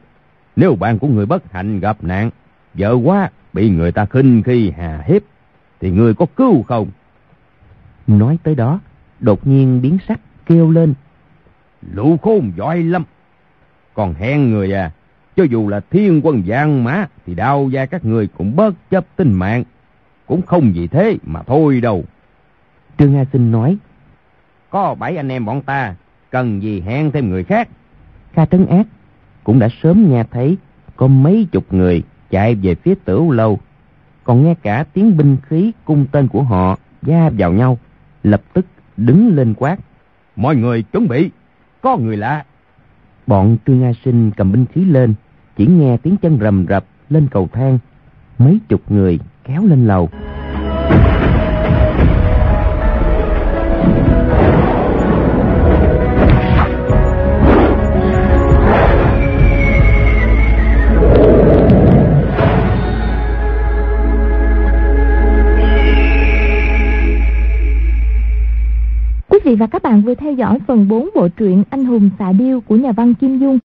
nếu 0.55 0.75
bạn 0.75 0.99
của 0.99 1.07
người 1.07 1.25
bất 1.25 1.51
hạnh 1.51 1.79
gặp 1.79 1.97
nạn, 2.01 2.29
vợ 2.73 2.97
quá 3.03 3.29
bị 3.53 3.69
người 3.69 3.91
ta 3.91 4.05
khinh 4.05 4.43
khi 4.43 4.71
hà 4.77 5.03
hiếp, 5.05 5.21
thì 5.79 5.91
người 5.91 6.13
có 6.13 6.25
cứu 6.35 6.63
không? 6.63 6.87
Nói 8.07 8.37
tới 8.43 8.55
đó, 8.55 8.79
đột 9.19 9.47
nhiên 9.47 9.81
biến 9.81 9.97
sắc 10.07 10.19
kêu 10.45 10.71
lên. 10.71 10.93
Lũ 11.81 12.17
khôn 12.21 12.51
giỏi 12.55 12.83
lắm. 12.83 13.03
Còn 13.93 14.13
hẹn 14.13 14.51
người 14.51 14.73
à, 14.73 14.91
cho 15.35 15.43
dù 15.43 15.67
là 15.67 15.79
thiên 15.79 16.21
quân 16.23 16.43
giang 16.47 16.83
mã, 16.83 17.07
thì 17.25 17.35
đau 17.35 17.69
da 17.69 17.85
các 17.85 18.05
người 18.05 18.27
cũng 18.27 18.55
bớt 18.55 18.89
chấp 18.89 19.05
tính 19.15 19.33
mạng. 19.33 19.63
Cũng 20.25 20.41
không 20.41 20.75
gì 20.75 20.87
thế 20.87 21.17
mà 21.23 21.43
thôi 21.43 21.81
đâu. 21.81 22.03
Trương 22.97 23.17
A 23.17 23.25
Sinh 23.33 23.51
nói. 23.51 23.77
Có 24.69 24.95
bảy 24.95 25.17
anh 25.17 25.31
em 25.31 25.45
bọn 25.45 25.61
ta, 25.61 25.95
cần 26.29 26.63
gì 26.63 26.81
hẹn 26.81 27.11
thêm 27.11 27.29
người 27.29 27.43
khác. 27.43 27.69
Kha 28.33 28.45
Trấn 28.45 28.65
Ác 28.65 28.87
cũng 29.43 29.59
đã 29.59 29.69
sớm 29.83 30.09
nghe 30.09 30.23
thấy 30.31 30.57
có 30.95 31.07
mấy 31.07 31.47
chục 31.51 31.73
người 31.73 32.03
chạy 32.29 32.55
về 32.55 32.75
phía 32.75 32.95
tửu 33.05 33.31
lâu. 33.31 33.59
Còn 34.23 34.43
nghe 34.43 34.55
cả 34.61 34.85
tiếng 34.93 35.17
binh 35.17 35.37
khí 35.49 35.71
cung 35.85 36.05
tên 36.11 36.27
của 36.27 36.43
họ 36.43 36.77
gia 37.01 37.29
vào 37.37 37.53
nhau, 37.53 37.77
lập 38.23 38.41
tức 38.53 38.65
đứng 38.97 39.35
lên 39.35 39.53
quát. 39.53 39.77
Mọi 40.35 40.55
người 40.55 40.81
chuẩn 40.81 41.07
bị, 41.07 41.29
có 41.81 41.97
người 41.97 42.17
lạ. 42.17 42.45
Bọn 43.27 43.57
Trương 43.65 43.83
A 43.83 43.91
Sinh 44.05 44.31
cầm 44.37 44.51
binh 44.51 44.65
khí 44.73 44.85
lên, 44.85 45.13
chỉ 45.57 45.65
nghe 45.65 45.97
tiếng 45.97 46.17
chân 46.17 46.37
rầm 46.41 46.65
rập 46.69 46.85
lên 47.09 47.27
cầu 47.31 47.49
thang. 47.53 47.79
Mấy 48.37 48.59
chục 48.69 48.81
người 48.91 49.19
kéo 49.43 49.65
lên 49.65 49.85
lầu. 49.87 50.09
Vị 69.53 69.57
và 69.57 69.67
các 69.67 69.83
bạn 69.83 70.01
vừa 70.01 70.15
theo 70.15 70.33
dõi 70.33 70.59
phần 70.67 70.87
4 70.87 71.09
bộ 71.15 71.27
truyện 71.27 71.63
Anh 71.69 71.85
hùng 71.85 72.09
xạ 72.19 72.31
điêu 72.31 72.61
của 72.61 72.75
nhà 72.75 72.91
văn 72.91 73.13
Kim 73.13 73.39
Dung. 73.39 73.59